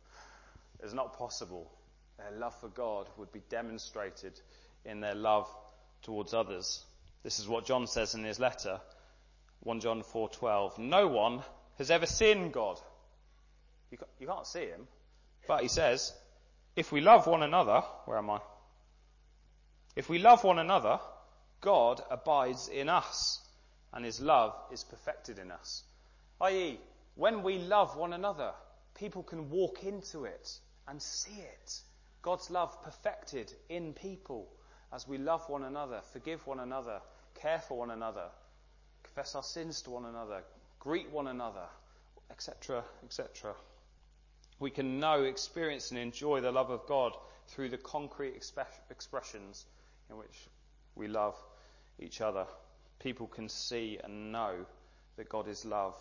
It's 0.83 0.93
not 0.93 1.19
possible. 1.19 1.71
Their 2.19 2.39
love 2.39 2.55
for 2.61 2.69
God 2.69 3.09
would 3.17 3.33
be 3.33 3.43
demonstrated 3.49 4.41
in 4.85 5.01
their 5.01 5.15
love 5.15 5.49
towards 6.03 6.35
others. 6.35 6.85
This 7.23 7.39
is 7.39 7.49
what 7.49 7.65
John 7.65 7.87
says 7.87 8.15
in 8.15 8.25
his 8.25 8.41
letter, 8.41 8.81
1 9.63 9.81
John 9.81 10.03
4:12. 10.03 10.79
No 10.79 11.09
one 11.09 11.43
has 11.79 11.91
ever 11.91 12.07
seen 12.07 12.51
God. 12.51 12.81
You 13.91 14.27
can't 14.27 14.47
see 14.47 14.67
him, 14.67 14.89
but 15.47 15.63
he 15.63 15.69
says, 15.69 16.13
if 16.77 16.91
we 16.93 17.01
love 17.01 17.27
one 17.27 17.43
another, 17.43 17.83
where 18.07 18.17
am 18.17 18.31
I? 18.31 18.41
If 19.95 20.09
we 20.09 20.19
love 20.19 20.43
one 20.45 20.59
another, 20.59 20.99
God 21.61 22.01
abides 22.11 22.69
in 22.69 22.89
us, 22.89 23.41
and 23.93 24.05
his 24.05 24.21
love 24.21 24.55
is 24.73 24.83
perfected 24.85 25.39
in 25.39 25.51
us. 25.51 25.85
I.e., 26.41 26.81
when 27.15 27.43
we 27.43 27.59
love 27.59 27.97
one 27.97 28.15
another, 28.15 28.53
people 28.95 29.23
can 29.23 29.51
walk 29.51 29.85
into 29.85 30.25
it 30.25 30.59
and 30.89 31.01
see 31.01 31.41
it. 31.41 31.81
God's 32.23 32.51
love 32.51 32.83
perfected 32.83 33.53
in 33.69 33.93
people 33.93 34.49
as 34.93 35.07
we 35.07 35.19
love 35.19 35.49
one 35.49 35.65
another, 35.65 36.01
forgive 36.13 36.47
one 36.47 36.61
another, 36.61 37.01
care 37.35 37.61
for 37.61 37.77
one 37.77 37.91
another, 37.91 38.31
confess 39.15 39.35
our 39.35 39.43
sins 39.43 39.83
to 39.83 39.91
one 39.91 40.07
another, 40.07 40.43
greet 40.81 41.11
one 41.11 41.27
another, 41.27 41.67
etc., 42.31 42.83
etc. 43.05 43.53
We 44.59 44.71
can 44.71 45.01
know, 45.01 45.25
experience, 45.25 45.91
and 45.91 46.01
enjoy 46.01 46.41
the 46.41 46.51
love 46.51 46.71
of 46.71 46.87
God 46.87 47.13
through 47.49 47.69
the 47.69 47.77
concrete 47.77 48.35
expressions 48.91 49.67
in 50.09 50.17
which 50.17 50.49
we 50.95 51.09
love 51.09 51.35
each 51.99 52.23
other. 52.23 52.47
People 53.01 53.27
can 53.27 53.51
see 53.51 53.99
and 54.03 54.33
know 54.33 54.65
that 55.17 55.29
God 55.29 55.47
is 55.47 55.67
love 55.67 55.95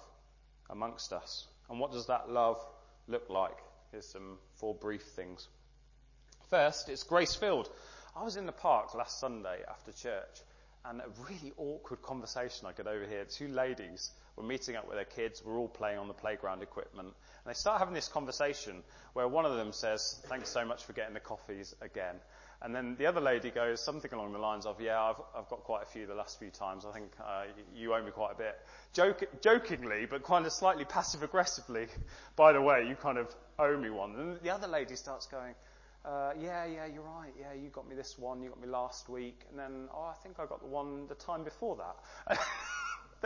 amongst 0.69 1.11
us. 1.11 1.47
And 1.69 1.79
what 1.79 1.91
does 1.91 2.07
that 2.07 2.29
love 2.29 2.63
look 3.07 3.29
like? 3.29 3.57
Here's 3.91 4.07
some 4.07 4.37
four 4.55 4.73
brief 4.73 5.03
things. 5.03 5.49
First, 6.49 6.87
it's 6.87 7.03
grace 7.03 7.35
filled. 7.35 7.69
I 8.15 8.23
was 8.23 8.37
in 8.37 8.45
the 8.45 8.53
park 8.53 8.93
last 8.95 9.19
Sunday 9.19 9.59
after 9.69 9.91
church 9.91 10.43
and 10.85 11.01
a 11.01 11.05
really 11.29 11.53
awkward 11.57 12.01
conversation 12.01 12.67
I 12.67 12.71
could 12.71 12.87
overhear. 12.87 13.25
Two 13.25 13.47
ladies 13.47 14.11
were 14.35 14.43
meeting 14.43 14.75
up 14.75 14.87
with 14.87 14.95
their 14.95 15.05
kids, 15.05 15.43
we're 15.45 15.57
all 15.57 15.67
playing 15.67 15.99
on 15.99 16.07
the 16.07 16.13
playground 16.13 16.63
equipment, 16.63 17.07
and 17.07 17.15
they 17.45 17.53
start 17.53 17.79
having 17.79 17.93
this 17.93 18.07
conversation 18.07 18.81
where 19.13 19.27
one 19.27 19.45
of 19.45 19.55
them 19.55 19.71
says, 19.71 20.19
thanks 20.27 20.49
so 20.49 20.65
much 20.65 20.85
for 20.85 20.93
getting 20.93 21.13
the 21.13 21.19
coffees 21.19 21.75
again. 21.81 22.15
And 22.63 22.75
then 22.75 22.95
the 22.97 23.07
other 23.07 23.21
lady 23.21 23.49
goes 23.49 23.83
something 23.83 24.13
along 24.13 24.33
the 24.33 24.39
lines 24.39 24.67
of, 24.67 24.79
yeah, 24.79 25.01
I've, 25.01 25.19
I've 25.35 25.49
got 25.49 25.63
quite 25.63 25.81
a 25.81 25.85
few 25.87 26.05
the 26.05 26.13
last 26.13 26.37
few 26.37 26.51
times. 26.51 26.85
I 26.85 26.93
think 26.93 27.11
uh, 27.19 27.45
you 27.75 27.95
owe 27.95 28.03
me 28.03 28.11
quite 28.11 28.33
a 28.33 28.37
bit. 28.37 28.55
Joke, 28.93 29.23
jokingly, 29.41 30.05
but 30.05 30.23
kind 30.23 30.45
of 30.45 30.51
slightly 30.51 30.85
passive 30.85 31.23
aggressively, 31.23 31.87
by 32.35 32.53
the 32.53 32.61
way, 32.61 32.85
you 32.87 32.95
kind 32.95 33.17
of 33.17 33.33
owe 33.57 33.75
me 33.75 33.89
one. 33.89 34.15
And 34.15 34.39
the 34.41 34.51
other 34.51 34.67
lady 34.67 34.95
starts 34.95 35.25
going, 35.25 35.55
uh, 36.03 36.31
yeah, 36.39 36.65
yeah, 36.65 36.85
you're 36.87 37.03
right. 37.03 37.33
Yeah, 37.39 37.53
you 37.53 37.69
got 37.69 37.87
me 37.87 37.95
this 37.95 38.17
one. 38.17 38.41
You 38.41 38.49
got 38.49 38.61
me 38.61 38.67
last 38.67 39.07
week. 39.09 39.41
And 39.49 39.59
then, 39.59 39.87
oh, 39.93 40.03
I 40.03 40.13
think 40.23 40.39
I 40.39 40.45
got 40.45 40.61
the 40.61 40.67
one 40.67 41.07
the 41.07 41.15
time 41.15 41.43
before 41.43 41.77
that. 41.77 42.39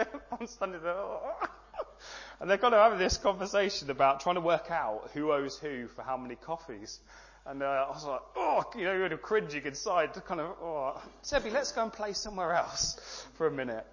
Standing 0.50 0.82
there. 0.82 0.94
Oh. 0.94 1.48
and 2.40 2.50
they're 2.50 2.58
kind 2.58 2.74
of 2.74 2.82
having 2.82 3.00
this 3.00 3.18
conversation 3.18 3.90
about 3.90 4.20
trying 4.20 4.36
to 4.36 4.42
work 4.42 4.72
out 4.72 5.10
who 5.14 5.32
owes 5.32 5.58
who 5.58 5.88
for 5.88 6.02
how 6.02 6.18
many 6.18 6.36
coffees. 6.36 7.00
And 7.46 7.62
uh, 7.62 7.86
I 7.88 7.90
was 7.92 8.06
like, 8.06 8.22
oh, 8.36 8.64
you 8.76 8.86
know, 8.86 8.94
you're 8.94 9.06
of 9.06 9.22
cringing 9.22 9.66
inside 9.66 10.16
to 10.16 10.22
kind 10.22 10.42
of, 10.42 10.48
oh, 10.62 11.02
Sebby, 11.24 11.54
let's 11.54 11.72
go 11.72 11.84
and 11.84 11.94
play 11.94 12.14
somewhere 12.14 12.54
else 12.54 13.26
for 13.36 13.48
a 13.48 13.52
minute. 13.52 13.86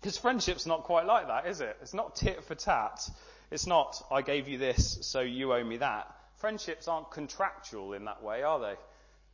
Because 0.00 0.18
friendship's 0.18 0.66
not 0.66 0.82
quite 0.82 1.06
like 1.06 1.28
that, 1.28 1.46
is 1.46 1.60
it? 1.60 1.76
It's 1.80 1.94
not 1.94 2.16
tit 2.16 2.44
for 2.44 2.54
tat. 2.54 3.08
It's 3.50 3.66
not, 3.66 4.04
I 4.10 4.22
gave 4.22 4.48
you 4.48 4.58
this, 4.58 4.98
so 5.02 5.20
you 5.20 5.54
owe 5.54 5.64
me 5.64 5.78
that. 5.78 6.14
Friendships 6.36 6.88
aren't 6.88 7.10
contractual 7.10 7.92
in 7.92 8.04
that 8.06 8.22
way, 8.22 8.42
are 8.42 8.60
they? 8.60 8.74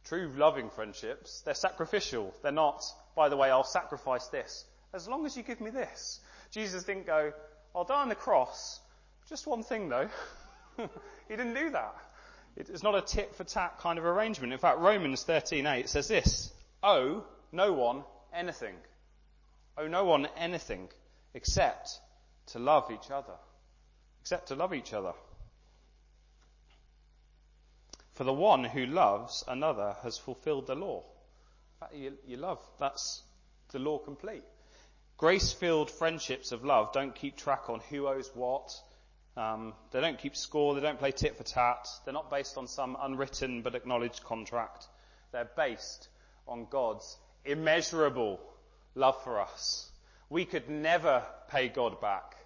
True 0.04 0.32
loving 0.36 0.70
friendships, 0.70 1.42
they're 1.42 1.54
sacrificial. 1.54 2.34
They're 2.42 2.52
not, 2.52 2.84
by 3.14 3.28
the 3.28 3.36
way, 3.36 3.50
I'll 3.50 3.64
sacrifice 3.64 4.26
this. 4.28 4.64
As 4.92 5.08
long 5.08 5.26
as 5.26 5.36
you 5.36 5.42
give 5.42 5.60
me 5.60 5.70
this. 5.70 6.20
Jesus 6.50 6.84
didn't 6.84 7.06
go, 7.06 7.32
I'll 7.74 7.84
die 7.84 8.02
on 8.02 8.08
the 8.08 8.14
cross. 8.14 8.80
Just 9.28 9.46
one 9.46 9.62
thing 9.62 9.88
though. 9.88 10.08
he 10.76 11.36
didn't 11.36 11.54
do 11.54 11.70
that. 11.70 11.94
It's 12.56 12.82
not 12.82 12.96
a 12.96 13.00
tit 13.00 13.34
for 13.36 13.44
tat 13.44 13.78
kind 13.78 13.98
of 13.98 14.04
arrangement. 14.04 14.52
In 14.52 14.58
fact, 14.58 14.78
Romans 14.78 15.24
13:8 15.24 15.88
says 15.88 16.08
this: 16.08 16.52
"Owe 16.82 17.24
no 17.52 17.72
one 17.72 18.04
anything. 18.32 18.74
Owe 19.78 19.86
no 19.86 20.04
one 20.04 20.26
anything 20.36 20.88
except 21.32 22.00
to 22.46 22.58
love 22.58 22.90
each 22.90 23.10
other. 23.10 23.34
Except 24.20 24.48
to 24.48 24.56
love 24.56 24.74
each 24.74 24.92
other. 24.92 25.12
For 28.20 28.24
the 28.24 28.34
one 28.34 28.64
who 28.64 28.84
loves 28.84 29.44
another 29.48 29.96
has 30.02 30.18
fulfilled 30.18 30.66
the 30.66 30.74
law. 30.74 31.04
You, 31.94 32.18
you 32.26 32.36
love, 32.36 32.58
that's 32.78 33.22
the 33.72 33.78
law 33.78 33.96
complete. 33.96 34.42
Grace-filled 35.16 35.90
friendships 35.90 36.52
of 36.52 36.62
love 36.62 36.92
don't 36.92 37.14
keep 37.14 37.38
track 37.38 37.70
on 37.70 37.80
who 37.88 38.06
owes 38.06 38.30
what, 38.34 38.78
um, 39.38 39.72
they 39.90 40.02
don't 40.02 40.18
keep 40.18 40.36
score. 40.36 40.74
They 40.74 40.82
don't 40.82 40.98
play 40.98 41.12
tit 41.12 41.38
for 41.38 41.44
tat. 41.44 41.88
They're 42.04 42.12
not 42.12 42.30
based 42.30 42.58
on 42.58 42.66
some 42.66 42.94
unwritten 43.00 43.62
but 43.62 43.74
acknowledged 43.74 44.22
contract. 44.22 44.86
They're 45.32 45.50
based 45.56 46.08
on 46.46 46.66
God's 46.68 47.16
immeasurable 47.46 48.38
love 48.94 49.16
for 49.24 49.40
us. 49.40 49.90
We 50.28 50.44
could 50.44 50.68
never 50.68 51.24
pay 51.48 51.70
God 51.70 52.02
back. 52.02 52.36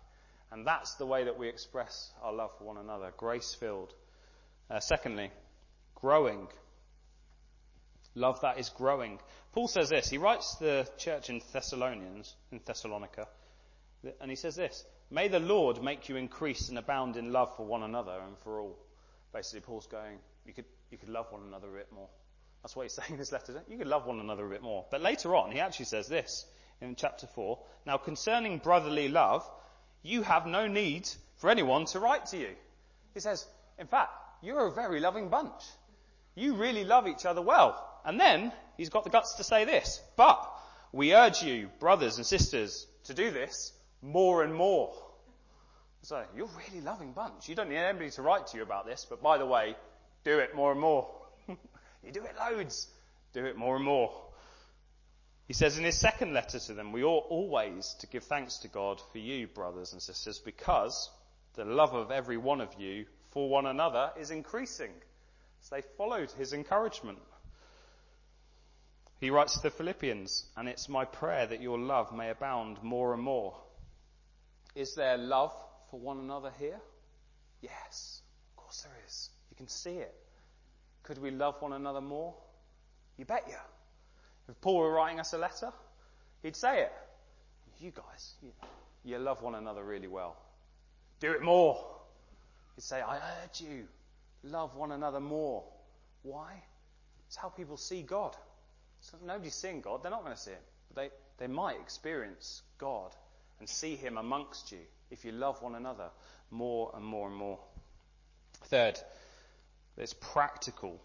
And 0.53 0.65
that's 0.65 0.95
the 0.95 1.07
way 1.07 1.25
that 1.25 1.37
we 1.37 1.49
express 1.49 2.13
our 2.23 2.33
love 2.33 2.57
for 2.59 2.63
one 2.63 2.77
another. 2.77 3.13
Grace 3.17 3.55
filled. 3.55 3.93
Uh, 4.71 4.79
secondly, 4.79 5.33
growing. 6.05 6.47
Love 8.15 8.39
that 8.43 8.59
is 8.59 8.69
growing. 8.69 9.19
Paul 9.53 9.69
says 9.69 9.89
this. 9.89 10.11
He 10.11 10.19
writes 10.19 10.57
to 10.57 10.65
the 10.65 10.89
church 10.99 11.31
in 11.31 11.41
Thessalonians, 11.51 12.37
in 12.53 12.61
Thessalonica, 12.63 13.27
and 14.21 14.29
he 14.29 14.37
says 14.37 14.55
this. 14.55 14.85
May 15.11 15.29
the 15.29 15.41
Lord 15.41 15.83
make 15.83 16.11
you 16.11 16.17
increase 16.17 16.69
and 16.69 16.77
abound 16.77 17.17
in 17.17 17.33
love 17.33 17.57
for 17.57 17.65
one 17.65 17.83
another 17.83 18.19
and 18.27 18.37
for 18.41 18.61
all. 18.61 18.77
Basically, 19.33 19.63
Paul's 19.63 19.87
going, 19.87 20.19
you 20.45 20.53
could, 20.53 20.67
you 20.91 20.99
could 20.99 21.09
love 21.09 21.33
one 21.33 21.41
another 21.49 21.69
a 21.75 21.79
bit 21.79 21.91
more. 21.91 22.09
That's 22.63 22.77
what 22.77 22.83
he's 22.83 22.93
saying 23.01 23.13
in 23.13 23.19
his 23.19 23.33
letter. 23.33 23.63
You 23.67 23.79
could 23.79 23.87
love 23.87 24.05
one 24.05 24.21
another 24.21 24.45
a 24.45 24.51
bit 24.51 24.63
more. 24.63 24.85
But 24.91 25.01
later 25.01 25.35
on, 25.35 25.53
he 25.53 25.61
actually 25.61 25.87
says 25.87 26.07
this 26.07 26.45
in 26.83 26.97
chapter 26.97 27.27
4. 27.29 27.59
Now, 27.87 27.97
concerning 27.97 28.59
brotherly 28.59 29.09
love, 29.09 29.51
you 30.03 30.21
have 30.21 30.45
no 30.45 30.67
need 30.67 31.09
for 31.37 31.49
anyone 31.49 31.87
to 31.87 31.99
write 31.99 32.27
to 32.27 32.37
you. 32.37 32.51
He 33.15 33.21
says, 33.21 33.47
in 33.79 33.87
fact, 33.87 34.11
you're 34.43 34.67
a 34.67 34.71
very 34.71 35.01
loving 35.01 35.31
bunch. 35.31 35.63
You 36.35 36.55
really 36.55 36.85
love 36.85 37.07
each 37.07 37.27
other 37.27 37.43
well. 37.43 37.81
And 38.05 38.19
then 38.19 38.53
he's 38.77 38.91
got 38.91 39.05
the 39.05 39.11
guts 39.11 39.35
to 39.37 39.45
say 39.45 39.65
this. 39.65 40.01
But 40.17 40.51
we 40.93 41.15
urge 41.15 41.43
you, 41.43 41.71
brothers 41.79 42.17
and 42.17 42.27
sisters, 42.27 42.87
to 43.05 43.15
do 43.15 43.31
this 43.31 43.73
more 44.03 44.43
and 44.43 44.55
more. 44.55 44.95
So, 46.03 46.23
you're 46.37 46.47
a 46.47 46.71
really 46.71 46.85
loving 46.85 47.13
bunch. 47.13 47.49
You 47.49 47.55
don't 47.55 47.71
need 47.71 47.79
anybody 47.79 48.11
to 48.11 48.23
write 48.23 48.49
to 48.49 48.59
you 48.59 48.63
about 48.63 48.85
this, 48.85 49.07
but 49.09 49.23
by 49.23 49.39
the 49.39 49.47
way, 49.47 49.75
do 50.23 50.39
it 50.39 50.55
more 50.55 50.73
and 50.73 50.81
more. 50.81 51.11
you 51.49 52.13
do 52.13 52.25
it 52.25 52.37
loads. 52.39 52.89
Do 53.33 53.47
it 53.47 53.57
more 53.57 53.77
and 53.77 53.85
more. 53.85 54.13
He 55.47 55.55
says 55.55 55.79
in 55.79 55.85
his 55.85 55.99
second 55.99 56.33
letter 56.33 56.59
to 56.59 56.75
them, 56.75 56.93
we 56.93 57.05
ought 57.05 57.27
always 57.29 57.97
to 58.01 58.07
give 58.07 58.25
thanks 58.25 58.59
to 58.59 58.69
God 58.69 59.01
for 59.13 59.19
you, 59.19 59.47
brothers 59.47 59.93
and 59.93 60.01
sisters, 60.01 60.39
because 60.39 61.11
the 61.55 61.65
love 61.65 61.95
of 61.95 62.11
every 62.11 62.37
one 62.37 62.61
of 62.61 62.75
you 62.79 63.07
for 63.31 63.49
one 63.49 63.67
another 63.67 64.11
is 64.19 64.31
increasing. 64.31 64.93
So 65.65 65.77
they 65.77 65.83
followed 65.99 66.31
his 66.33 66.53
encouragement. 66.53 67.19
He 69.21 69.31
writes 69.31 69.57
to 69.57 69.63
the 69.63 69.71
Philippians, 69.71 70.47
and 70.57 70.69
it's 70.69 70.89
my 70.89 71.05
prayer 71.05 71.47
that 71.47 71.61
your 71.61 71.79
love 71.79 72.15
may 72.15 72.31
abound 72.31 72.83
more 72.83 73.13
and 73.13 73.23
more 73.23 73.55
is 74.75 74.95
there 74.95 75.17
love 75.17 75.53
for 75.91 76.01
one 76.01 76.19
another 76.19 76.53
here? 76.59 76.81
Yes, 77.61 78.23
of 78.51 78.65
course 78.65 78.83
there 78.83 78.97
is. 79.07 79.31
You 79.51 79.57
can 79.57 79.69
see 79.69 79.99
it. 79.99 80.15
Could 81.05 81.19
we 81.19 81.31
love 81.31 81.61
one 81.61 81.73
another 81.73 82.01
more? 82.01 82.35
You 83.17 83.25
bet 83.25 83.45
you. 83.49 83.55
If 84.49 84.61
Paul 84.61 84.79
were 84.79 84.93
writing 84.93 85.21
us 85.21 85.33
a 85.33 85.39
letter, 85.39 85.73
he'd 86.43 86.57
say 86.57 86.83
it. 86.83 86.93
You 87.81 87.93
guys, 87.93 88.35
you, 88.43 88.51
you 89.05 89.19
love 89.19 89.43
one 89.43 89.55
another 89.55 89.85
really 89.85 90.09
well. 90.09 90.37
Do 91.21 91.33
it 91.33 91.43
more. 91.43 91.79
He'd 92.75 92.83
say, 92.83 93.01
I 93.01 93.17
urge 93.45 93.61
you, 93.61 93.87
love 94.45 94.77
one 94.77 94.93
another 94.93 95.21
more. 95.21 95.65
Why? 96.23 96.63
It's 97.27 97.37
how 97.37 97.49
people 97.49 97.77
see 97.77 98.03
God. 98.03 98.37
So 99.01 99.17
nobody's 99.25 99.55
seeing 99.55 99.81
God. 99.81 100.03
They're 100.03 100.11
not 100.11 100.23
going 100.23 100.37
to 100.37 100.41
see 100.41 100.53
it. 100.53 100.63
But 100.93 101.03
they, 101.03 101.47
they 101.47 101.53
might 101.53 101.81
experience 101.81 102.63
God 102.79 103.11
and 103.59 103.69
see 103.69 103.97
him 103.97 104.19
amongst 104.19 104.73
you 104.73 104.79
if 105.11 105.25
you 105.25 105.33
love 105.33 105.63
one 105.63 105.75
another 105.75 106.11
more 106.51 106.93
and 106.95 107.05
more 107.05 107.29
and 107.29 107.37
more. 107.37 107.59
Third, 108.65 108.99
it's 109.97 110.15
practical. 110.15 111.01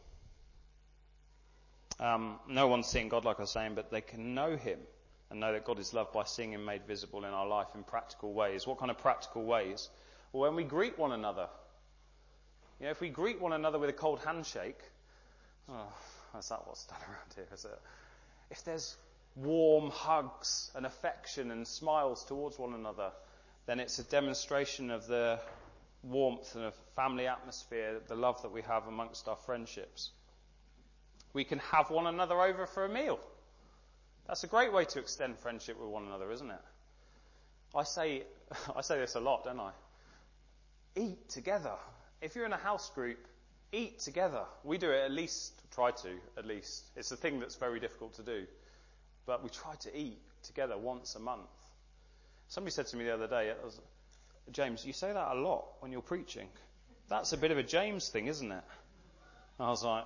Um, 2.00 2.40
no 2.48 2.68
one's 2.68 2.88
seeing 2.88 3.10
God, 3.10 3.26
like 3.26 3.40
I 3.40 3.44
was 3.44 3.52
saying, 3.52 3.76
but 3.76 3.92
they 3.92 4.02
can 4.02 4.34
know 4.34 4.56
him 4.56 4.80
and 5.30 5.40
know 5.40 5.54
that 5.54 5.66
God 5.66 5.80
is 5.80 5.94
loved 5.94 6.12
by 6.12 6.24
seeing 6.24 6.54
Him 6.54 6.66
made 6.66 6.86
visible 6.88 7.24
in 7.26 7.32
our 7.32 7.48
life 7.48 7.68
in 7.76 7.84
practical 7.84 8.34
ways. 8.34 8.66
What 8.66 8.80
kind 8.80 8.90
of 8.90 8.98
practical 8.98 9.44
ways? 9.44 9.90
Well, 10.32 10.44
when 10.44 10.56
we 10.56 10.64
greet 10.64 10.98
one 10.98 11.12
another. 11.12 11.48
You 12.80 12.86
know, 12.86 12.92
if 12.92 13.02
we 13.02 13.10
greet 13.10 13.42
one 13.42 13.54
another 13.54 13.78
with 13.78 13.90
a 13.90 13.94
cold 13.94 14.20
handshake, 14.20 14.80
oh, 15.70 15.94
is 16.38 16.50
that 16.50 16.66
what's 16.66 16.86
done 16.86 17.00
around 17.02 17.34
here? 17.36 17.48
Is 17.54 17.66
it? 17.66 17.80
If 18.52 18.64
there's 18.64 18.96
warm 19.36 19.90
hugs 19.90 20.72
and 20.76 20.86
affection 20.86 21.52
and 21.52 21.68
smiles 21.68 22.24
towards 22.26 22.58
one 22.58 22.74
another, 22.74 23.12
then 23.66 23.80
it's 23.80 24.00
a 24.00 24.04
demonstration 24.04 24.92
of 24.92 25.08
the 25.08 25.40
warmth 26.04 26.56
and 26.56 26.66
of 26.66 26.74
family 26.96 27.28
atmosphere, 27.28 28.00
the 28.08 28.16
love 28.16 28.42
that 28.44 28.52
we 28.52 28.62
have 28.62 28.88
amongst 28.88 29.28
our 29.28 29.36
friendships. 29.36 30.12
We 31.34 31.44
can 31.44 31.60
have 31.60 31.90
one 31.90 32.08
another 32.08 32.40
over 32.42 32.66
for 32.66 32.86
a 32.86 32.90
meal. 32.90 33.20
That's 34.28 34.44
a 34.44 34.48
great 34.48 34.72
way 34.72 34.86
to 34.86 35.00
extend 35.00 35.38
friendship 35.40 35.80
with 35.80 35.90
one 35.90 36.06
another, 36.06 36.32
isn't 36.32 36.50
it? 36.50 36.62
I 37.76 37.84
say, 37.84 38.24
I 38.76 38.82
say 38.82 39.00
this 39.00 39.16
a 39.16 39.20
lot, 39.20 39.44
don't 39.44 39.60
I? 39.60 39.72
Eat 40.96 41.30
together. 41.30 41.76
If 42.22 42.36
you're 42.36 42.46
in 42.46 42.54
a 42.54 42.58
house 42.58 42.90
group, 42.90 43.18
eat 43.72 44.00
together. 44.00 44.44
We 44.64 44.78
do 44.78 44.92
it 44.92 45.06
at 45.06 45.12
least, 45.12 45.54
try 45.74 45.92
to, 45.92 46.10
at 46.38 46.46
least. 46.46 46.86
It's 46.96 47.12
a 47.12 47.18
thing 47.18 47.40
that's 47.40 47.56
very 47.56 47.80
difficult 47.80 48.16
to 48.16 48.24
do. 48.24 48.46
But 49.26 49.44
we 49.44 49.50
try 49.50 49.76
to 49.82 49.98
eat 49.98 50.20
together 50.44 50.78
once 50.78 51.16
a 51.16 51.20
month. 51.20 51.50
Somebody 52.48 52.72
said 52.72 52.88
to 52.88 52.98
me 52.98 53.06
the 53.06 53.14
other 53.14 53.28
day, 53.28 53.54
was, 53.64 53.80
James, 54.52 54.86
you 54.86 54.94
say 54.94 55.14
that 55.14 55.32
a 55.32 55.36
lot 55.36 55.66
when 55.80 55.92
you're 55.92 56.02
preaching. 56.02 56.48
That's 57.10 57.34
a 57.34 57.38
bit 57.38 57.52
of 57.52 57.58
a 57.58 57.64
James 57.64 58.10
thing, 58.10 58.28
isn't 58.28 58.52
it? 58.52 58.64
And 59.60 59.68
I 59.68 59.70
was 59.70 59.84
like, 59.84 60.06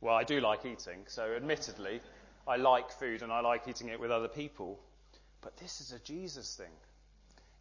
well, 0.00 0.14
I 0.14 0.24
do 0.24 0.40
like 0.40 0.64
eating, 0.66 1.04
so 1.06 1.34
admittedly, 1.34 2.00
I 2.46 2.56
like 2.56 2.90
food 2.92 3.22
and 3.22 3.32
I 3.32 3.40
like 3.40 3.66
eating 3.68 3.88
it 3.88 3.98
with 3.98 4.10
other 4.10 4.28
people. 4.28 4.78
But 5.40 5.56
this 5.56 5.80
is 5.80 5.92
a 5.92 5.98
Jesus 6.00 6.54
thing. 6.56 6.72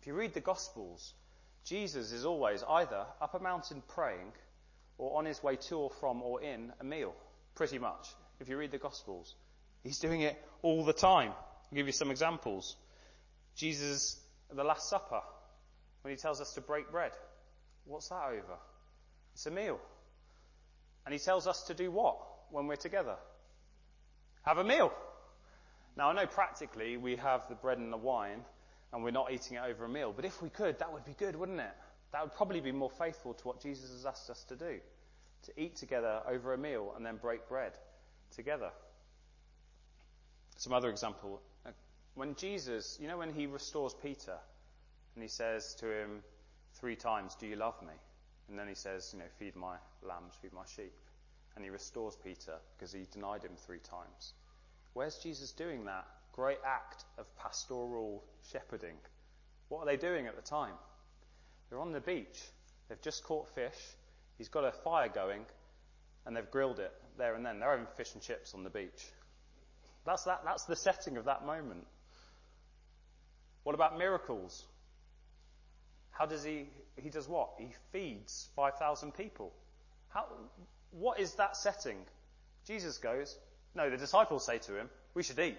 If 0.02 0.08
you 0.08 0.14
read 0.14 0.34
the 0.34 0.42
Gospels, 0.42 1.14
Jesus 1.66 2.12
is 2.12 2.26
always 2.26 2.64
either 2.64 3.06
up 3.20 3.34
a 3.34 3.40
mountain 3.40 3.82
praying 3.90 4.32
or 4.98 5.18
on 5.18 5.26
his 5.26 5.42
way 5.42 5.56
to 5.56 5.78
or 5.78 5.90
from 5.90 6.22
or 6.22 6.42
in 6.42 6.72
a 6.80 6.84
meal. 6.84 7.14
Pretty 7.56 7.80
much. 7.80 8.08
If 8.40 8.50
you 8.50 8.58
read 8.58 8.72
the 8.72 8.78
Gospels, 8.78 9.34
he's 9.84 10.00
doing 10.00 10.22
it 10.22 10.42
all 10.62 10.86
the 10.86 10.94
time. 10.94 11.32
I'll 11.32 11.76
give 11.76 11.88
you 11.88 11.94
some 11.94 12.12
examples. 12.12 12.76
Jesus 13.56 14.20
at 14.50 14.58
the 14.58 14.64
Last 14.64 14.90
Supper, 14.90 15.22
when 16.02 16.14
he 16.14 16.18
tells 16.18 16.40
us 16.40 16.54
to 16.54 16.62
break 16.62 16.92
bread. 16.92 17.12
What's 17.86 18.10
that 18.10 18.28
over? 18.28 18.58
It's 19.34 19.46
a 19.48 19.52
meal. 19.52 19.80
And 21.06 21.14
he 21.14 21.20
tells 21.20 21.48
us 21.48 21.64
to 21.64 21.74
do 21.74 21.90
what 21.90 22.18
when 22.52 22.68
we're 22.68 22.76
together? 22.76 23.16
Have 24.44 24.60
a 24.60 24.64
meal. 24.64 24.94
Now 25.98 26.10
I 26.10 26.14
know 26.14 26.28
practically 26.28 26.98
we 26.98 27.16
have 27.16 27.42
the 27.50 27.56
bread 27.56 27.80
and 27.80 27.92
the 27.92 27.98
wine 27.98 28.42
and 28.96 29.04
we're 29.04 29.12
not 29.12 29.30
eating 29.30 29.58
it 29.58 29.62
over 29.70 29.84
a 29.84 29.90
meal, 29.90 30.14
but 30.16 30.24
if 30.24 30.42
we 30.42 30.50
could, 30.50 30.80
that 30.80 30.94
would 30.94 31.04
be 31.04 31.14
good, 31.20 31.36
wouldn't 31.36 31.60
it? 31.60 31.74
That 32.14 32.24
would 32.24 32.34
probably 32.34 32.62
be 32.62 32.72
more 32.72 32.90
faithful 32.90 33.34
to 33.34 33.48
what 33.48 33.62
Jesus 33.62 33.92
has 33.92 34.06
asked 34.06 34.30
us 34.30 34.46
to 34.46 34.56
do. 34.56 34.80
To 35.44 35.62
eat 35.62 35.76
together 35.76 36.22
over 36.26 36.54
a 36.54 36.58
meal 36.58 36.94
and 36.96 37.06
then 37.06 37.18
break 37.18 37.50
bread 37.50 37.74
together. 38.34 38.72
Some 40.56 40.72
other 40.72 40.90
example. 40.90 41.42
When 42.14 42.36
Jesus, 42.36 42.98
you 43.02 43.10
know 43.10 43.18
when 43.18 43.34
he 43.34 43.48
restores 43.48 43.94
Peter 44.02 44.38
and 45.16 45.22
he 45.22 45.28
says 45.28 45.76
to 45.82 45.92
him 45.92 46.24
three 46.76 46.96
times, 46.96 47.36
do 47.36 47.48
you 47.48 47.58
love 47.58 47.76
me? 47.82 47.94
And 48.48 48.58
then 48.58 48.70
he 48.70 48.76
says, 48.76 49.10
you 49.12 49.20
know, 49.20 49.26
feed 49.38 49.58
my 49.58 49.76
lambs, 50.04 50.36
feed 50.42 50.54
my 50.54 50.64
sheep. 50.74 50.94
And 51.58 51.66
he 51.66 51.70
restores 51.70 52.16
Peter 52.24 52.56
because 52.78 52.94
he 52.94 53.06
denied 53.12 53.44
him 53.44 53.58
three 53.66 53.80
times. 53.80 54.34
Where's 54.94 55.18
Jesus 55.18 55.52
doing 55.52 55.84
that 55.84 56.08
great 56.36 56.60
act 56.66 57.06
of 57.18 57.26
pastoral 57.38 58.24
shepherding? 58.52 58.96
What 59.70 59.80
are 59.80 59.86
they 59.86 59.98
doing 59.98 60.28
at 60.28 60.36
the 60.36 60.42
time? 60.42 60.74
They're 61.70 61.80
on 61.80 61.94
the 61.94 62.02
beach. 62.02 62.40
They've 62.90 63.02
just 63.02 63.24
caught 63.24 63.48
fish. 63.56 63.78
He's 64.38 64.50
got 64.50 64.66
a 64.66 64.72
fire 64.72 65.08
going 65.08 65.46
and 66.26 66.36
they've 66.36 66.52
grilled 66.52 66.80
it 66.80 66.92
there 67.18 67.36
and 67.36 67.46
then. 67.46 67.60
They're 67.60 67.72
having 67.72 67.88
fish 67.96 68.14
and 68.14 68.22
chips 68.22 68.54
on 68.54 68.64
the 68.64 68.70
beach. 68.70 69.06
That's 70.06 70.24
that, 70.26 70.42
that's 70.44 70.66
the 70.66 70.76
setting 70.76 71.18
of 71.18 71.26
that 71.26 71.46
moment. 71.46 71.86
What 73.64 73.74
about 73.74 73.98
miracles? 73.98 74.64
How 76.12 76.26
does 76.26 76.44
he, 76.44 76.68
he 77.02 77.10
does 77.10 77.28
what? 77.28 77.52
He 77.58 77.70
feeds 77.92 78.48
5,000 78.56 79.14
people. 79.14 79.52
How, 80.10 80.26
what 80.92 81.20
is 81.20 81.34
that 81.36 81.58
setting? 81.58 81.98
Jesus 82.68 82.98
goes, 83.00 83.36
no, 83.74 83.90
the 83.90 83.98
disciples 83.98 84.46
say 84.46 84.60
to 84.60 84.78
him, 84.78 84.90
we 85.14 85.24
should 85.24 85.40
eat. 85.40 85.58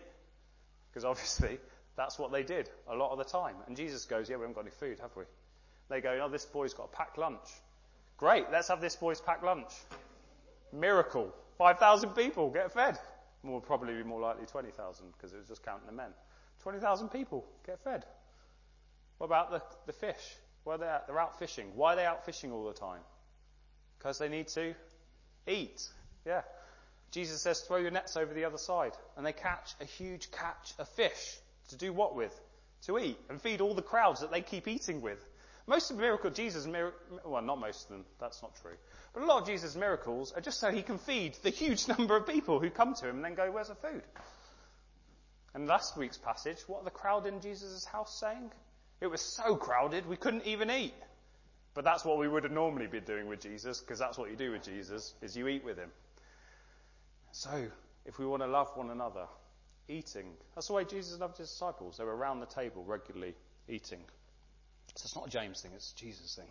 Because 0.96 1.04
obviously, 1.04 1.58
that's 1.94 2.18
what 2.18 2.32
they 2.32 2.42
did 2.42 2.70
a 2.88 2.94
lot 2.94 3.12
of 3.12 3.18
the 3.18 3.24
time. 3.24 3.54
And 3.66 3.76
Jesus 3.76 4.06
goes, 4.06 4.30
yeah, 4.30 4.36
we 4.36 4.44
haven't 4.44 4.54
got 4.54 4.62
any 4.62 4.70
food, 4.70 4.98
have 5.00 5.14
we? 5.14 5.24
They 5.90 6.00
go, 6.00 6.18
oh, 6.24 6.30
this 6.30 6.46
boy's 6.46 6.72
got 6.72 6.84
a 6.84 6.96
packed 6.96 7.18
lunch. 7.18 7.46
Great, 8.16 8.46
let's 8.50 8.68
have 8.68 8.80
this 8.80 8.96
boy's 8.96 9.20
packed 9.20 9.44
lunch. 9.44 9.68
Miracle. 10.72 11.34
5,000 11.58 12.14
people 12.14 12.48
get 12.48 12.72
fed. 12.72 12.98
Will 13.42 13.60
probably 13.60 14.02
more 14.04 14.22
likely 14.22 14.46
20,000 14.46 15.04
because 15.12 15.34
it 15.34 15.36
was 15.36 15.48
just 15.48 15.62
counting 15.62 15.86
the 15.86 15.92
men. 15.92 16.08
20,000 16.62 17.10
people 17.10 17.44
get 17.66 17.78
fed. 17.84 18.06
What 19.18 19.26
about 19.26 19.50
the, 19.50 19.60
the 19.84 19.92
fish? 19.92 20.36
Where 20.64 20.78
they're, 20.78 21.02
they're 21.06 21.20
out 21.20 21.38
fishing. 21.38 21.66
Why 21.74 21.92
are 21.92 21.96
they 21.96 22.06
out 22.06 22.24
fishing 22.24 22.52
all 22.52 22.64
the 22.64 22.72
time? 22.72 23.02
Because 23.98 24.16
they 24.16 24.30
need 24.30 24.48
to 24.48 24.74
eat. 25.46 25.86
Yeah. 26.24 26.40
Jesus 27.10 27.40
says, 27.40 27.60
throw 27.60 27.78
your 27.78 27.90
nets 27.90 28.16
over 28.16 28.32
the 28.32 28.44
other 28.44 28.58
side. 28.58 28.92
And 29.16 29.24
they 29.24 29.32
catch 29.32 29.74
a 29.80 29.84
huge 29.84 30.30
catch 30.30 30.74
of 30.78 30.88
fish. 30.90 31.38
To 31.70 31.76
do 31.76 31.92
what 31.92 32.14
with? 32.14 32.38
To 32.86 32.98
eat 32.98 33.18
and 33.28 33.40
feed 33.40 33.60
all 33.60 33.74
the 33.74 33.82
crowds 33.82 34.20
that 34.20 34.30
they 34.30 34.42
keep 34.42 34.68
eating 34.68 35.00
with. 35.00 35.18
Most 35.66 35.90
of 35.90 35.96
the 35.96 36.02
miracles 36.02 36.36
jesus, 36.36 36.66
well, 37.24 37.42
not 37.42 37.58
most 37.58 37.84
of 37.84 37.88
them, 37.88 38.04
that's 38.20 38.40
not 38.40 38.54
true. 38.62 38.76
But 39.12 39.24
a 39.24 39.26
lot 39.26 39.42
of 39.42 39.48
Jesus' 39.48 39.74
miracles 39.74 40.32
are 40.32 40.40
just 40.40 40.60
so 40.60 40.70
he 40.70 40.82
can 40.82 40.98
feed 40.98 41.34
the 41.42 41.50
huge 41.50 41.88
number 41.98 42.16
of 42.16 42.26
people 42.26 42.60
who 42.60 42.70
come 42.70 42.94
to 42.94 43.08
him 43.08 43.16
and 43.16 43.24
then 43.24 43.34
go, 43.34 43.50
where's 43.50 43.68
the 43.68 43.74
food? 43.74 44.02
And 45.54 45.66
last 45.66 45.96
week's 45.96 46.18
passage, 46.18 46.58
what 46.68 46.82
are 46.82 46.84
the 46.84 46.90
crowd 46.90 47.26
in 47.26 47.40
Jesus' 47.40 47.84
house 47.84 48.20
saying? 48.20 48.52
It 49.00 49.08
was 49.08 49.20
so 49.20 49.56
crowded 49.56 50.06
we 50.06 50.16
couldn't 50.16 50.46
even 50.46 50.70
eat. 50.70 50.94
But 51.74 51.84
that's 51.84 52.04
what 52.04 52.18
we 52.18 52.28
would 52.28 52.44
have 52.44 52.52
normally 52.52 52.86
been 52.86 53.04
doing 53.04 53.26
with 53.26 53.40
Jesus, 53.40 53.80
because 53.80 53.98
that's 53.98 54.16
what 54.16 54.30
you 54.30 54.36
do 54.36 54.52
with 54.52 54.62
Jesus, 54.62 55.14
is 55.20 55.36
you 55.36 55.48
eat 55.48 55.64
with 55.64 55.76
him. 55.76 55.90
So, 57.32 57.66
if 58.04 58.18
we 58.18 58.26
want 58.26 58.42
to 58.42 58.48
love 58.48 58.70
one 58.74 58.90
another, 58.90 59.26
eating. 59.88 60.26
That's 60.54 60.68
the 60.68 60.72
way 60.72 60.84
Jesus 60.84 61.18
loved 61.18 61.38
his 61.38 61.48
disciples. 61.48 61.98
They 61.98 62.04
were 62.04 62.16
around 62.16 62.40
the 62.40 62.46
table 62.46 62.84
regularly 62.84 63.34
eating. 63.68 64.00
So 64.94 65.04
it's 65.04 65.16
not 65.16 65.26
a 65.26 65.30
James 65.30 65.60
thing, 65.60 65.72
it's 65.74 65.92
a 65.92 65.96
Jesus 65.96 66.34
thing. 66.34 66.48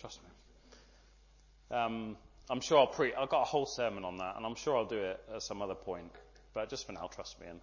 Trust 0.00 0.20
me. 0.22 1.76
Um, 1.76 2.16
I'm 2.48 2.60
sure 2.60 2.78
I'll 2.78 2.86
pre, 2.86 3.14
I've 3.14 3.28
got 3.28 3.42
a 3.42 3.44
whole 3.44 3.66
sermon 3.66 4.04
on 4.04 4.18
that, 4.18 4.36
and 4.36 4.44
I'm 4.44 4.56
sure 4.56 4.76
I'll 4.76 4.86
do 4.86 4.98
it 4.98 5.20
at 5.34 5.42
some 5.42 5.62
other 5.62 5.74
point. 5.74 6.10
But 6.52 6.68
just 6.68 6.86
for 6.86 6.92
now, 6.92 7.06
trust 7.06 7.40
me 7.40 7.46
and 7.48 7.60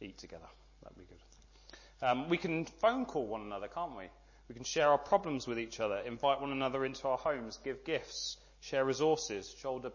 eat 0.00 0.18
together. 0.18 0.46
That'd 0.82 0.96
be 0.96 1.04
good. 1.04 2.06
Um, 2.06 2.28
we 2.28 2.36
can 2.36 2.64
phone 2.64 3.04
call 3.04 3.26
one 3.26 3.42
another, 3.42 3.68
can't 3.68 3.96
we? 3.96 4.04
We 4.48 4.54
can 4.54 4.64
share 4.64 4.88
our 4.88 4.98
problems 4.98 5.46
with 5.46 5.58
each 5.58 5.80
other, 5.80 5.98
invite 5.98 6.40
one 6.40 6.52
another 6.52 6.84
into 6.84 7.08
our 7.08 7.16
homes, 7.16 7.58
give 7.64 7.84
gifts, 7.84 8.36
share 8.60 8.84
resources, 8.84 9.54
shoulder 9.60 9.90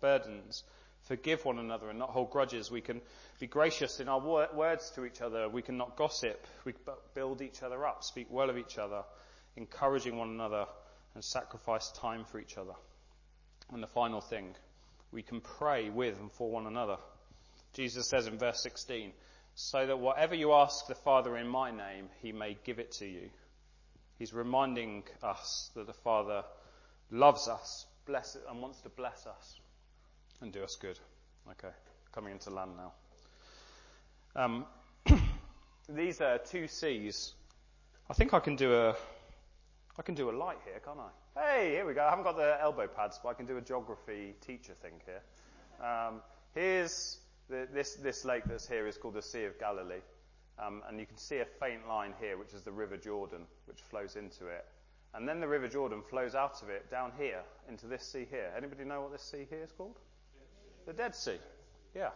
burdens, 0.00 0.64
forgive 1.02 1.44
one 1.44 1.58
another 1.58 1.90
and 1.90 1.98
not 1.98 2.10
hold 2.10 2.30
grudges. 2.30 2.70
We 2.70 2.80
can 2.80 3.00
be 3.38 3.46
gracious 3.46 4.00
in 4.00 4.08
our 4.08 4.20
words 4.54 4.90
to 4.94 5.04
each 5.04 5.20
other. 5.20 5.48
We 5.48 5.62
can 5.62 5.76
not 5.76 5.96
gossip. 5.96 6.46
We 6.64 6.74
build 7.14 7.42
each 7.42 7.62
other 7.62 7.84
up, 7.86 8.04
speak 8.04 8.28
well 8.30 8.50
of 8.50 8.58
each 8.58 8.78
other, 8.78 9.02
encouraging 9.56 10.16
one 10.16 10.30
another 10.30 10.66
and 11.14 11.24
sacrifice 11.24 11.90
time 11.92 12.24
for 12.24 12.38
each 12.38 12.56
other. 12.56 12.74
And 13.72 13.82
the 13.82 13.88
final 13.88 14.20
thing, 14.20 14.54
we 15.10 15.22
can 15.22 15.40
pray 15.40 15.90
with 15.90 16.18
and 16.20 16.30
for 16.32 16.50
one 16.50 16.66
another. 16.66 16.96
Jesus 17.74 18.08
says 18.08 18.26
in 18.26 18.38
verse 18.38 18.62
16, 18.62 19.12
so 19.54 19.86
that 19.86 19.98
whatever 19.98 20.34
you 20.34 20.52
ask 20.52 20.86
the 20.86 20.94
Father 20.94 21.36
in 21.36 21.48
my 21.48 21.70
name, 21.70 22.08
he 22.22 22.32
may 22.32 22.56
give 22.64 22.78
it 22.78 22.92
to 22.92 23.06
you. 23.06 23.30
He's 24.18 24.32
reminding 24.32 25.04
us 25.22 25.70
that 25.74 25.86
the 25.86 25.92
Father 25.92 26.44
loves 27.10 27.48
us, 27.48 27.86
bless 28.06 28.36
and 28.48 28.60
wants 28.60 28.80
to 28.82 28.88
bless 28.88 29.26
us 29.26 29.60
and 30.42 30.52
do 30.52 30.62
us 30.62 30.76
good. 30.76 30.98
Okay, 31.50 31.72
coming 32.12 32.32
into 32.32 32.50
land 32.50 32.72
now. 32.76 32.92
Um, 34.34 34.66
these 35.88 36.20
are 36.20 36.38
two 36.38 36.66
C's. 36.66 37.34
I 38.10 38.14
think 38.14 38.34
I 38.34 38.40
can 38.40 38.56
do 38.56 38.74
a, 38.74 38.96
I 39.98 40.02
can 40.02 40.14
do 40.14 40.30
a 40.30 40.32
light 40.32 40.58
here, 40.64 40.80
can't 40.84 40.98
I? 40.98 41.40
Hey, 41.40 41.70
here 41.70 41.86
we 41.86 41.94
go. 41.94 42.04
I 42.04 42.10
haven't 42.10 42.24
got 42.24 42.36
the 42.36 42.60
elbow 42.60 42.86
pads, 42.86 43.20
but 43.22 43.30
I 43.30 43.34
can 43.34 43.46
do 43.46 43.56
a 43.56 43.60
geography 43.60 44.34
teacher 44.40 44.74
thing 44.74 45.00
here. 45.06 45.22
Um, 45.86 46.20
here's 46.54 47.18
the, 47.48 47.68
this 47.72 47.94
this 47.94 48.24
lake 48.24 48.44
that's 48.46 48.68
here 48.68 48.86
is 48.86 48.96
called 48.96 49.14
the 49.14 49.22
Sea 49.22 49.44
of 49.44 49.58
Galilee, 49.58 50.02
um, 50.58 50.82
and 50.88 50.98
you 50.98 51.06
can 51.06 51.16
see 51.16 51.38
a 51.38 51.46
faint 51.60 51.86
line 51.88 52.14
here, 52.20 52.36
which 52.36 52.52
is 52.52 52.62
the 52.62 52.72
River 52.72 52.96
Jordan, 52.96 53.46
which 53.66 53.80
flows 53.80 54.16
into 54.16 54.48
it. 54.48 54.64
And 55.14 55.28
then 55.28 55.40
the 55.40 55.48
River 55.48 55.68
Jordan 55.68 56.02
flows 56.08 56.34
out 56.34 56.62
of 56.62 56.70
it 56.70 56.90
down 56.90 57.12
here 57.18 57.42
into 57.68 57.86
this 57.86 58.02
sea 58.02 58.26
here. 58.30 58.50
Anybody 58.56 58.84
know 58.84 59.02
what 59.02 59.12
this 59.12 59.22
sea 59.22 59.46
here 59.48 59.62
is 59.62 59.70
called? 59.72 59.98
The 60.86 60.92
Dead 60.92 61.14
Sea. 61.14 61.38
Yeah. 61.94 62.10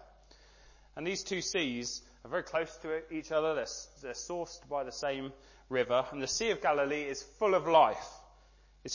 And 0.97 1.07
these 1.07 1.23
two 1.23 1.41
seas 1.41 2.03
are 2.25 2.31
very 2.31 2.43
close 2.43 2.75
to 2.79 3.03
each 3.13 3.33
other. 3.33 3.55
They're, 3.55 3.67
they're 4.03 4.13
sourced 4.13 4.67
by 4.69 4.85
the 4.85 4.93
same 4.93 5.33
river. 5.69 6.05
And 6.11 6.23
the 6.23 6.27
Sea 6.27 6.51
of 6.51 6.63
Galilee 6.63 7.03
is 7.03 7.23
full 7.39 7.55
of 7.55 7.67
life. 7.67 8.09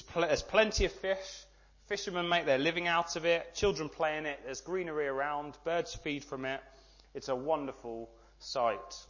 Pl- 0.07 0.23
there's 0.23 0.41
plenty 0.41 0.85
of 0.85 0.91
fish. 0.91 1.45
Fishermen 1.87 2.29
make 2.29 2.45
their 2.45 2.57
living 2.57 2.87
out 2.87 3.15
of 3.15 3.25
it. 3.25 3.53
Children 3.53 3.89
play 3.89 4.17
in 4.17 4.25
it. 4.25 4.39
There's 4.45 4.61
greenery 4.61 5.07
around. 5.07 5.57
Birds 5.63 5.93
feed 5.93 6.23
from 6.23 6.45
it. 6.45 6.61
It's 7.13 7.29
a 7.29 7.35
wonderful 7.35 8.09
sight. 8.39 9.05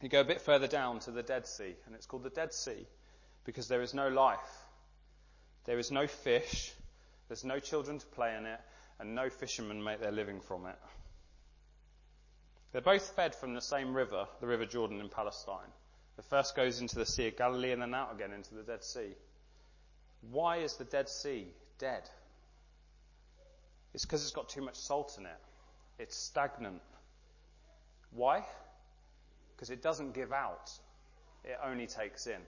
You 0.00 0.08
go 0.08 0.20
a 0.20 0.24
bit 0.24 0.40
further 0.40 0.68
down 0.68 1.00
to 1.00 1.10
the 1.10 1.24
Dead 1.24 1.46
Sea, 1.46 1.74
and 1.86 1.94
it's 1.96 2.06
called 2.06 2.22
the 2.22 2.30
Dead 2.30 2.54
Sea 2.54 2.86
because 3.44 3.66
there 3.66 3.82
is 3.82 3.94
no 3.94 4.08
life. 4.08 4.38
There 5.64 5.78
is 5.78 5.90
no 5.90 6.06
fish. 6.06 6.72
There's 7.28 7.44
no 7.44 7.58
children 7.58 7.98
to 7.98 8.06
play 8.06 8.34
in 8.36 8.46
it, 8.46 8.60
and 9.00 9.14
no 9.14 9.30
fishermen 9.30 9.82
make 9.82 10.00
their 10.00 10.12
living 10.12 10.40
from 10.40 10.66
it. 10.66 10.78
They're 12.72 12.82
both 12.82 13.08
fed 13.16 13.34
from 13.34 13.54
the 13.54 13.60
same 13.60 13.94
river, 13.94 14.26
the 14.40 14.46
River 14.46 14.66
Jordan 14.66 15.00
in 15.00 15.08
Palestine. 15.08 15.72
The 16.16 16.22
first 16.22 16.56
goes 16.56 16.80
into 16.80 16.96
the 16.96 17.06
Sea 17.06 17.28
of 17.28 17.36
Galilee 17.36 17.72
and 17.72 17.80
then 17.80 17.94
out 17.94 18.14
again 18.14 18.32
into 18.32 18.54
the 18.54 18.62
Dead 18.62 18.84
Sea. 18.84 19.14
Why 20.30 20.58
is 20.58 20.74
the 20.74 20.84
Dead 20.84 21.08
Sea 21.08 21.46
dead? 21.78 22.02
It's 23.94 24.04
because 24.04 24.22
it's 24.22 24.32
got 24.32 24.48
too 24.48 24.62
much 24.62 24.74
salt 24.74 25.16
in 25.18 25.26
it. 25.26 25.40
It's 25.98 26.16
stagnant. 26.16 26.82
Why? 28.10 28.44
Because 29.54 29.70
it 29.70 29.82
doesn't 29.82 30.12
give 30.12 30.32
out. 30.32 30.70
It 31.44 31.58
only 31.64 31.86
takes 31.86 32.26
in. 32.26 32.40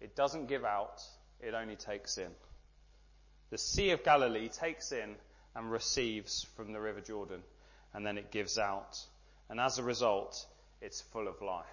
It 0.00 0.16
doesn't 0.16 0.46
give 0.46 0.64
out. 0.64 1.02
It 1.40 1.54
only 1.54 1.76
takes 1.76 2.18
in. 2.18 2.30
The 3.50 3.58
Sea 3.58 3.90
of 3.90 4.04
Galilee 4.04 4.48
takes 4.48 4.92
in 4.92 5.16
and 5.54 5.70
receives 5.70 6.44
from 6.56 6.72
the 6.72 6.80
River 6.80 7.00
Jordan 7.00 7.42
and 7.94 8.06
then 8.06 8.18
it 8.18 8.30
gives 8.30 8.58
out. 8.58 8.98
And 9.48 9.58
as 9.58 9.78
a 9.78 9.82
result, 9.82 10.46
it's 10.80 11.00
full 11.00 11.28
of 11.28 11.40
life. 11.40 11.64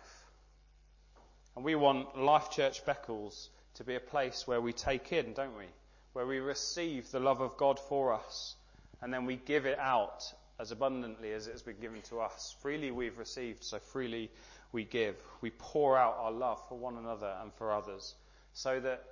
And 1.56 1.64
we 1.64 1.76
want 1.76 2.18
Life 2.18 2.52
Church 2.52 2.86
Beccles 2.86 3.50
to 3.76 3.84
be 3.84 3.96
a 3.96 4.00
place 4.00 4.48
where 4.48 4.62
we 4.62 4.74
take 4.74 5.12
in, 5.12 5.34
don't 5.34 5.58
we? 5.58 5.66
Where 6.14 6.26
we 6.26 6.40
receive 6.40 7.12
the 7.12 7.20
love 7.20 7.42
of 7.42 7.58
God 7.58 7.80
for 7.80 8.14
us, 8.14 8.56
and 9.02 9.14
then 9.14 9.26
we 9.26 9.36
give 9.36 9.66
it 9.66 9.78
out 9.80 10.24
as 10.60 10.72
abundantly 10.72 11.34
as 11.34 11.48
it 11.48 11.52
has 11.52 11.62
been 11.62 11.80
given 11.80 12.02
to 12.04 12.22
us. 12.22 12.56
Freely 12.62 12.92
we've 12.92 13.18
received, 13.18 13.64
so 13.64 13.80
freely 13.80 14.32
we 14.72 14.86
give. 14.86 15.16
We 15.42 15.52
pour 15.52 15.98
out 15.98 16.16
our 16.20 16.32
love 16.32 16.66
for 16.70 16.78
one 16.78 16.98
another 16.98 17.36
and 17.42 17.54
for 17.54 17.74
others, 17.74 18.16
so 18.54 18.80
that 18.80 19.04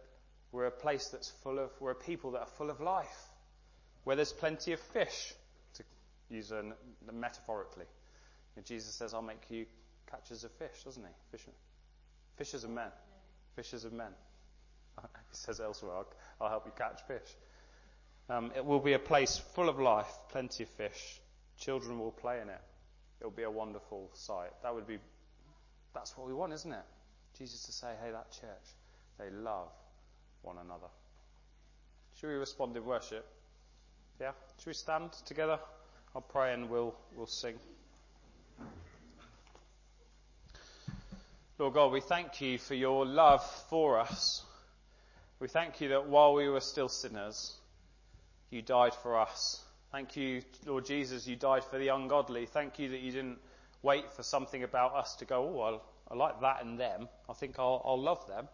we're 0.54 0.68
a 0.68 0.72
place 0.72 1.08
that's 1.08 1.32
full 1.42 1.58
of, 1.58 1.72
we're 1.82 1.92
a 1.92 1.96
people 1.96 2.32
that 2.32 2.42
are 2.42 2.48
full 2.58 2.70
of 2.70 2.80
life, 2.80 3.28
where 4.04 4.16
there's 4.16 4.32
plenty 4.32 4.72
of 4.72 4.80
fish, 4.80 5.34
to 5.74 5.84
use 6.30 6.52
a, 6.52 6.64
metaphorically. 7.12 7.86
And 8.56 8.64
Jesus 8.64 8.94
says, 8.94 9.16
I'll 9.16 9.24
make 9.24 9.42
you 9.50 9.66
catchers 10.10 10.44
of 10.44 10.52
fish, 10.52 10.84
doesn't 10.86 11.04
he? 11.04 11.10
Fisher, 11.32 11.52
fishers 12.38 12.64
of 12.64 12.70
men. 12.70 12.92
Fishers 13.56 13.84
of 13.84 13.94
men. 13.94 14.12
he 15.02 15.08
says 15.32 15.60
elsewhere, 15.60 15.94
I'll, 15.96 16.08
I'll, 16.40 16.50
help 16.50 16.68
you 16.68 16.72
catch 16.78 17.02
fish. 17.08 17.36
Um, 18.30 18.52
it 18.56 18.64
will 18.64 18.80
be 18.80 18.94
a 18.94 19.00
place 19.00 19.42
full 19.56 19.70
of 19.70 19.80
life, 19.80 20.12
plenty 20.30 20.64
of 20.64 20.70
fish. 20.70 21.20
Children 21.60 21.98
will 21.98 22.12
play 22.12 22.40
in 22.42 22.50
it. 22.50 22.62
It 23.22 23.24
will 23.24 23.32
be 23.32 23.44
a 23.44 23.52
wonderful 23.52 24.12
sight. 24.14 24.52
That 24.62 24.76
would 24.76 24.86
be, 24.86 25.00
that's 25.96 26.16
what 26.16 26.28
we 26.28 26.34
want, 26.34 26.54
isn't 26.54 26.72
it? 26.72 26.86
Jesus 27.40 27.64
to 27.64 27.72
say, 27.72 27.88
hey, 28.04 28.12
that 28.12 28.32
church, 28.32 28.76
they 29.18 29.32
love 29.32 29.72
one 30.44 30.58
another. 30.64 30.88
Should 32.16 32.28
we 32.28 32.36
respond 32.36 32.78
in 32.78 32.86
worship? 32.86 33.26
Yeah? 34.22 34.32
Should 34.60 34.68
we 34.68 34.74
stand 34.74 35.14
together? 35.26 35.60
I'll 36.16 36.22
pray 36.22 36.54
and 36.54 36.70
we'll, 36.70 36.94
we'll 37.16 37.26
sing. 37.26 37.56
Lord 41.58 41.74
God, 41.74 41.92
we 41.92 42.02
thank 42.02 42.42
you 42.42 42.58
for 42.58 42.76
your 42.76 43.06
love 43.06 43.44
for 43.70 44.00
us. 44.00 44.44
We 45.40 45.48
thank 45.48 45.82
you 45.82 45.90
that 45.90 46.08
while 46.08 46.34
we 46.34 46.50
were 46.50 46.60
still 46.60 46.90
sinners, 46.90 47.56
you 48.50 48.62
died 48.62 48.94
for 48.94 49.20
us. 49.20 49.62
Thank 49.92 50.16
you, 50.16 50.42
Lord 50.66 50.86
Jesus, 50.86 51.28
you 51.28 51.36
died 51.36 51.64
for 51.64 51.78
the 51.78 51.90
ungodly. 51.90 52.46
Thank 52.46 52.80
you 52.80 52.90
that 52.90 53.00
you 53.00 53.12
didn't 53.12 53.40
wait 53.82 54.12
for 54.14 54.24
something 54.24 54.64
about 54.64 54.96
us 54.96 55.16
to 55.18 55.26
go, 55.26 55.44
oh, 55.44 55.62
I, 56.10 56.14
I 56.14 56.16
like 56.16 56.42
that 56.42 56.62
in 56.62 56.78
them. 56.78 57.08
I 57.30 57.34
think 57.34 57.60
I'll, 57.60 57.82
I'll 57.86 58.02
love 58.02 58.26
them. 58.28 58.48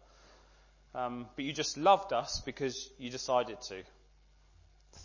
Um, 0.96 1.28
but 1.36 1.46
you 1.46 1.54
just 1.54 1.78
loved 1.78 2.14
us 2.14 2.42
because 2.46 2.90
you 2.98 3.10
decided 3.10 3.62
to. 3.62 3.84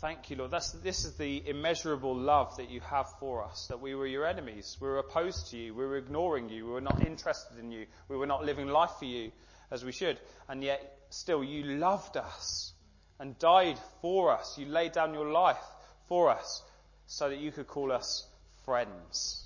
Thank 0.01 0.31
you, 0.31 0.37
Lord. 0.37 0.51
That's, 0.51 0.73
this 0.73 1.05
is 1.05 1.17
the 1.17 1.43
immeasurable 1.47 2.17
love 2.17 2.57
that 2.57 2.71
you 2.71 2.81
have 2.81 3.07
for 3.21 3.45
us, 3.45 3.67
that 3.69 3.81
we 3.81 3.95
were 3.95 4.07
your 4.07 4.27
enemies. 4.27 4.77
We 4.81 4.89
were 4.89 4.99
opposed 4.99 5.51
to 5.51 5.59
you. 5.59 5.75
We 5.75 5.85
were 5.85 5.97
ignoring 5.97 6.49
you. 6.49 6.67
We 6.67 6.73
were 6.73 6.81
not 6.81 7.07
interested 7.07 7.59
in 7.59 7.71
you. 7.71 7.87
We 8.09 8.17
were 8.17 8.27
not 8.27 8.45
living 8.45 8.67
life 8.69 8.93
for 8.99 9.05
you 9.05 9.31
as 9.71 9.85
we 9.85 9.93
should. 9.93 10.19
And 10.49 10.63
yet, 10.63 10.81
still, 11.11 11.45
you 11.45 11.65
loved 11.65 12.17
us 12.17 12.73
and 13.21 13.39
died 13.39 13.79
for 14.01 14.33
us. 14.33 14.57
You 14.59 14.67
laid 14.67 14.93
down 14.93 15.15
your 15.15 15.31
life 15.31 15.63
for 16.09 16.31
us 16.31 16.63
so 17.07 17.29
that 17.29 17.39
you 17.39 17.53
could 17.53 17.67
call 17.67 17.93
us 17.93 18.27
friends. 18.65 19.44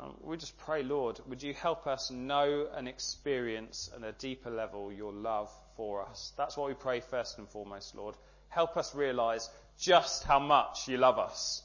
Um, 0.00 0.14
we 0.22 0.38
just 0.38 0.56
pray, 0.56 0.82
Lord, 0.82 1.20
would 1.28 1.42
you 1.42 1.52
help 1.52 1.86
us 1.86 2.10
know 2.10 2.66
and 2.74 2.88
experience 2.88 3.90
at 3.94 4.02
a 4.02 4.12
deeper 4.12 4.50
level 4.50 4.90
your 4.90 5.12
love 5.12 5.50
for 5.76 6.02
us? 6.02 6.32
That's 6.38 6.56
what 6.56 6.68
we 6.68 6.74
pray 6.74 7.00
first 7.00 7.36
and 7.36 7.46
foremost, 7.46 7.94
Lord. 7.94 8.14
Help 8.48 8.78
us 8.78 8.94
realize 8.94 9.50
just 9.78 10.24
how 10.24 10.38
much 10.38 10.88
you 10.88 10.96
love 10.96 11.18
us. 11.18 11.62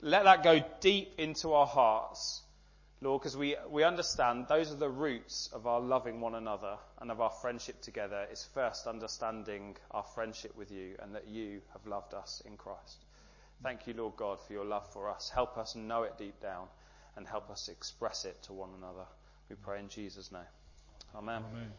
Let 0.00 0.24
that 0.24 0.42
go 0.42 0.64
deep 0.80 1.12
into 1.18 1.52
our 1.52 1.66
hearts, 1.66 2.40
Lord, 3.02 3.20
because 3.20 3.36
we, 3.36 3.56
we 3.68 3.84
understand 3.84 4.46
those 4.48 4.72
are 4.72 4.76
the 4.76 4.88
roots 4.88 5.50
of 5.52 5.66
our 5.66 5.80
loving 5.80 6.22
one 6.22 6.34
another 6.34 6.78
and 7.00 7.10
of 7.10 7.20
our 7.20 7.30
friendship 7.30 7.82
together 7.82 8.26
is 8.32 8.48
first 8.54 8.86
understanding 8.86 9.76
our 9.90 10.04
friendship 10.14 10.56
with 10.56 10.70
you 10.70 10.94
and 11.00 11.14
that 11.14 11.28
you 11.28 11.60
have 11.74 11.86
loved 11.86 12.14
us 12.14 12.42
in 12.46 12.56
Christ. 12.56 13.04
Thank 13.62 13.86
you, 13.86 13.92
Lord 13.92 14.16
God, 14.16 14.40
for 14.40 14.54
your 14.54 14.64
love 14.64 14.90
for 14.90 15.10
us. 15.10 15.30
Help 15.34 15.58
us 15.58 15.74
know 15.74 16.04
it 16.04 16.16
deep 16.18 16.40
down 16.40 16.66
and 17.16 17.26
help 17.26 17.50
us 17.50 17.68
express 17.68 18.24
it 18.24 18.42
to 18.44 18.52
one 18.52 18.70
another. 18.78 19.06
We 19.48 19.56
pray 19.56 19.80
in 19.80 19.88
Jesus' 19.88 20.32
name. 20.32 20.42
Amen. 21.14 21.42
Amen. 21.50 21.72